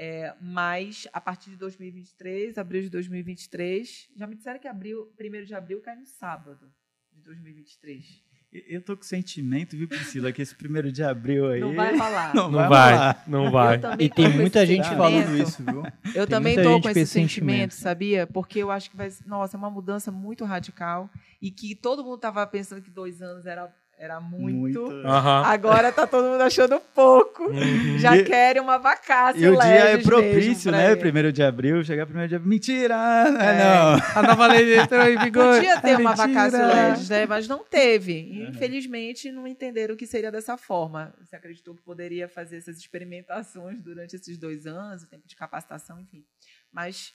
É, 0.00 0.32
mas 0.40 1.08
a 1.12 1.20
partir 1.20 1.50
de 1.50 1.56
2023, 1.56 2.56
abril 2.56 2.82
de 2.82 2.88
2023, 2.88 4.08
já 4.14 4.28
me 4.28 4.36
disseram 4.36 4.60
que 4.60 4.68
abril, 4.68 5.12
1 5.20 5.44
de 5.44 5.54
abril 5.56 5.80
cai 5.80 5.96
no 5.96 6.06
sábado 6.06 6.70
de 7.12 7.20
2023. 7.22 8.22
eu 8.52 8.80
tô 8.80 8.96
com 8.96 9.02
sentimento, 9.02 9.76
viu, 9.76 9.88
Priscila, 9.88 10.30
que 10.32 10.40
esse 10.40 10.54
primeiro 10.54 10.92
de 10.92 11.02
abril 11.02 11.48
aí. 11.50 11.60
Não 11.60 11.74
vai 11.74 11.96
falar. 11.96 12.32
Não 12.34 12.48
Não 12.48 12.68
vai 12.68 12.68
vai, 12.68 13.22
não 13.26 13.50
vai. 13.50 13.76
Eu 13.76 13.80
também 13.80 14.06
E 14.06 14.08
tem 14.10 14.24
tô 14.26 14.30
com 14.30 14.36
muita 14.38 14.62
esse 14.62 14.72
gente 14.72 14.84
sentimento. 14.84 14.96
falando 15.26 15.36
isso, 15.42 15.64
viu? 15.64 15.82
Eu 16.14 16.26
Tem 16.26 16.26
também 16.28 16.54
gente 16.54 16.82
com 16.82 16.88
esse 16.90 17.06
sentimento, 17.06 17.12
sentimento. 17.12 17.74
sabia? 17.74 18.26
Porque 18.26 18.60
eu 18.60 18.70
acho 18.70 18.90
que 18.90 18.96
vai. 18.96 19.08
Nossa, 19.26 19.56
é 19.56 19.58
uma 19.58 19.68
mudança 19.70 20.12
muito 20.12 20.44
radical 20.44 21.10
e 21.42 21.50
que 21.50 21.74
todo 21.74 22.04
mundo 22.04 22.16
estava 22.16 22.46
pensando 22.46 22.80
que 22.80 22.90
dois 22.90 23.20
anos 23.20 23.44
era, 23.46 23.74
era 23.98 24.20
muito. 24.20 24.86
Aham. 25.04 25.42
Agora 25.44 25.90
tá 25.92 26.06
todo 26.06 26.24
mundo 26.28 26.40
achando 26.40 26.80
pouco. 26.94 27.44
Uhum. 27.50 27.98
Já 27.98 28.16
E- 28.16 28.24
querem 28.24 28.62
uma 28.62 28.78
vacácia. 28.78 29.38
E 29.40 29.48
o 29.48 29.58
dia 29.58 29.90
é 29.90 29.98
propício, 29.98 30.70
né? 30.70 30.92
ele. 30.92 31.00
Primeiro 31.00 31.32
de 31.32 31.42
abril, 31.42 31.82
chegar 31.82 32.06
primeiro 32.06 32.28
de 32.28 32.36
abril. 32.36 32.48
Mentira! 32.48 32.96
Não, 33.30 33.40
É. 33.40 33.58
não. 33.58 34.02
A 34.14 34.22
nova 34.22 34.46
lei 34.46 34.78
entrou 34.78 35.02
em 35.02 35.18
vigor. 35.24 35.56
Podia 35.56 35.80
ter 35.80 35.98
uma 35.98 36.10
Mentira. 36.10 36.26
vacácio 36.28 36.66
legis, 36.66 37.08
né? 37.08 37.26
Mas 37.26 37.48
não 37.48 37.58
teve. 37.64 38.12
E, 38.12 38.48
Infelizmente, 38.48 39.32
não 39.32 39.46
entenderam 39.46 39.96
que 39.96 40.06
seria 40.06 40.30
dessa 40.30 40.56
forma. 40.56 41.12
Você 41.20 41.34
acreditou 41.36 41.74
que 41.74 41.82
poderia 41.82 42.28
fazer 42.28 42.58
essas 42.58 42.78
experimentações 42.78 43.82
durante 43.82 44.14
esses 44.16 44.38
dois 44.38 44.66
anos, 44.66 45.02
o 45.02 45.08
tempo 45.08 45.26
de 45.26 45.34
capacitação, 45.34 45.98
enfim. 46.00 46.24
Mas, 46.72 47.12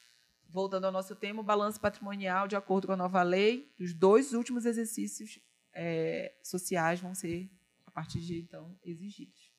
voltando 0.50 0.86
ao 0.86 0.92
nosso 0.92 1.16
tema, 1.16 1.40
o 1.42 1.44
balanço 1.44 1.80
patrimonial, 1.80 2.48
de 2.48 2.56
acordo 2.56 2.88
com 2.88 2.94
a 2.94 2.98
nova 2.98 3.24
lei, 3.24 3.70
os 3.80 3.94
dois 3.94 4.34
últimos 4.34 4.66
exercícios 4.66 5.40
eh, 5.74 6.34
sociais 6.44 7.00
vão 7.00 7.14
ser, 7.16 7.50
a 7.86 7.92
partir 7.92 8.20
de 8.20 8.40
então, 8.40 8.76
exigidos. 8.84 9.52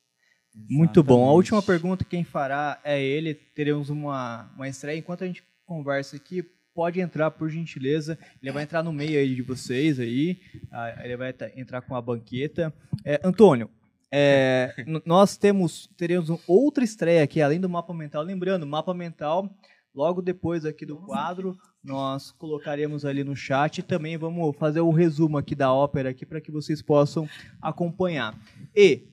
Muito 0.69 1.03
bom. 1.03 1.13
A 1.13 1.17
Exatamente. 1.17 1.35
última 1.35 1.61
pergunta 1.61 2.05
quem 2.05 2.23
fará 2.23 2.79
é 2.83 3.01
ele. 3.01 3.33
Teremos 3.33 3.89
uma, 3.89 4.49
uma 4.55 4.69
estreia. 4.69 4.97
Enquanto 4.97 5.23
a 5.23 5.27
gente 5.27 5.43
conversa 5.65 6.15
aqui, 6.15 6.43
pode 6.73 6.99
entrar 6.99 7.31
por 7.31 7.49
gentileza. 7.49 8.17
Ele 8.41 8.51
vai 8.51 8.63
entrar 8.63 8.81
no 8.81 8.93
meio 8.93 9.19
aí 9.19 9.35
de 9.35 9.41
vocês 9.41 9.99
aí. 9.99 10.39
Ah, 10.71 11.03
Ele 11.03 11.17
vai 11.17 11.33
entrar 11.55 11.81
com 11.81 11.95
a 11.95 12.01
banqueta. 12.01 12.73
É, 13.03 13.19
Antônio, 13.23 13.69
é, 14.11 14.73
nós 15.05 15.35
temos 15.35 15.89
teremos 15.97 16.29
outra 16.47 16.83
estreia 16.83 17.23
aqui 17.23 17.41
além 17.41 17.59
do 17.59 17.69
mapa 17.69 17.93
mental. 17.93 18.23
Lembrando, 18.23 18.65
mapa 18.65 18.93
mental. 18.93 19.49
Logo 19.95 20.21
depois 20.21 20.65
aqui 20.65 20.85
do 20.85 20.97
quadro, 20.97 21.57
nós 21.81 22.29
colocaremos 22.31 23.05
ali 23.05 23.23
no 23.23 23.33
chat 23.33 23.77
e 23.77 23.81
também 23.81 24.17
vamos 24.17 24.53
fazer 24.57 24.81
o 24.81 24.91
resumo 24.91 25.37
aqui 25.37 25.55
da 25.55 25.71
ópera 25.71 26.09
aqui 26.09 26.25
para 26.25 26.41
que 26.41 26.51
vocês 26.51 26.81
possam 26.81 27.29
acompanhar. 27.61 28.37
E 28.75 29.07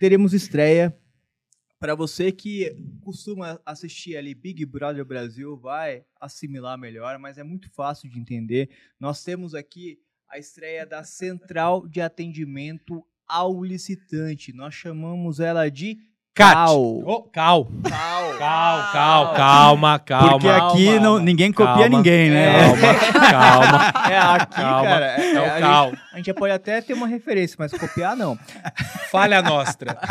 teremos 0.00 0.34
estreia 0.34 0.92
para 1.78 1.94
você 1.94 2.32
que 2.32 2.74
costuma 3.02 3.60
assistir 3.64 4.16
ali 4.16 4.34
Big 4.34 4.66
Brother 4.66 5.04
Brasil, 5.04 5.56
vai 5.56 6.04
assimilar 6.20 6.76
melhor, 6.76 7.16
mas 7.18 7.38
é 7.38 7.44
muito 7.44 7.70
fácil 7.70 8.10
de 8.10 8.18
entender. 8.18 8.70
Nós 8.98 9.22
temos 9.22 9.54
aqui 9.54 10.00
a 10.28 10.36
estreia 10.36 10.84
da 10.84 11.04
Central 11.04 11.86
de 11.86 12.00
Atendimento 12.00 13.04
ao 13.28 13.62
Licitante. 13.62 14.52
Nós 14.52 14.74
chamamos 14.74 15.38
ela 15.38 15.68
de 15.70 15.96
Cat. 16.34 16.52
CAL. 16.54 16.80
Ô, 17.06 17.22
cal. 17.30 17.64
CAL. 17.84 18.38
Cal, 18.38 18.92
cal, 18.92 19.34
calma, 19.34 19.98
calma. 20.00 20.30
Porque 20.32 20.48
aqui 20.48 20.84
calma, 20.86 21.00
não, 21.00 21.12
calma. 21.12 21.20
ninguém 21.24 21.52
copia 21.52 21.72
Calma. 21.74 21.88
ninguém, 21.88 22.30
né? 22.30 22.58
Calma, 22.74 23.30
calma. 23.30 23.92
É 24.10 24.18
aqui, 24.18 24.54
Calma. 24.56 24.82
cara. 24.82 25.06
É, 25.22 25.32
É 25.34 25.40
o 25.40 25.44
a, 25.44 25.60
cal. 25.60 25.90
gente, 25.90 26.00
a 26.12 26.16
gente 26.16 26.34
pode 26.34 26.52
até 26.52 26.80
ter 26.80 26.92
uma 26.94 27.06
referência, 27.06 27.56
mas 27.58 27.72
copiar 27.72 28.16
não. 28.16 28.36
Falha 29.10 29.40
nostra. 29.40 29.96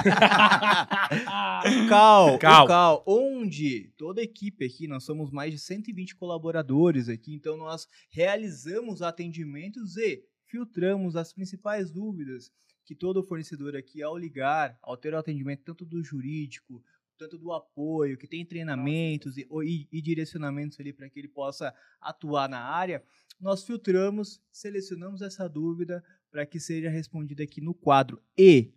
O 1.66 1.88
Cal, 1.90 2.38
Cal. 2.40 2.66
o 2.66 2.68
Cal, 2.68 3.04
onde 3.06 3.92
toda 3.98 4.22
a 4.22 4.24
equipe 4.24 4.66
aqui, 4.66 4.88
nós 4.88 5.04
somos 5.06 5.32
mais 5.32 5.52
de 5.54 5.60
120 5.60 6.16
colaboradores 6.16 7.08
aqui, 7.10 7.34
então 7.34 7.58
nós 7.58 7.88
realizamos 8.12 9.02
atendimentos 9.02 9.96
e 9.98 10.22
filtramos 10.48 11.16
as 11.16 11.34
principais 11.34 11.92
dúvidas 11.92 12.50
que 12.86 12.96
todo 12.96 13.24
fornecedor 13.24 13.76
aqui, 13.76 14.02
ao 14.04 14.18
ligar, 14.18 14.78
ao 14.82 14.98
ter 14.98 15.14
o 15.14 15.18
atendimento 15.18 15.64
tanto 15.64 15.86
do 15.86 16.04
jurídico, 16.04 16.84
tanto 17.18 17.38
do 17.38 17.52
apoio, 17.54 18.18
que 18.18 18.28
tem 18.28 18.46
treinamentos 18.46 19.38
e, 19.38 19.48
e- 19.64 19.88
e 19.92 20.02
direcionamentos 20.02 20.80
ali 20.80 20.92
para 20.92 21.10
que 21.10 21.20
ele 21.20 21.28
possa 21.28 21.74
atuar 22.02 22.50
na 22.50 22.60
área, 22.62 23.04
nós 23.40 23.64
filtramos, 23.64 24.42
selecionamos 24.52 25.22
essa 25.22 25.48
dúvida 25.48 26.04
para 26.32 26.46
que 26.46 26.60
seja 26.60 26.90
respondida 26.90 27.44
aqui 27.44 27.62
no 27.62 27.74
quadro. 27.74 28.22
E 28.38 28.74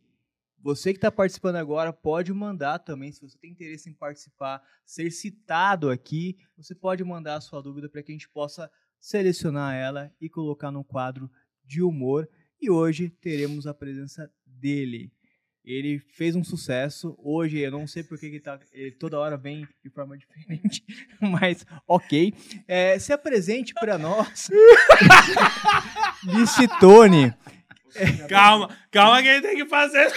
você 0.59 0.92
que 0.92 0.98
está 0.98 1.11
participando 1.11 1.57
agora 1.57 1.92
pode 1.92 2.32
mandar 2.32 2.78
também, 2.80 3.12
se 3.12 3.20
você 3.20 3.38
tem 3.38 3.50
interesse 3.50 3.88
em 3.88 3.94
participar, 3.94 4.62
ser 4.84 5.11
citado 5.11 5.90
aqui, 5.90 6.36
você 6.57 6.74
pode 6.74 7.04
mandar 7.04 7.36
a 7.36 7.40
sua 7.40 7.62
dúvida 7.62 7.88
para 7.88 8.02
que 8.02 8.11
a 8.12 8.14
gente 8.14 8.28
possa 8.28 8.70
selecionar 8.98 9.74
ela 9.74 10.12
e 10.20 10.28
colocar 10.28 10.70
no 10.70 10.82
quadro 10.84 11.30
de 11.64 11.82
humor. 11.82 12.28
E 12.61 12.70
hoje 12.70 13.11
teremos 13.20 13.66
a 13.66 13.74
presença 13.74 14.30
dele. 14.44 15.11
Ele 15.64 15.98
fez 15.98 16.36
um 16.36 16.44
sucesso. 16.44 17.16
Hoje 17.18 17.59
eu 17.59 17.70
não 17.72 17.86
sei 17.88 18.04
porque 18.04 18.30
que 18.30 18.38
tá, 18.40 18.59
ele 18.72 18.92
toda 18.92 19.18
hora 19.18 19.36
vem 19.36 19.66
de 19.84 19.90
forma 19.90 20.16
diferente, 20.18 20.84
mas 21.20 21.66
ok. 21.88 22.32
É, 22.68 22.98
se 22.98 23.12
apresente 23.12 23.74
para 23.74 23.98
nós, 23.98 24.48
Licitone. 26.22 27.34
Calma, 28.28 28.76
calma 28.90 29.22
que 29.22 29.28
ele 29.28 29.40
tem 29.42 29.57
que 29.57 29.66
fazer. 29.66 30.12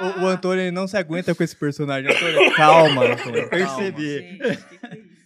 O, 0.00 0.20
o 0.22 0.26
Antônio 0.26 0.62
ele 0.62 0.70
não 0.70 0.86
se 0.86 0.96
aguenta 0.96 1.34
com 1.34 1.42
esse 1.42 1.56
personagem. 1.56 2.10
Antônio, 2.10 2.54
calma, 2.54 3.04
Antônio. 3.12 3.48
Percebi. 3.48 4.38
Gente, 4.38 4.38
que 4.68 4.78
que 4.78 4.86
é 4.86 4.98
isso? 4.98 5.16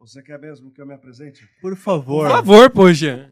Você 0.00 0.22
quer 0.22 0.38
mesmo 0.38 0.72
que 0.72 0.80
eu 0.80 0.86
me 0.86 0.94
apresente? 0.94 1.46
Por 1.60 1.72
Por 1.72 1.76
favor. 1.76 2.28
favor, 2.28 2.70
poxa. 2.70 3.30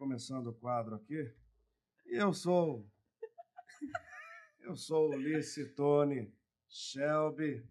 Começando 0.00 0.46
o 0.46 0.54
quadro 0.54 0.94
aqui. 0.94 1.30
E 2.06 2.16
eu 2.16 2.32
sou. 2.32 2.88
Eu 4.62 4.74
sou 4.74 5.10
o 5.10 5.16
Licitone 5.20 6.32
Shelby. 6.66 7.62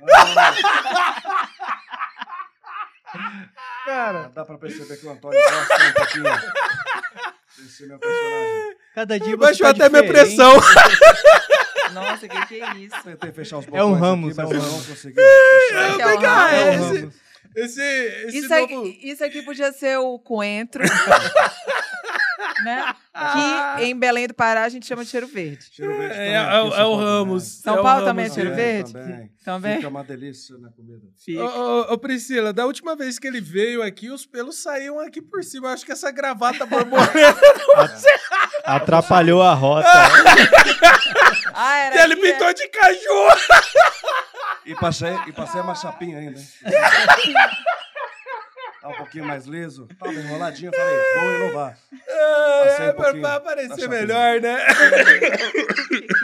Cara, 3.86 4.28
dá 4.30 4.44
pra 4.44 4.58
perceber 4.58 4.96
que 4.96 5.06
o 5.06 5.10
Antônio 5.12 5.38
gosta 5.40 5.88
um 5.88 5.92
pouquinho 5.92 6.24
desse 7.56 7.86
meu 7.86 8.00
personagem. 8.00 8.76
cada 8.92 9.20
dia 9.20 9.30
você 9.30 9.36
Baixou 9.36 9.66
tá 9.66 9.70
até 9.70 9.88
minha 9.88 10.06
pressão. 10.12 10.54
Nossa, 11.94 12.26
que 12.28 12.46
que 12.46 12.60
é 12.60 12.74
isso? 12.78 13.00
Tentei 13.04 13.30
fechar 13.32 13.58
os 13.58 13.66
É 13.68 13.84
um 13.84 13.94
botões 13.94 14.00
Ramos, 14.00 14.38
aqui, 14.40 14.50
mas 14.50 14.50
é 14.50 14.54
um 14.54 14.58
eu 14.58 14.62
não 14.62 14.70
Ramos. 14.72 14.86
consegui. 14.88 15.20
Esse 15.20 15.74
é 15.74 15.96
Vem 16.04 16.16
o 16.16 16.20
cá, 16.20 16.46
Ramos. 16.48 16.96
É 16.96 17.04
o 17.06 17.29
esse, 17.56 17.80
esse, 17.80 18.38
Isso 18.38 18.48
novo... 18.48 18.64
aqui, 18.64 19.00
isso 19.02 19.24
aqui 19.24 19.42
podia 19.42 19.72
ser 19.72 19.98
o 19.98 20.18
coentro. 20.18 20.82
né? 22.64 22.94
Que 23.76 23.84
em 23.84 23.98
Belém 23.98 24.26
do 24.26 24.34
Pará 24.34 24.64
a 24.64 24.68
gente 24.68 24.86
chama 24.86 25.04
de 25.04 25.10
cheiro 25.10 25.26
verde. 25.26 25.66
Cheiro 25.72 25.96
verde 25.96 26.14
É, 26.14 26.16
também, 26.16 26.34
é, 26.34 26.38
em 26.38 26.44
é 26.44 26.62
o 26.62 26.70
Paulo 26.70 26.96
Ramos. 26.96 27.42
São 27.44 27.76
é 27.76 27.80
o 27.80 27.82
Paulo 27.82 28.04
também 28.04 28.26
é 28.26 28.30
cheiro 28.30 28.54
verde? 28.54 28.92
Também. 28.92 29.30
Também? 29.44 29.76
Fica 29.76 29.88
uma 29.88 30.04
delícia 30.04 30.56
na 30.58 30.70
comida. 30.70 31.02
Fica. 31.16 31.42
Ô, 31.42 31.46
ô, 31.46 31.92
ô, 31.94 31.98
Priscila, 31.98 32.52
da 32.52 32.66
última 32.66 32.94
vez 32.94 33.18
que 33.18 33.26
ele 33.26 33.40
veio 33.40 33.82
aqui, 33.82 34.10
os 34.10 34.26
pelos 34.26 34.62
saíam 34.62 35.00
aqui 35.00 35.20
por 35.20 35.42
cima. 35.42 35.68
Eu 35.68 35.72
acho 35.72 35.84
que 35.84 35.92
essa 35.92 36.10
gravata 36.10 36.66
borboleta. 36.66 37.40
Atrapalhou 38.64 39.42
a 39.42 39.54
rota. 39.54 39.88
Ah, 41.52 41.78
era 41.78 42.04
ele 42.04 42.14
aqui, 42.14 42.26
é? 42.26 42.32
pintou 42.32 42.54
de 42.54 42.68
caju. 42.68 43.28
E 44.70 44.74
passei, 44.76 45.12
e 45.26 45.32
passei 45.32 45.60
uma 45.60 45.74
chapinha 45.74 46.18
ainda? 46.18 46.40
Tá 48.80 48.88
um 48.88 48.94
pouquinho 48.94 49.26
mais 49.26 49.44
liso. 49.44 49.86
Tava 49.98 50.14
enroladinho, 50.14 50.70
eu 50.72 50.78
falei, 50.80 50.96
vou 51.20 51.32
inovar. 51.48 51.78
Passei 51.90 52.86
É, 52.86 52.90
um 52.90 52.94
pouquinho 52.94 53.20
pra 53.20 53.40
parecer 53.40 53.88
melhor, 53.90 54.40
né? 54.40 54.56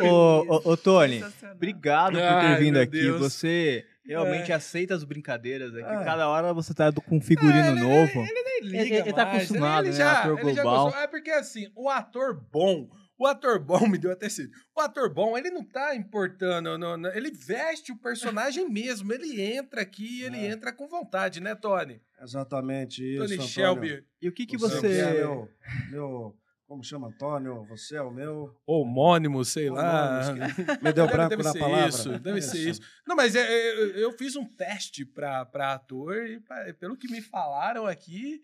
Ô, 0.01 0.07
ô, 0.55 0.71
ô, 0.73 0.77
Tony, 0.77 1.23
obrigado 1.53 2.13
por 2.13 2.19
ter 2.19 2.25
Ai, 2.25 2.57
vindo 2.57 2.79
aqui. 2.81 2.93
Deus. 2.93 3.21
Você 3.21 3.85
realmente 4.07 4.55
aceita 4.55 4.95
as 4.95 5.05
brincadeiras 5.05 5.75
aqui. 5.75 5.85
É. 6.01 6.05
Cada 6.05 6.29
hora 6.31 6.55
você 6.55 6.73
tá 6.73 6.91
com 6.93 7.17
um 7.19 7.21
figurino 7.21 7.73
novo. 7.77 8.21
Ele, 8.63 8.75
Ele- 8.79 8.95
ele 8.97 9.13
tá 9.13 9.27
mais, 9.27 9.37
acostumado, 9.45 9.87
ele 9.89 9.99
né, 9.99 10.05
ator 10.05 10.39
ele 10.41 10.55
global. 10.55 10.85
gostou. 10.87 11.03
É 11.03 11.07
porque 11.07 11.31
assim, 11.31 11.71
o 11.77 11.91
ator 11.91 12.41
bom, 12.51 12.89
o 13.19 13.27
ator 13.27 13.59
bom 13.59 13.87
me 13.89 13.99
deu 13.99 14.13
até 14.13 14.29
cedo. 14.29 14.51
O 14.77 14.81
ator 14.81 15.13
bom, 15.13 15.37
ele 15.37 15.51
não 15.51 15.65
tá 15.65 15.95
importando, 15.95 16.77
no- 16.79 16.97
no- 16.97 17.09
ele 17.09 17.31
veste 17.31 17.93
o 17.93 17.97
personagem 17.99 18.69
mesmo, 18.71 19.13
ele 19.13 19.41
entra 19.41 19.81
aqui, 19.83 20.23
ele 20.23 20.37
É. 20.39 20.47
entra 20.51 20.73
com 20.73 20.89
vontade, 20.89 21.41
né, 21.41 21.55
Tony? 21.55 22.01
Exatamente 22.21 23.03
isso, 23.03 23.23
Tony 23.23 23.35
Antônio. 23.35 23.49
Shelby, 23.51 24.05
E 24.23 24.29
o 24.29 24.33
que 24.33 24.47
que 24.47 24.57
Você, 24.59 24.77
você... 24.77 24.89
que 24.89 24.95
é 25.01 25.13
meu, 25.13 25.49
meu... 25.91 26.37
Como 26.69 26.83
chama, 26.83 27.07
Antônio? 27.07 27.65
Você 27.69 27.95
é 27.95 28.03
o 28.03 28.11
meu... 28.11 28.53
homônimo, 28.67 29.45
sei 29.45 29.71
lá. 29.71 30.21
Homônimo, 30.31 30.47
Me 30.83 30.93
deu 30.93 31.07
branco 31.07 31.29
deve 31.31 31.43
na 31.45 31.53
ser 31.53 31.59
palavra. 31.61 31.89
Isso, 31.89 32.19
deve 32.19 32.43
ser 32.43 32.59
isso. 32.69 32.81
Não, 33.07 33.15
mas 33.15 33.37
é, 33.37 33.41
é, 33.41 33.73
eu, 33.81 33.89
eu 33.99 34.13
fiz 34.13 34.35
um 34.35 34.45
teste 34.45 35.05
pra, 35.05 35.45
pra 35.47 35.75
ator 35.75 36.27
e 36.27 36.41
pa- 36.41 36.67
pelo 36.81 36.97
que 36.97 37.09
me 37.09 37.21
falaram 37.23 37.87
aqui, 37.87 38.41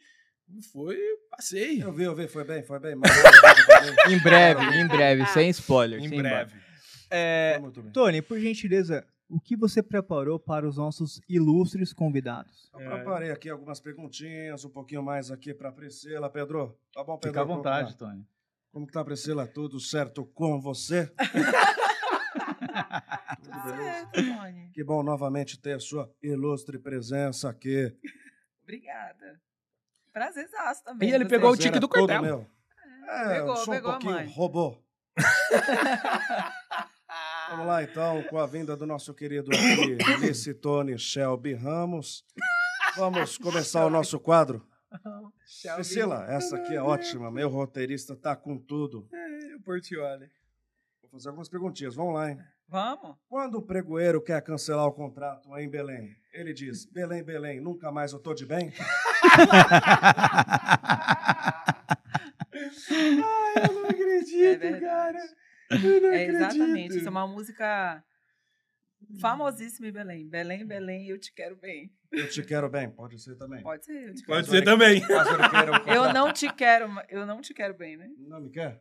foi, 0.60 0.98
passei. 1.30 1.82
Eu 1.82 1.92
vi, 1.92 2.02
eu 2.04 2.14
vi, 2.14 2.28
foi 2.28 2.44
bem, 2.44 2.62
foi 2.62 2.78
bem. 2.78 2.94
Mas, 2.94 3.10
Em 4.10 4.18
breve, 4.20 4.64
em 4.76 4.86
breve, 4.86 5.26
sem 5.26 5.48
spoiler. 5.50 6.00
Em 6.00 6.08
sem 6.08 6.18
breve. 6.18 6.54
É. 7.10 7.60
Tony, 7.92 8.20
por 8.20 8.38
gentileza, 8.38 9.06
o 9.28 9.40
que 9.40 9.56
você 9.56 9.82
preparou 9.82 10.38
para 10.38 10.68
os 10.68 10.76
nossos 10.76 11.20
ilustres 11.28 11.92
convidados? 11.92 12.70
Eu 12.74 12.90
preparei 12.90 13.30
aqui 13.30 13.48
algumas 13.48 13.80
perguntinhas, 13.80 14.64
um 14.64 14.70
pouquinho 14.70 15.02
mais 15.02 15.30
aqui 15.30 15.54
pra 15.54 15.72
Priscila. 15.72 16.28
Pedro, 16.28 16.78
tá 16.92 17.02
bom, 17.02 17.16
Pedro? 17.16 17.30
Fica 17.30 17.42
à 17.42 17.46
Como 17.46 17.56
vontade, 17.56 17.96
tá? 17.96 18.06
Tony. 18.06 18.26
Como 18.70 18.86
que 18.86 18.92
tá, 18.92 19.04
Priscila? 19.04 19.46
Tudo 19.46 19.78
certo 19.80 20.24
com 20.26 20.60
você? 20.60 21.06
Tudo 23.42 23.62
beleza? 23.64 23.84
Certo, 23.84 24.12
Tony. 24.12 24.70
Que 24.72 24.84
bom 24.84 25.02
novamente 25.02 25.58
ter 25.58 25.74
a 25.74 25.80
sua 25.80 26.10
ilustre 26.22 26.78
presença 26.78 27.48
aqui. 27.50 27.94
Obrigada. 28.62 29.40
Prazerzaço 30.12 30.84
também. 30.84 31.08
E 31.08 31.12
ele 31.12 31.24
pegou 31.24 31.50
o 31.50 31.56
tique 31.56 31.76
é 31.76 31.80
do 31.80 31.88
cordel. 31.88 32.22
meu. 32.22 32.46
É, 33.08 33.28
Pegou, 33.34 33.50
eu 33.50 33.56
sou 33.56 33.74
pegou 33.74 33.90
a 33.90 33.96
um 33.96 33.98
pouquinho 33.98 34.14
mãe. 34.14 34.32
robô. 34.34 34.78
Vamos 37.50 37.66
lá, 37.66 37.82
então, 37.82 38.22
com 38.24 38.38
a 38.38 38.46
vinda 38.46 38.74
do 38.76 38.86
nosso 38.86 39.12
querido 39.12 39.50
aqui, 39.52 39.96
Licitone 40.20 40.98
Shelby 40.98 41.52
Ramos. 41.54 42.24
Vamos 42.96 43.36
começar 43.36 43.84
o 43.84 43.90
nosso 43.90 44.18
quadro. 44.18 44.66
Priscila, 45.74 46.24
essa 46.28 46.56
aqui 46.56 46.74
é 46.74 46.80
ótima. 46.82 47.30
Meu 47.30 47.48
roteirista 47.48 48.16
tá 48.16 48.34
com 48.34 48.56
tudo. 48.56 49.06
É, 49.12 49.56
o 49.56 49.60
Portioli. 49.60 50.30
Vou 51.02 51.10
fazer 51.10 51.28
algumas 51.28 51.48
perguntinhas. 51.48 51.94
Vamos 51.94 52.14
lá, 52.14 52.30
hein? 52.30 52.38
Vamos? 52.68 53.16
Quando 53.28 53.56
o 53.56 53.62
pregoeiro 53.62 54.22
quer 54.22 54.40
cancelar 54.42 54.86
o 54.86 54.92
contrato 54.92 55.54
em 55.58 55.68
Belém, 55.68 56.16
ele 56.32 56.54
diz: 56.54 56.86
Belém, 56.86 57.22
Belém, 57.22 57.60
nunca 57.60 57.92
mais 57.92 58.12
eu 58.12 58.18
tô 58.18 58.32
de 58.32 58.46
bem? 58.46 58.72
Eu 62.54 63.72
não 63.72 63.84
acredito, 63.88 64.44
É 64.44 64.56
verdade. 64.56 64.82
cara. 64.82 65.18
Eu 65.70 66.00
não 66.02 66.08
É 66.10 66.22
acredito. 66.24 66.36
exatamente. 66.36 66.96
Isso 66.98 67.06
é 67.06 67.10
uma 67.10 67.26
música 67.26 68.04
famosíssima 69.20 69.88
em 69.88 69.92
Belém. 69.92 70.28
Belém, 70.28 70.66
Belém, 70.66 71.08
eu 71.08 71.18
te 71.18 71.32
quero 71.32 71.56
bem. 71.56 71.90
Eu 72.10 72.28
te 72.28 72.42
quero 72.42 72.68
bem, 72.68 72.90
pode 72.90 73.18
ser 73.18 73.36
também. 73.36 73.62
Pode 73.62 73.84
ser, 73.84 74.08
eu 74.08 74.14
te 74.14 74.22
quero 74.24 74.26
Pode 74.38 74.48
ser 74.48 74.62
também. 74.64 75.02
Eu 75.86 76.12
não 76.12 76.32
te 76.32 76.52
quero, 76.52 76.90
eu 77.08 77.24
não 77.26 77.40
te 77.40 77.54
quero 77.54 77.74
bem, 77.74 77.96
né? 77.96 78.08
Não 78.18 78.40
me 78.40 78.50
quer? 78.50 78.80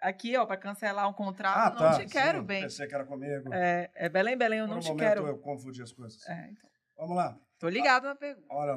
Aqui, 0.00 0.36
ó, 0.36 0.44
pra 0.44 0.58
cancelar 0.58 1.08
um 1.08 1.14
contrato, 1.14 1.56
Ah, 1.56 1.70
eu 1.72 1.78
tá. 1.78 1.90
não 1.92 1.98
te 2.06 2.12
quero 2.12 2.40
sim, 2.40 2.44
bem. 2.44 2.62
Pensei 2.62 2.86
que 2.86 2.94
era 2.94 3.04
comigo. 3.06 3.48
É, 3.54 3.90
é 3.94 4.08
Belém, 4.10 4.36
Belém, 4.36 4.58
eu 4.58 4.66
Por 4.66 4.70
não 4.72 4.76
um 4.78 4.80
te 4.80 4.88
momento 4.88 5.00
quero. 5.02 5.26
eu 5.26 5.38
confundi 5.38 5.80
as 5.82 5.92
coisas. 5.92 6.20
É, 6.28 6.50
então. 6.50 6.70
Vamos 6.98 7.16
lá. 7.16 7.38
Tô 7.58 7.68
ligado 7.68 8.04
na 8.04 8.14
pergunta. 8.14 8.46
Olha 8.50 8.72
lá. 8.74 8.76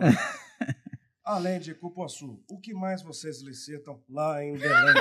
Além 1.28 1.60
de 1.60 1.76
Cupuaçu, 1.76 2.42
o 2.50 2.58
que 2.58 2.74
mais 2.74 3.02
vocês 3.02 3.42
licitam 3.42 4.02
lá 4.10 4.42
em 4.42 4.58
Belém? 4.58 4.96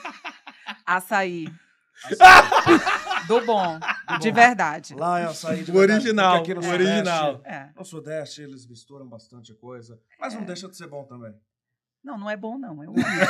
Açaí. 0.86 1.46
Açaí. 2.04 3.26
Do 3.28 3.40
bom. 3.44 3.78
De 4.18 4.30
bom. 4.30 4.34
verdade. 4.34 4.94
Lá 4.94 5.20
é 5.20 5.24
açaí 5.24 5.62
de 5.62 5.70
O 5.70 5.74
verdade, 5.74 6.00
original, 6.00 6.36
porque 6.38 6.52
aqui 6.52 6.60
no 6.60 6.66
o 6.66 6.70
Sudeste- 6.70 6.90
original. 6.90 7.40
É. 7.44 7.68
No 7.76 7.84
Sudeste 7.84 8.42
eles 8.42 8.66
misturam 8.66 9.06
bastante 9.06 9.54
coisa, 9.54 10.00
mas 10.18 10.32
não 10.34 10.42
deixa 10.42 10.68
de 10.68 10.76
ser 10.76 10.88
bom 10.88 11.04
também. 11.04 11.34
Não, 12.04 12.18
não 12.18 12.28
é 12.28 12.36
bom, 12.36 12.58
não. 12.58 12.82
É 12.82 12.86
horrível. 12.88 13.26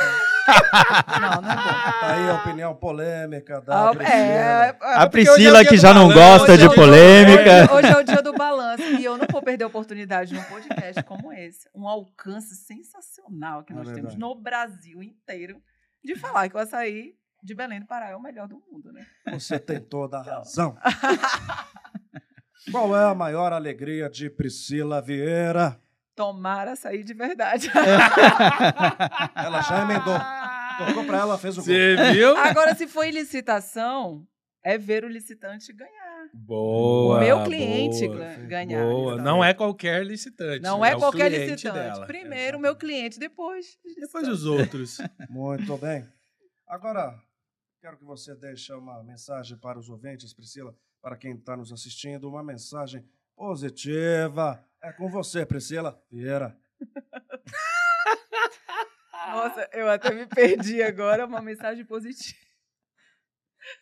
não, 1.21 1.41
não 1.41 1.51
é 1.51 1.55
bom. 1.55 1.99
Tá 1.99 2.13
aí 2.15 2.29
a 2.29 2.35
opinião 2.35 2.75
polêmica 2.75 3.61
da 3.61 3.89
Ah, 3.89 3.91
Priscila. 3.95 4.17
é, 4.17 4.69
A 4.69 4.73
porque 4.73 4.81
hoje 4.81 4.97
é 4.97 5.05
o 5.05 5.09
Priscila 5.09 5.59
dia 5.61 5.69
que 5.69 5.77
já 5.77 5.93
não 5.93 6.11
gosta 6.11 6.57
de 6.57 6.65
é 6.65 6.69
polêmica. 6.73 7.71
Hoje 7.73 7.87
é 7.87 7.97
o 7.97 8.03
dia 8.03 8.21
do 8.21 8.33
balanço 8.33 8.83
e 8.83 9.05
eu 9.05 9.17
não 9.17 9.27
vou 9.31 9.41
perder 9.41 9.63
a 9.65 9.67
oportunidade 9.67 10.33
num 10.33 10.43
podcast 10.43 11.03
como 11.03 11.31
esse. 11.31 11.69
Um 11.75 11.87
alcance 11.87 12.55
sensacional 12.55 13.63
que 13.63 13.73
É 13.73 13.75
nós 13.75 13.91
temos 13.91 14.15
no 14.15 14.33
Brasil 14.35 15.03
inteiro 15.03 15.61
de 16.03 16.15
falar 16.15 16.49
que 16.49 16.55
o 16.55 16.59
açaí 16.59 17.13
de 17.43 17.53
Belém 17.53 17.79
do 17.79 17.85
Pará 17.85 18.09
é 18.09 18.15
o 18.15 18.21
melhor 18.21 18.47
do 18.47 18.55
mundo, 18.71 18.91
né? 18.91 19.05
Você 19.33 19.59
tem 19.59 19.79
toda 19.79 20.17
a 20.17 20.23
razão. 20.23 20.75
Qual 22.71 22.95
é 22.97 23.03
a 23.03 23.13
maior 23.13 23.51
alegria 23.51 24.09
de 24.09 24.29
Priscila 24.29 25.01
Vieira? 25.01 25.77
Tomar 26.15 26.67
açaí 26.67 27.03
de 27.03 27.13
verdade. 27.13 27.69
Ela 29.35 29.61
já 29.61 29.81
emendou. 29.81 30.15
Tocou 30.87 31.05
pra 31.05 31.19
ela, 31.19 31.37
fez 31.37 31.55
o 31.57 31.61
gol. 31.61 31.65
Você 31.65 31.95
viu? 32.13 32.35
Agora, 32.37 32.73
se 32.75 32.87
for 32.87 33.03
em 33.03 33.11
licitação, 33.11 34.25
é 34.63 34.77
ver 34.77 35.03
o 35.03 35.07
licitante 35.07 35.71
ganhar. 35.71 36.03
Boa. 36.33 37.17
o 37.17 37.19
meu 37.19 37.43
cliente 37.43 38.07
boa, 38.07 38.17
ga- 38.19 38.35
ganhar. 38.47 38.83
Boa. 38.85 39.17
Não 39.21 39.43
é 39.43 39.53
qualquer 39.53 40.03
licitante. 40.05 40.61
Não 40.61 40.83
é, 40.83 40.95
o 40.95 40.99
qualquer 40.99 41.29
licitante. 41.31 41.71
dela. 41.71 42.05
Primeiro 42.07 42.57
o 42.57 42.61
meu 42.61 42.75
cliente, 42.75 43.19
depois. 43.19 43.77
Depois 43.99 44.27
os 44.27 44.45
outros. 44.45 44.97
Muito 45.29 45.77
bem. 45.77 46.07
Agora, 46.67 47.13
quero 47.81 47.97
que 47.97 48.05
você 48.05 48.33
deixe 48.35 48.73
uma 48.73 49.03
mensagem 49.03 49.57
para 49.57 49.77
os 49.77 49.89
ouvintes, 49.89 50.33
Priscila, 50.33 50.73
para 51.01 51.17
quem 51.17 51.33
está 51.35 51.55
nos 51.55 51.71
assistindo, 51.71 52.27
uma 52.29 52.41
mensagem 52.43 53.05
positiva. 53.35 54.63
É 54.83 54.91
com 54.91 55.09
você, 55.09 55.45
Priscila 55.45 55.97
Vieira. 56.11 56.57
Nossa, 59.31 59.69
eu 59.71 59.89
até 59.89 60.13
me 60.13 60.25
perdi 60.25 60.83
agora. 60.83 61.25
Uma 61.25 61.41
mensagem 61.41 61.85
positiva. 61.85 62.37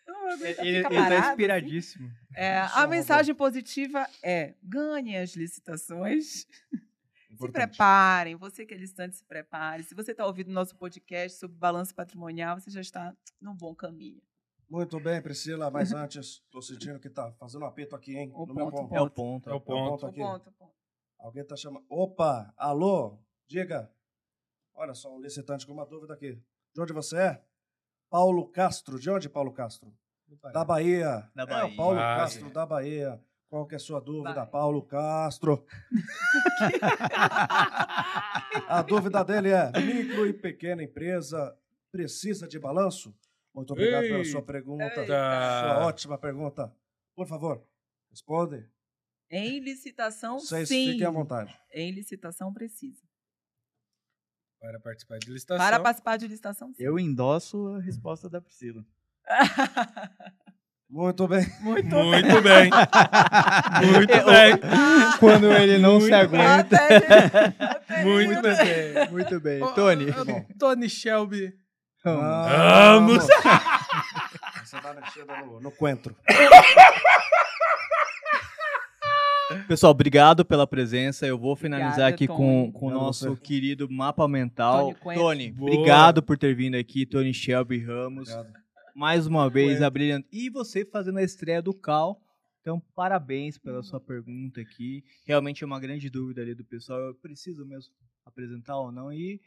Não, 0.08 0.32
Ele, 0.46 0.84
tá 0.84 0.90
parado, 0.90 1.16
assim. 1.16 1.30
inspiradíssimo. 1.32 2.12
É, 2.36 2.60
a 2.60 2.86
mensagem 2.86 3.34
positiva 3.34 4.08
é: 4.22 4.54
ganhe 4.62 5.18
as 5.18 5.36
licitações. 5.36 6.46
importante. 7.32 7.52
preparem, 7.70 8.36
você 8.36 8.66
que 8.66 8.76
é 8.76 8.78
distante, 8.78 9.16
se 9.16 9.24
prepare. 9.26 9.84
Se 9.84 9.96
você 9.96 10.12
está 10.12 10.26
ouvindo 10.28 10.52
nosso 10.52 10.76
podcast 10.76 11.40
sobre 11.40 11.58
balanço 11.58 11.96
patrimonial, 11.96 12.60
você 12.60 12.70
já 12.70 12.82
está 12.82 13.16
num 13.42 13.56
bom 13.56 13.74
caminho. 13.74 14.22
Muito 14.70 15.00
bem, 15.00 15.22
Priscila, 15.22 15.72
mas 15.72 15.92
antes, 15.94 16.44
tô 16.52 16.62
sentindo 16.62 17.00
que 17.00 17.10
tá 17.10 17.32
fazendo 17.40 17.64
um 17.64 17.68
apito 17.68 17.96
aqui, 17.96 18.16
hein? 18.16 18.32
O 18.36 18.46
no 18.46 18.54
meu 18.54 18.70
ponto, 18.70 18.88
ponto. 18.90 18.96
É 18.96 19.02
o 19.02 19.10
ponto. 19.10 19.50
É 19.50 19.52
o 19.52 19.56
É 19.56 19.58
o 19.58 19.62
ponto. 19.62 19.90
ponto 19.90 20.06
aqui. 20.06 20.20
ponto, 20.20 20.50
um 20.50 20.54
ponto. 20.54 20.81
Alguém 21.22 21.46
tá 21.46 21.56
chamando. 21.56 21.86
Opa, 21.88 22.52
alô, 22.58 23.20
diga. 23.48 23.90
Olha 24.74 24.96
só, 24.96 25.16
um 25.16 25.22
licitante 25.22 25.68
com 25.68 25.74
uma 25.74 25.86
dúvida 25.86 26.14
aqui. 26.16 26.42
De 26.74 26.82
onde 26.82 26.92
você 26.94 27.18
é? 27.18 27.42
Paulo 28.10 28.48
Castro. 28.50 29.00
De 29.00 29.10
onde, 29.10 29.30
Paulo 29.30 29.54
Castro? 29.54 29.94
Da 30.52 30.66
Bahia. 30.66 31.30
Da 31.36 31.44
É, 31.44 31.46
Bahia. 31.46 31.74
o 31.74 31.76
Paulo 31.76 31.98
Bahia. 31.98 32.18
Castro, 32.18 32.50
da 32.50 32.66
Bahia. 32.66 33.24
Qual 33.50 33.68
que 33.68 33.76
é 33.76 33.78
a 33.78 33.80
sua 33.80 34.00
dúvida, 34.00 34.34
Bahia. 34.34 34.48
Paulo 34.50 34.82
Castro? 34.82 35.64
a 38.68 38.82
dúvida 38.82 39.24
dele 39.24 39.50
é: 39.52 39.72
micro 39.80 40.26
e 40.26 40.34
pequena 40.34 40.82
empresa 40.84 41.56
precisa 41.92 42.48
de 42.48 42.58
balanço? 42.58 43.14
Muito 43.54 43.74
obrigado 43.74 44.04
pela 44.04 44.24
sua 44.24 44.42
pergunta. 44.42 44.86
Eita. 44.86 45.06
Sua 45.06 45.86
ótima 45.86 46.18
pergunta. 46.18 46.74
Por 47.14 47.28
favor, 47.28 47.62
responde. 48.10 48.66
Em 49.32 49.60
licitação, 49.60 50.40
Vocês 50.40 50.68
sim. 50.68 50.92
fiquem 50.92 51.08
à 51.08 51.10
vontade. 51.10 51.58
Em 51.74 51.92
licitação, 51.92 52.52
precisa. 52.54 53.02
Para 54.60 54.80
participar 54.80 55.18
de 55.20 55.32
licitação. 55.32 55.66
Para 55.66 55.80
participar 55.80 56.18
de 56.18 56.28
licitação, 56.28 56.74
sim. 56.74 56.84
Eu 56.84 57.00
endosso 57.00 57.68
a 57.76 57.80
resposta 57.82 58.30
da 58.30 58.42
Priscila. 58.42 58.84
Muito 60.90 61.26
bem. 61.26 61.46
Muito 61.62 61.88
Muito 61.96 62.42
bem. 62.42 62.70
Muito 63.92 64.26
bem. 64.26 64.60
Quando 65.20 65.50
ele 65.54 65.78
não 65.78 66.02
se 66.02 66.12
aguenta. 66.14 66.76
Até- 66.76 68.04
Muito 68.04 68.42
bem. 68.42 69.10
Muito 69.10 69.40
bem. 69.40 69.60
Tony. 69.74 70.06
Tony 70.60 70.90
Shelby. 70.90 71.54
Vamos! 72.04 73.24
Você 74.64 74.82
dá 74.82 74.94
mexida 74.94 75.38
no, 75.46 75.62
no 75.62 75.72
coentro. 75.72 76.14
Pessoal, 79.72 79.92
obrigado 79.92 80.44
pela 80.44 80.68
presença. 80.68 81.26
Eu 81.26 81.40
vou 81.40 81.56
finalizar 81.56 81.92
Obrigada, 81.92 82.14
aqui 82.14 82.28
Tony. 82.28 82.74
com, 82.74 82.88
o 82.88 82.92
nosso 82.92 83.38
querido 83.38 83.90
mapa 83.90 84.28
mental. 84.28 84.94
Tony. 84.96 85.16
Tony, 85.16 85.56
obrigado 85.58 86.22
por 86.22 86.38
ter 86.38 86.54
vindo 86.54 86.76
aqui, 86.76 87.06
Tony 87.06 87.34
Shelby 87.34 87.78
Ramos. 87.78 88.30
Obrigado. 88.30 88.54
Mais 88.94 89.26
uma 89.26 89.50
vez, 89.50 89.68
Coentro. 89.68 89.86
a 89.86 89.90
brilhante. 89.90 90.28
E 90.30 90.50
você 90.50 90.84
fazendo 90.84 91.20
a 91.20 91.24
estreia 91.24 91.62
do 91.62 91.74
Cal. 91.74 92.22
Então, 92.60 92.82
parabéns 92.94 93.58
pela 93.58 93.82
sua 93.82 94.02
pergunta 94.02 94.60
aqui. 94.60 95.06
Realmente 95.26 95.64
é 95.64 95.66
uma 95.66 95.80
grande 95.80 96.10
dúvida 96.10 96.42
ali 96.42 96.54
do 96.54 96.66
pessoal. 96.66 97.00
Eu 97.00 97.16
preciso 97.16 97.66
mesmo 97.66 97.94
apresentar 98.26 98.78
ou 98.78 98.92
não? 98.92 99.10
E 99.14 99.40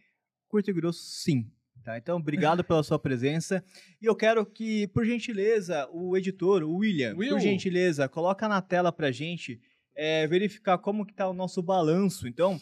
curto 0.48 0.70
e 0.70 0.72
grosso, 0.72 1.02
sim. 1.02 1.52
Tá? 1.84 1.98
Então, 1.98 2.16
obrigado 2.16 2.64
pela 2.64 2.82
sua 2.82 2.98
presença. 2.98 3.62
E 4.00 4.06
eu 4.06 4.16
quero 4.16 4.46
que, 4.46 4.86
por 4.86 5.04
gentileza, 5.04 5.86
o 5.92 6.16
editor, 6.16 6.62
o 6.62 6.76
William, 6.76 7.14
Will. 7.14 7.32
por 7.32 7.40
gentileza, 7.40 8.08
coloca 8.08 8.48
na 8.48 8.62
tela 8.62 8.90
pra 8.90 9.12
gente 9.12 9.60
é, 9.96 10.26
verificar 10.26 10.78
como 10.78 11.06
que 11.06 11.14
tá 11.14 11.28
o 11.28 11.34
nosso 11.34 11.62
balanço. 11.62 12.26
Então, 12.26 12.60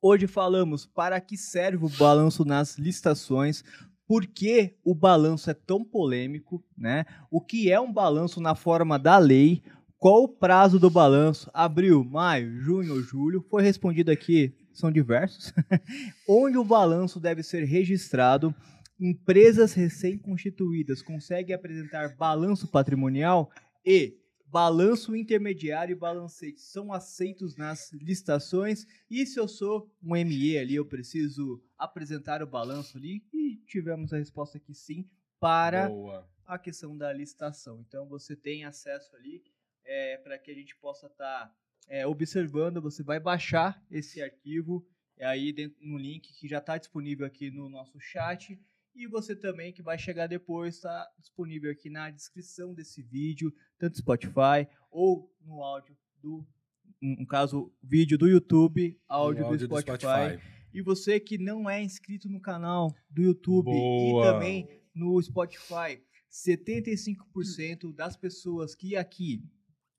hoje 0.00 0.26
falamos 0.26 0.86
para 0.86 1.20
que 1.20 1.36
serve 1.36 1.84
o 1.84 1.88
balanço 1.88 2.44
nas 2.44 2.78
licitações, 2.78 3.62
por 4.06 4.26
que 4.26 4.76
o 4.84 4.94
balanço 4.94 5.50
é 5.50 5.54
tão 5.54 5.84
polêmico, 5.84 6.62
né? 6.76 7.06
O 7.30 7.40
que 7.40 7.70
é 7.70 7.80
um 7.80 7.92
balanço 7.92 8.40
na 8.40 8.54
forma 8.54 8.98
da 8.98 9.16
lei, 9.16 9.62
qual 9.98 10.24
o 10.24 10.28
prazo 10.28 10.78
do 10.78 10.90
balanço, 10.90 11.50
abril, 11.54 12.04
maio, 12.04 12.60
junho 12.60 13.00
julho, 13.00 13.46
foi 13.48 13.62
respondido 13.62 14.10
aqui, 14.10 14.54
são 14.72 14.90
diversos, 14.90 15.52
onde 16.28 16.58
o 16.58 16.64
balanço 16.64 17.20
deve 17.20 17.42
ser 17.42 17.64
registrado, 17.64 18.54
empresas 18.98 19.72
recém-constituídas 19.74 21.02
conseguem 21.02 21.54
apresentar 21.54 22.16
balanço 22.16 22.68
patrimonial? 22.68 23.50
E 23.84 24.21
balanço 24.52 25.16
intermediário 25.16 25.94
e 25.94 25.98
balancete 25.98 26.60
são 26.60 26.92
aceitos 26.92 27.56
nas 27.56 27.90
licitações 27.90 28.86
e 29.10 29.24
se 29.24 29.40
eu 29.40 29.48
sou 29.48 29.90
um 30.02 30.10
ME 30.10 30.58
ali, 30.58 30.74
eu 30.74 30.84
preciso 30.84 31.64
apresentar 31.78 32.42
o 32.42 32.46
balanço 32.46 32.98
ali 32.98 33.24
e 33.32 33.56
tivemos 33.66 34.12
a 34.12 34.18
resposta 34.18 34.58
aqui 34.58 34.74
sim 34.74 35.08
para 35.40 35.88
Boa. 35.88 36.30
a 36.44 36.58
questão 36.58 36.94
da 36.94 37.10
licitação. 37.14 37.80
Então 37.80 38.06
você 38.06 38.36
tem 38.36 38.66
acesso 38.66 39.16
ali 39.16 39.42
para 40.22 40.38
que 40.38 40.50
a 40.50 40.54
gente 40.54 40.76
possa 40.76 41.06
estar 41.06 41.50
observando. 42.06 42.82
Você 42.82 43.02
vai 43.02 43.18
baixar 43.18 43.82
esse 43.90 44.20
arquivo 44.20 44.86
é 45.16 45.24
aí 45.24 45.50
dentro, 45.50 45.78
no 45.80 45.96
link 45.96 46.30
que 46.34 46.46
já 46.46 46.58
está 46.58 46.76
disponível 46.76 47.26
aqui 47.26 47.50
no 47.50 47.70
nosso 47.70 47.98
chat. 47.98 48.60
E 48.94 49.06
você 49.06 49.34
também 49.34 49.72
que 49.72 49.82
vai 49.82 49.98
chegar 49.98 50.26
depois 50.26 50.76
está 50.76 51.08
disponível 51.18 51.70
aqui 51.70 51.88
na 51.88 52.10
descrição 52.10 52.74
desse 52.74 53.02
vídeo, 53.02 53.52
tanto 53.78 53.98
Spotify 53.98 54.68
ou 54.90 55.32
no 55.44 55.62
áudio 55.62 55.96
do, 56.20 56.46
no 57.00 57.26
caso, 57.26 57.72
vídeo 57.82 58.16
do 58.18 58.28
YouTube, 58.28 58.98
áudio, 59.08 59.46
O 59.46 59.56
do, 59.56 59.80
Spotify. 59.80 60.38
E 60.72 60.80
você 60.80 61.18
que 61.18 61.36
não 61.36 61.68
é 61.68 61.82
inscrito 61.82 62.28
no 62.28 62.40
canal 62.40 62.94
do 63.10 63.22
YouTube 63.22 63.66
Boa. 63.66 64.26
e 64.26 64.32
também 64.32 64.82
no 64.94 65.20
Spotify, 65.20 66.02
75% 66.30 67.94
das 67.94 68.16
pessoas 68.16 68.74
que 68.74 68.96
aqui 68.96 69.42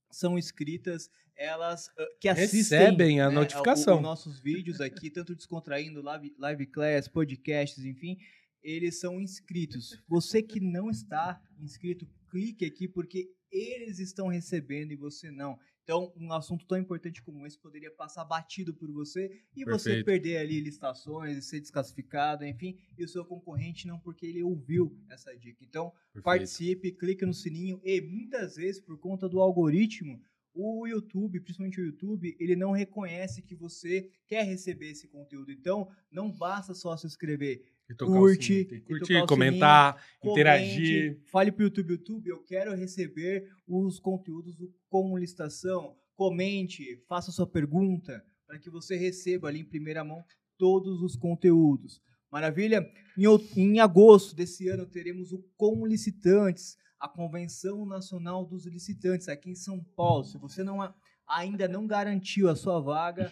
são 0.09 0.37
inscritas, 0.37 1.09
elas 1.35 1.87
uh, 1.87 2.19
que 2.19 2.29
assistem 2.29 2.79
Recebem 2.79 3.21
a 3.21 3.29
né, 3.29 3.35
notificação. 3.35 3.97
os 3.97 4.01
nossos 4.01 4.39
vídeos 4.39 4.79
aqui, 4.79 5.09
tanto 5.09 5.35
descontraindo, 5.35 6.01
live, 6.01 6.33
live 6.37 6.65
class, 6.67 7.07
podcasts, 7.07 7.83
enfim, 7.83 8.17
eles 8.63 8.99
são 8.99 9.19
inscritos. 9.19 10.01
Você 10.07 10.41
que 10.41 10.59
não 10.59 10.89
está 10.89 11.41
inscrito, 11.59 12.07
clique 12.29 12.65
aqui 12.65 12.87
porque 12.87 13.29
eles 13.51 13.99
estão 13.99 14.27
recebendo 14.27 14.91
e 14.91 14.95
você 14.95 15.29
não. 15.29 15.59
Então, 15.83 16.13
um 16.15 16.31
assunto 16.31 16.65
tão 16.65 16.77
importante 16.77 17.21
como 17.21 17.45
esse 17.45 17.59
poderia 17.59 17.91
passar 17.91 18.23
batido 18.23 18.73
por 18.73 18.89
você 18.89 19.43
e 19.53 19.65
você 19.65 19.89
Perfeito. 19.89 20.05
perder 20.05 20.37
ali 20.37 20.61
listações 20.61 21.37
e 21.37 21.41
ser 21.41 21.59
desclassificado, 21.59 22.45
enfim, 22.45 22.77
e 22.97 23.03
o 23.03 23.07
seu 23.07 23.25
concorrente 23.25 23.85
não 23.85 23.99
porque 23.99 24.25
ele 24.25 24.41
ouviu 24.41 24.97
essa 25.09 25.35
dica. 25.35 25.63
Então, 25.63 25.89
Perfeito. 25.89 26.23
participe, 26.23 26.91
clique 26.93 27.25
no 27.25 27.33
sininho 27.33 27.81
e 27.83 27.99
muitas 27.99 28.55
vezes 28.55 28.79
por 28.79 28.97
conta 28.97 29.27
do 29.27 29.41
algoritmo, 29.41 30.21
o 30.53 30.87
YouTube, 30.87 31.39
principalmente 31.39 31.81
o 31.81 31.85
YouTube, 31.85 32.35
ele 32.39 32.55
não 32.55 32.71
reconhece 32.71 33.41
que 33.41 33.55
você 33.55 34.09
quer 34.27 34.43
receber 34.43 34.91
esse 34.91 35.07
conteúdo. 35.07 35.51
Então, 35.51 35.89
não 36.11 36.31
basta 36.31 36.73
só 36.73 36.95
se 36.95 37.07
inscrever. 37.07 37.72
E 37.89 37.93
o 37.93 37.97
curte, 37.97 38.63
sininho. 38.63 38.75
E 38.75 38.81
curtir, 38.81 39.17
o 39.17 39.25
comentar, 39.25 39.93
Comente, 40.19 40.39
interagir. 40.39 41.21
Fale 41.25 41.51
pro 41.51 41.65
YouTube, 41.65 41.91
YouTube, 41.91 42.29
eu 42.29 42.43
quero 42.43 42.73
receber 42.75 43.49
os 43.67 43.99
conteúdos 43.99 44.55
do 44.55 44.73
Como 44.89 45.17
Licitação. 45.17 45.95
Comente, 46.15 47.03
faça 47.07 47.31
sua 47.31 47.47
pergunta 47.47 48.23
para 48.47 48.59
que 48.59 48.69
você 48.69 48.95
receba 48.95 49.47
ali 49.47 49.59
em 49.59 49.65
primeira 49.65 50.03
mão 50.03 50.23
todos 50.57 51.01
os 51.01 51.15
conteúdos. 51.15 52.01
Maravilha? 52.31 52.89
Em, 53.17 53.25
em 53.57 53.79
agosto 53.79 54.35
desse 54.35 54.67
ano 54.67 54.85
teremos 54.85 55.31
o 55.31 55.43
Com 55.55 55.85
Licitantes, 55.85 56.77
a 56.99 57.07
Convenção 57.07 57.85
Nacional 57.85 58.45
dos 58.45 58.65
Licitantes 58.65 59.27
aqui 59.27 59.49
em 59.49 59.55
São 59.55 59.83
Paulo. 59.95 60.23
Se 60.23 60.37
você 60.37 60.63
não 60.63 60.81
ainda 61.27 61.67
não 61.67 61.85
garantiu 61.85 62.49
a 62.49 62.55
sua 62.55 62.79
vaga, 62.79 63.31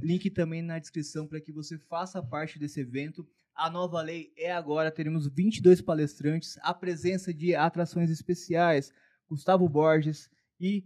link 0.00 0.30
também 0.30 0.62
na 0.62 0.78
descrição 0.78 1.26
para 1.26 1.40
que 1.40 1.52
você 1.52 1.78
faça 1.78 2.22
parte 2.22 2.58
desse 2.58 2.80
evento. 2.80 3.26
A 3.54 3.68
nova 3.70 4.00
lei 4.00 4.32
é 4.36 4.52
agora, 4.52 4.90
teremos 4.90 5.26
22 5.26 5.82
palestrantes, 5.82 6.58
a 6.62 6.72
presença 6.72 7.32
de 7.32 7.54
atrações 7.54 8.10
especiais, 8.10 8.92
Gustavo 9.28 9.68
Borges 9.68 10.30
e 10.58 10.84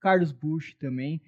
Carlos 0.00 0.32
Bush 0.32 0.74
também, 0.74 1.22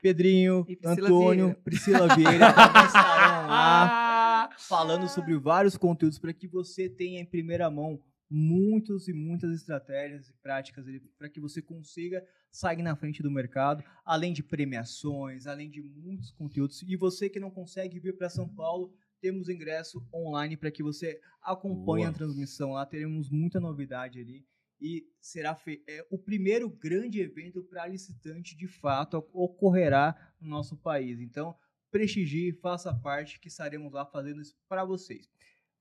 Pedrinho, 0.00 0.64
Priscila 0.64 0.92
Antônio, 0.92 1.44
Vieira. 1.46 1.60
Priscila 1.62 2.08
Vieira 2.16 2.52
também 2.52 2.86
estarão 2.86 3.48
lá 3.48 4.50
falando 4.58 5.08
sobre 5.08 5.36
vários 5.38 5.76
conteúdos 5.76 6.18
para 6.18 6.32
que 6.32 6.48
você 6.48 6.88
tenha 6.88 7.20
em 7.20 7.26
primeira 7.26 7.70
mão 7.70 8.00
muitos 8.30 9.08
e 9.08 9.12
muitas 9.12 9.52
estratégias 9.52 10.28
e 10.28 10.32
práticas 10.34 10.86
para 11.18 11.28
que 11.28 11.40
você 11.40 11.60
consiga 11.60 12.24
sair 12.50 12.82
na 12.82 12.94
frente 12.94 13.22
do 13.22 13.30
mercado, 13.30 13.82
além 14.04 14.32
de 14.32 14.42
premiações, 14.42 15.46
além 15.46 15.68
de 15.68 15.82
muitos 15.82 16.30
conteúdos. 16.30 16.82
E 16.82 16.96
você 16.96 17.28
que 17.28 17.40
não 17.40 17.50
consegue 17.50 17.98
vir 17.98 18.16
para 18.16 18.30
São 18.30 18.48
Paulo, 18.48 18.92
temos 19.20 19.48
ingresso 19.48 20.06
online 20.12 20.56
para 20.56 20.70
que 20.70 20.82
você 20.82 21.20
acompanhe 21.42 22.04
Boa. 22.04 22.10
a 22.10 22.12
transmissão 22.12 22.72
lá. 22.72 22.86
Teremos 22.86 23.30
muita 23.30 23.60
novidade 23.60 24.20
ali 24.20 24.44
e 24.80 25.06
será 25.20 25.56
é, 25.86 26.06
o 26.10 26.18
primeiro 26.18 26.68
grande 26.70 27.20
evento 27.20 27.62
para 27.62 27.86
licitante 27.86 28.56
de 28.56 28.66
fato 28.66 29.28
ocorrerá 29.32 30.16
no 30.40 30.48
nosso 30.48 30.76
país. 30.76 31.20
Então, 31.20 31.54
prestigie, 31.90 32.52
faça 32.52 32.94
parte, 32.94 33.38
que 33.38 33.48
estaremos 33.48 33.92
lá 33.92 34.06
fazendo 34.06 34.40
isso 34.40 34.56
para 34.68 34.84
vocês. 34.84 35.28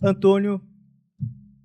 Antônio, 0.01 0.61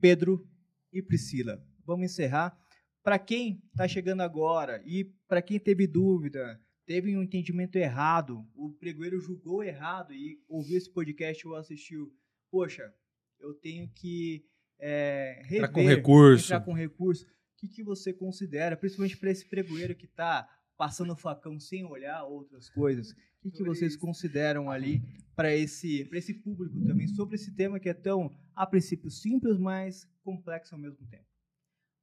Pedro 0.01 0.47
e 0.93 1.03
Priscila, 1.03 1.61
vamos 1.85 2.05
encerrar. 2.05 2.57
Para 3.03 3.19
quem 3.19 3.63
está 3.71 3.87
chegando 3.87 4.23
agora 4.23 4.83
e 4.87 5.05
para 5.29 5.43
quem 5.43 5.59
teve 5.59 5.87
dúvida, 5.87 6.61
teve 6.87 7.17
um 7.17 7.23
entendimento 7.23 7.77
errado, 7.77 8.47
o 8.55 8.71
pregoeiro 8.73 9.21
julgou 9.21 9.63
errado 9.63 10.13
e 10.13 10.43
ouviu 10.49 10.77
esse 10.77 10.91
podcast 10.91 11.47
ou 11.47 11.57
assistiu, 11.57 12.13
poxa, 12.51 12.93
eu 13.41 13.55
tenho 13.55 13.89
que 13.89 14.45
é, 14.79 15.41
rever, 15.45 15.57
Entrar 15.57 15.69
com 15.69 15.87
recurso. 15.87 16.45
entrar 16.47 16.61
com 16.61 16.73
recurso. 16.73 17.25
O 17.25 17.57
que, 17.57 17.69
que 17.69 17.83
você 17.83 18.13
considera, 18.13 18.77
principalmente 18.77 19.17
para 19.17 19.31
esse 19.31 19.49
pregoeiro 19.49 19.95
que 19.95 20.07
está 20.07 20.49
passando 20.77 21.13
o 21.13 21.17
facão 21.17 21.59
sem 21.59 21.85
olhar 21.85 22.25
outras 22.25 22.69
coisas? 22.69 23.13
O 23.13 23.17
que, 23.41 23.51
que 23.51 23.65
vocês 23.65 23.97
consideram 23.97 24.71
ali 24.71 25.03
para 25.35 25.55
esse, 25.55 26.05
pra 26.07 26.19
esse 26.19 26.35
público 26.35 26.81
também 26.87 27.07
sobre 27.09 27.37
esse 27.37 27.55
tema 27.55 27.81
que 27.81 27.89
é 27.89 27.95
tão, 27.95 28.31
a 28.55 28.67
princípio, 28.67 29.11
simples, 29.11 29.59
mas 29.59 30.09
complexo 30.23 30.75
ao 30.75 30.81
mesmo 30.81 31.07
tempo? 31.07 31.25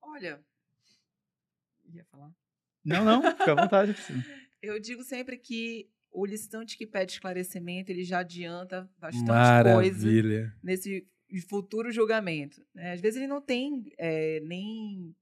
Olha, 0.01 0.43
ia 1.93 2.05
falar. 2.05 2.33
Não, 2.83 3.05
não, 3.05 3.21
fica 3.21 3.51
à 3.51 3.55
vontade. 3.55 3.93
Priscila. 3.93 4.23
Eu 4.61 4.79
digo 4.79 5.03
sempre 5.03 5.37
que 5.37 5.89
o 6.11 6.25
licitante 6.25 6.77
que 6.77 6.85
pede 6.85 7.13
esclarecimento, 7.13 7.91
ele 7.91 8.03
já 8.03 8.19
adianta 8.19 8.89
bastante 8.99 9.25
coisa 9.25 10.05
Maravilha. 10.05 10.55
nesse 10.61 11.07
futuro 11.47 11.91
julgamento. 11.91 12.65
né? 12.73 12.93
Às 12.93 13.01
vezes 13.01 13.17
ele 13.17 13.27
não 13.27 13.41
tem 13.41 13.91
é, 13.97 14.41
nem 14.41 15.15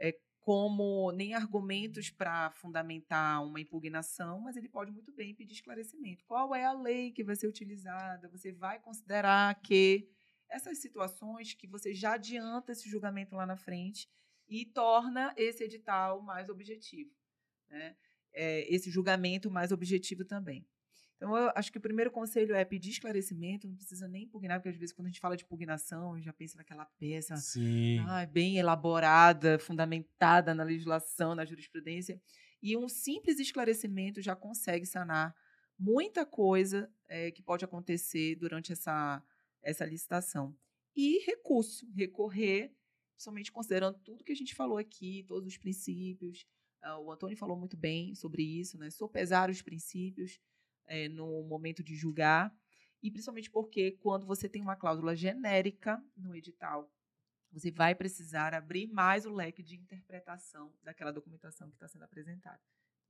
é, 0.00 0.18
como 0.40 1.12
nem 1.12 1.34
argumentos 1.34 2.10
para 2.10 2.50
fundamentar 2.50 3.44
uma 3.46 3.60
impugnação, 3.60 4.40
mas 4.40 4.56
ele 4.56 4.68
pode 4.68 4.90
muito 4.90 5.12
bem 5.12 5.34
pedir 5.34 5.54
esclarecimento. 5.54 6.24
Qual 6.26 6.54
é 6.54 6.64
a 6.64 6.72
lei 6.72 7.12
que 7.12 7.22
vai 7.22 7.36
ser 7.36 7.46
utilizada? 7.46 8.28
Você 8.28 8.50
vai 8.52 8.80
considerar 8.80 9.54
que 9.60 10.08
essas 10.50 10.78
situações 10.78 11.54
que 11.54 11.66
você 11.66 11.94
já 11.94 12.14
adianta 12.14 12.72
esse 12.72 12.88
julgamento 12.88 13.36
lá 13.36 13.46
na 13.46 13.56
frente 13.56 14.08
e 14.48 14.66
torna 14.66 15.32
esse 15.36 15.64
edital 15.64 16.20
mais 16.20 16.48
objetivo, 16.48 17.10
né? 17.70 17.96
É, 18.34 18.72
esse 18.74 18.90
julgamento 18.90 19.50
mais 19.50 19.72
objetivo 19.72 20.24
também. 20.24 20.66
Então, 21.22 21.36
eu 21.36 21.52
acho 21.54 21.70
que 21.70 21.78
o 21.78 21.80
primeiro 21.80 22.10
conselho 22.10 22.52
é 22.52 22.64
pedir 22.64 22.90
esclarecimento, 22.90 23.68
não 23.68 23.76
precisa 23.76 24.08
nem 24.08 24.24
impugnar, 24.24 24.58
porque 24.58 24.70
às 24.70 24.76
vezes 24.76 24.92
quando 24.92 25.06
a 25.06 25.08
gente 25.10 25.20
fala 25.20 25.36
de 25.36 25.44
impugnação, 25.44 26.20
já 26.20 26.32
pensa 26.32 26.56
naquela 26.56 26.84
peça 26.98 27.36
ah, 28.08 28.26
bem 28.26 28.58
elaborada, 28.58 29.56
fundamentada 29.56 30.52
na 30.52 30.64
legislação, 30.64 31.36
na 31.36 31.44
jurisprudência. 31.44 32.20
E 32.60 32.76
um 32.76 32.88
simples 32.88 33.38
esclarecimento 33.38 34.20
já 34.20 34.34
consegue 34.34 34.84
sanar 34.84 35.32
muita 35.78 36.26
coisa 36.26 36.92
eh, 37.08 37.30
que 37.30 37.40
pode 37.40 37.64
acontecer 37.64 38.34
durante 38.34 38.72
essa, 38.72 39.22
essa 39.62 39.84
licitação. 39.84 40.56
E 40.94 41.18
recurso, 41.24 41.86
recorrer, 41.94 42.74
somente 43.16 43.52
considerando 43.52 43.98
tudo 44.00 44.24
que 44.24 44.32
a 44.32 44.36
gente 44.36 44.56
falou 44.56 44.76
aqui, 44.76 45.24
todos 45.28 45.48
os 45.48 45.56
princípios. 45.56 46.46
Ah, 46.82 46.98
o 46.98 47.10
Antônio 47.10 47.36
falou 47.36 47.56
muito 47.56 47.76
bem 47.76 48.14
sobre 48.14 48.42
isso, 48.42 48.76
né? 48.76 48.90
Sopesar 48.90 49.48
os 49.48 49.62
princípios 49.62 50.40
eh, 50.86 51.08
no 51.08 51.42
momento 51.44 51.82
de 51.82 51.94
julgar. 51.94 52.54
E 53.02 53.10
principalmente 53.10 53.50
porque 53.50 53.92
quando 53.92 54.26
você 54.26 54.48
tem 54.48 54.60
uma 54.62 54.76
cláusula 54.76 55.14
genérica 55.14 56.02
no 56.16 56.34
edital, 56.34 56.92
você 57.50 57.70
vai 57.70 57.94
precisar 57.94 58.54
abrir 58.54 58.86
mais 58.88 59.26
o 59.26 59.32
leque 59.32 59.62
de 59.62 59.76
interpretação 59.76 60.72
daquela 60.82 61.12
documentação 61.12 61.68
que 61.68 61.76
está 61.76 61.86
sendo 61.86 62.04
apresentada. 62.04 62.60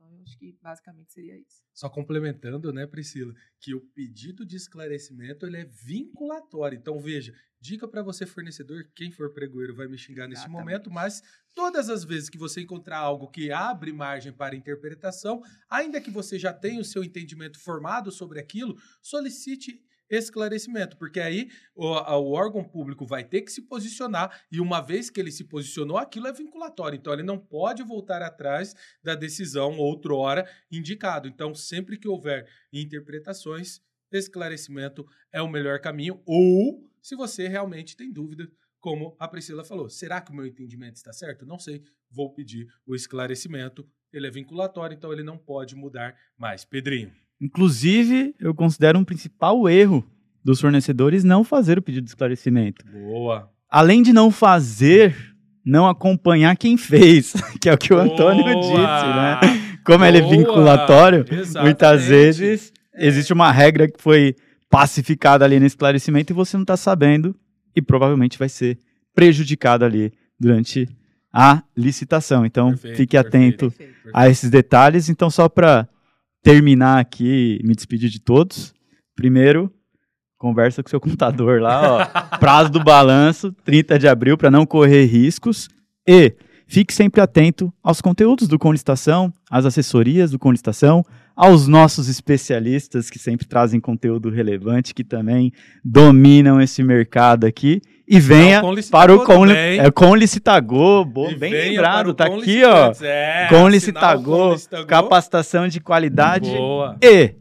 Então, 0.02 0.12
eu 0.16 0.22
acho 0.22 0.36
que 0.36 0.58
basicamente 0.60 1.12
seria 1.12 1.38
isso. 1.38 1.62
Só 1.72 1.88
complementando, 1.88 2.72
né, 2.72 2.86
Priscila, 2.86 3.32
que 3.60 3.72
o 3.74 3.80
pedido 3.80 4.44
de 4.44 4.56
esclarecimento 4.56 5.46
ele 5.46 5.58
é 5.58 5.64
vinculatório. 5.64 6.76
Então, 6.76 7.00
veja, 7.00 7.32
dica 7.60 7.86
para 7.86 8.02
você, 8.02 8.26
fornecedor, 8.26 8.90
quem 8.94 9.12
for 9.12 9.32
pregoeiro 9.32 9.74
vai 9.74 9.86
me 9.86 9.96
xingar 9.96 10.26
nesse 10.26 10.42
Exatamente. 10.42 10.60
momento, 10.60 10.90
mas 10.90 11.22
todas 11.54 11.88
as 11.88 12.04
vezes 12.04 12.28
que 12.28 12.38
você 12.38 12.60
encontrar 12.60 12.98
algo 12.98 13.30
que 13.30 13.52
abre 13.52 13.92
margem 13.92 14.32
para 14.32 14.56
interpretação, 14.56 15.40
ainda 15.70 16.00
que 16.00 16.10
você 16.10 16.38
já 16.38 16.52
tenha 16.52 16.80
o 16.80 16.84
seu 16.84 17.04
entendimento 17.04 17.60
formado 17.60 18.10
sobre 18.10 18.40
aquilo, 18.40 18.76
solicite 19.00 19.80
esclarecimento, 20.16 20.96
porque 20.96 21.20
aí 21.20 21.50
o, 21.74 21.86
o 21.86 22.32
órgão 22.32 22.62
público 22.62 23.06
vai 23.06 23.24
ter 23.24 23.42
que 23.42 23.52
se 23.52 23.62
posicionar 23.62 24.42
e 24.50 24.60
uma 24.60 24.80
vez 24.80 25.10
que 25.10 25.20
ele 25.20 25.32
se 25.32 25.44
posicionou, 25.44 25.96
aquilo 25.96 26.26
é 26.26 26.32
vinculatório. 26.32 26.96
Então 26.96 27.12
ele 27.12 27.22
não 27.22 27.38
pode 27.38 27.82
voltar 27.82 28.22
atrás 28.22 28.74
da 29.02 29.14
decisão 29.14 29.78
outrora 29.78 30.48
indicado. 30.70 31.28
Então 31.28 31.54
sempre 31.54 31.98
que 31.98 32.08
houver 32.08 32.48
interpretações, 32.72 33.80
esclarecimento 34.10 35.06
é 35.32 35.40
o 35.40 35.48
melhor 35.48 35.80
caminho 35.80 36.20
ou 36.26 36.92
se 37.02 37.16
você 37.16 37.48
realmente 37.48 37.96
tem 37.96 38.12
dúvida, 38.12 38.48
como 38.78 39.16
a 39.18 39.26
Priscila 39.26 39.64
falou, 39.64 39.88
será 39.88 40.20
que 40.20 40.30
o 40.30 40.34
meu 40.34 40.46
entendimento 40.46 40.96
está 40.96 41.12
certo? 41.12 41.44
Não 41.46 41.58
sei, 41.58 41.82
vou 42.10 42.32
pedir 42.32 42.66
o 42.86 42.94
esclarecimento. 42.94 43.88
Ele 44.12 44.26
é 44.26 44.30
vinculatório, 44.30 44.94
então 44.94 45.12
ele 45.12 45.22
não 45.22 45.38
pode 45.38 45.74
mudar 45.74 46.16
mais. 46.36 46.64
Pedrinho. 46.64 47.12
Inclusive, 47.42 48.36
eu 48.38 48.54
considero 48.54 49.00
um 49.00 49.04
principal 49.04 49.68
erro 49.68 50.06
dos 50.44 50.60
fornecedores 50.60 51.24
não 51.24 51.42
fazer 51.42 51.76
o 51.76 51.82
pedido 51.82 52.04
de 52.04 52.10
esclarecimento. 52.10 52.84
Boa. 52.86 53.50
Além 53.68 54.00
de 54.00 54.12
não 54.12 54.30
fazer, 54.30 55.16
não 55.64 55.88
acompanhar 55.88 56.56
quem 56.56 56.76
fez, 56.76 57.32
que 57.60 57.68
é 57.68 57.72
o 57.74 57.78
que 57.78 57.92
o 57.92 57.98
Antônio 57.98 58.44
Boa! 58.44 58.60
disse, 58.60 58.76
né? 58.76 59.78
Como 59.84 60.04
ele 60.04 60.18
é 60.18 60.20
Boa! 60.20 60.36
vinculatório, 60.36 61.24
Exatamente. 61.28 61.64
muitas 61.64 62.06
vezes 62.06 62.72
existe 62.94 63.32
uma 63.32 63.50
regra 63.50 63.90
que 63.90 64.00
foi 64.00 64.36
pacificada 64.70 65.44
ali 65.44 65.58
no 65.58 65.66
esclarecimento 65.66 66.32
e 66.32 66.34
você 66.34 66.56
não 66.56 66.62
está 66.62 66.76
sabendo 66.76 67.34
e 67.74 67.82
provavelmente 67.82 68.38
vai 68.38 68.48
ser 68.48 68.78
prejudicado 69.14 69.84
ali 69.84 70.12
durante 70.38 70.88
a 71.32 71.62
licitação. 71.76 72.46
Então, 72.46 72.70
Perfeito, 72.70 72.96
fique 72.96 73.16
perfeito. 73.16 73.66
atento 73.66 73.70
Perfeito. 73.70 74.10
a 74.14 74.28
esses 74.28 74.48
detalhes. 74.48 75.08
Então, 75.08 75.28
só 75.28 75.48
para 75.48 75.88
terminar 76.42 76.98
aqui 76.98 77.58
e 77.60 77.66
me 77.66 77.74
despedir 77.74 78.10
de 78.10 78.20
todos, 78.20 78.74
primeiro, 79.14 79.72
conversa 80.36 80.82
com 80.82 80.90
seu 80.90 81.00
contador 81.00 81.60
lá, 81.60 81.80
ó. 81.82 82.04
Prazo 82.38 82.70
do 82.70 82.82
balanço, 82.82 83.52
30 83.64 83.98
de 83.98 84.08
abril, 84.08 84.36
para 84.36 84.50
não 84.50 84.66
correr 84.66 85.04
riscos. 85.04 85.68
E 86.06 86.34
fique 86.66 86.92
sempre 86.92 87.20
atento 87.20 87.72
aos 87.80 88.00
conteúdos 88.00 88.48
do 88.48 88.58
Conlistação, 88.58 89.32
às 89.48 89.64
assessorias 89.64 90.32
do 90.32 90.38
Conlistação, 90.40 91.04
aos 91.36 91.68
nossos 91.68 92.08
especialistas 92.08 93.08
que 93.08 93.18
sempre 93.18 93.46
trazem 93.46 93.80
conteúdo 93.80 94.30
relevante, 94.30 94.92
que 94.92 95.04
também 95.04 95.52
dominam 95.84 96.60
esse 96.60 96.82
mercado 96.82 97.46
aqui. 97.46 97.80
E 98.12 98.20
venha 98.20 98.60
Não, 98.60 98.74
com 98.74 98.82
para 98.90 99.14
o 99.14 99.24
Conli 99.24 99.54
é, 99.56 99.90
Conlicitagô, 99.90 101.02
bom, 101.02 101.30
E 101.30 101.34
bem 101.34 101.50
lembrado, 101.50 102.12
tá 102.12 102.26
aqui, 102.26 102.62
ó. 102.62 102.92
É, 103.00 103.48
Licitagô, 103.70 104.48
Conlicitagô. 104.48 104.86
capacitação 104.86 105.66
de 105.66 105.80
qualidade. 105.80 106.50
Boa. 106.50 106.98
E 107.02 107.34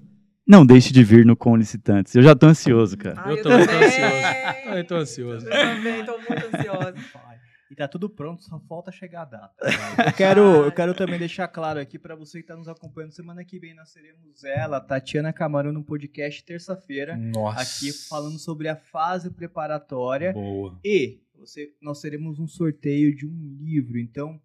não 0.47 0.65
deixe 0.65 0.93
de 0.93 1.03
vir 1.03 1.25
no 1.25 1.35
Com 1.35 1.57
Licitantes. 1.57 2.15
Eu 2.15 2.23
já 2.23 2.33
tô 2.33 2.45
ansioso, 2.45 2.97
cara. 2.97 3.15
Ai, 3.17 3.33
Eu 3.33 3.41
também 3.43 3.65
tô 3.65 3.71
também. 3.73 3.87
ansioso. 3.87 4.15
Eu 4.71 4.83
tô 4.85 4.95
ansioso. 4.95 5.45
Eu 5.45 5.51
também 5.51 5.99
estou 5.99 6.17
muito 6.17 6.57
ansiosa. 6.57 6.95
E 7.71 7.75
tá 7.75 7.87
tudo 7.87 8.09
pronto, 8.09 8.43
só 8.43 8.59
falta 8.59 8.91
chegar 8.91 9.21
a 9.21 9.25
data. 9.25 9.55
Eu 10.05 10.13
quero, 10.13 10.41
eu 10.65 10.71
quero 10.73 10.93
também 10.93 11.17
deixar 11.17 11.47
claro 11.47 11.79
aqui 11.79 11.97
para 11.97 12.15
você 12.15 12.39
que 12.39 12.43
está 12.43 12.55
nos 12.55 12.67
acompanhando. 12.67 13.13
Semana 13.13 13.45
que 13.45 13.57
vem 13.57 13.73
nós 13.73 13.93
teremos 13.93 14.43
ela, 14.43 14.81
Tatiana 14.81 15.31
Camarão, 15.31 15.71
no 15.71 15.81
podcast 15.81 16.43
terça-feira, 16.43 17.15
Nossa. 17.15 17.61
aqui 17.61 17.93
falando 18.09 18.37
sobre 18.37 18.67
a 18.67 18.75
fase 18.75 19.31
preparatória. 19.31 20.33
Boa. 20.33 20.77
E 20.83 21.21
você, 21.33 21.73
nós 21.81 22.01
teremos 22.01 22.39
um 22.39 22.47
sorteio 22.47 23.15
de 23.15 23.25
um 23.25 23.57
livro. 23.61 23.97
Então, 23.97 24.41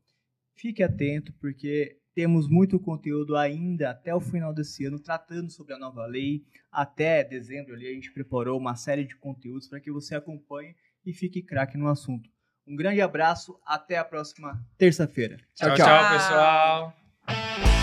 fique 0.55 0.85
atento, 0.85 1.33
porque 1.41 1.99
temos 2.15 2.49
muito 2.49 2.79
conteúdo 2.79 3.37
ainda 3.37 3.91
até 3.91 4.15
o 4.15 4.21
final 4.21 4.55
desse 4.55 4.85
ano, 4.85 5.01
tratando 5.01 5.51
sobre 5.51 5.75
a 5.75 5.79
nova 5.79 6.07
lei. 6.07 6.45
Até 6.71 7.25
dezembro 7.25 7.75
ali 7.75 7.89
a 7.89 7.93
gente 7.93 8.13
preparou 8.13 8.57
uma 8.57 8.77
série 8.77 9.05
de 9.05 9.17
conteúdos 9.17 9.67
para 9.67 9.81
que 9.81 9.91
você 9.91 10.15
acompanhe 10.15 10.77
e 11.05 11.13
fique 11.13 11.43
craque 11.43 11.77
no 11.77 11.89
assunto. 11.89 12.31
Um 12.67 12.75
grande 12.75 13.01
abraço, 13.01 13.59
até 13.65 13.97
a 13.97 14.05
próxima 14.05 14.61
terça-feira. 14.77 15.37
Tchau, 15.55 15.75
tchau, 15.75 15.87
tchau, 15.87 16.13
pessoal. 16.13 17.76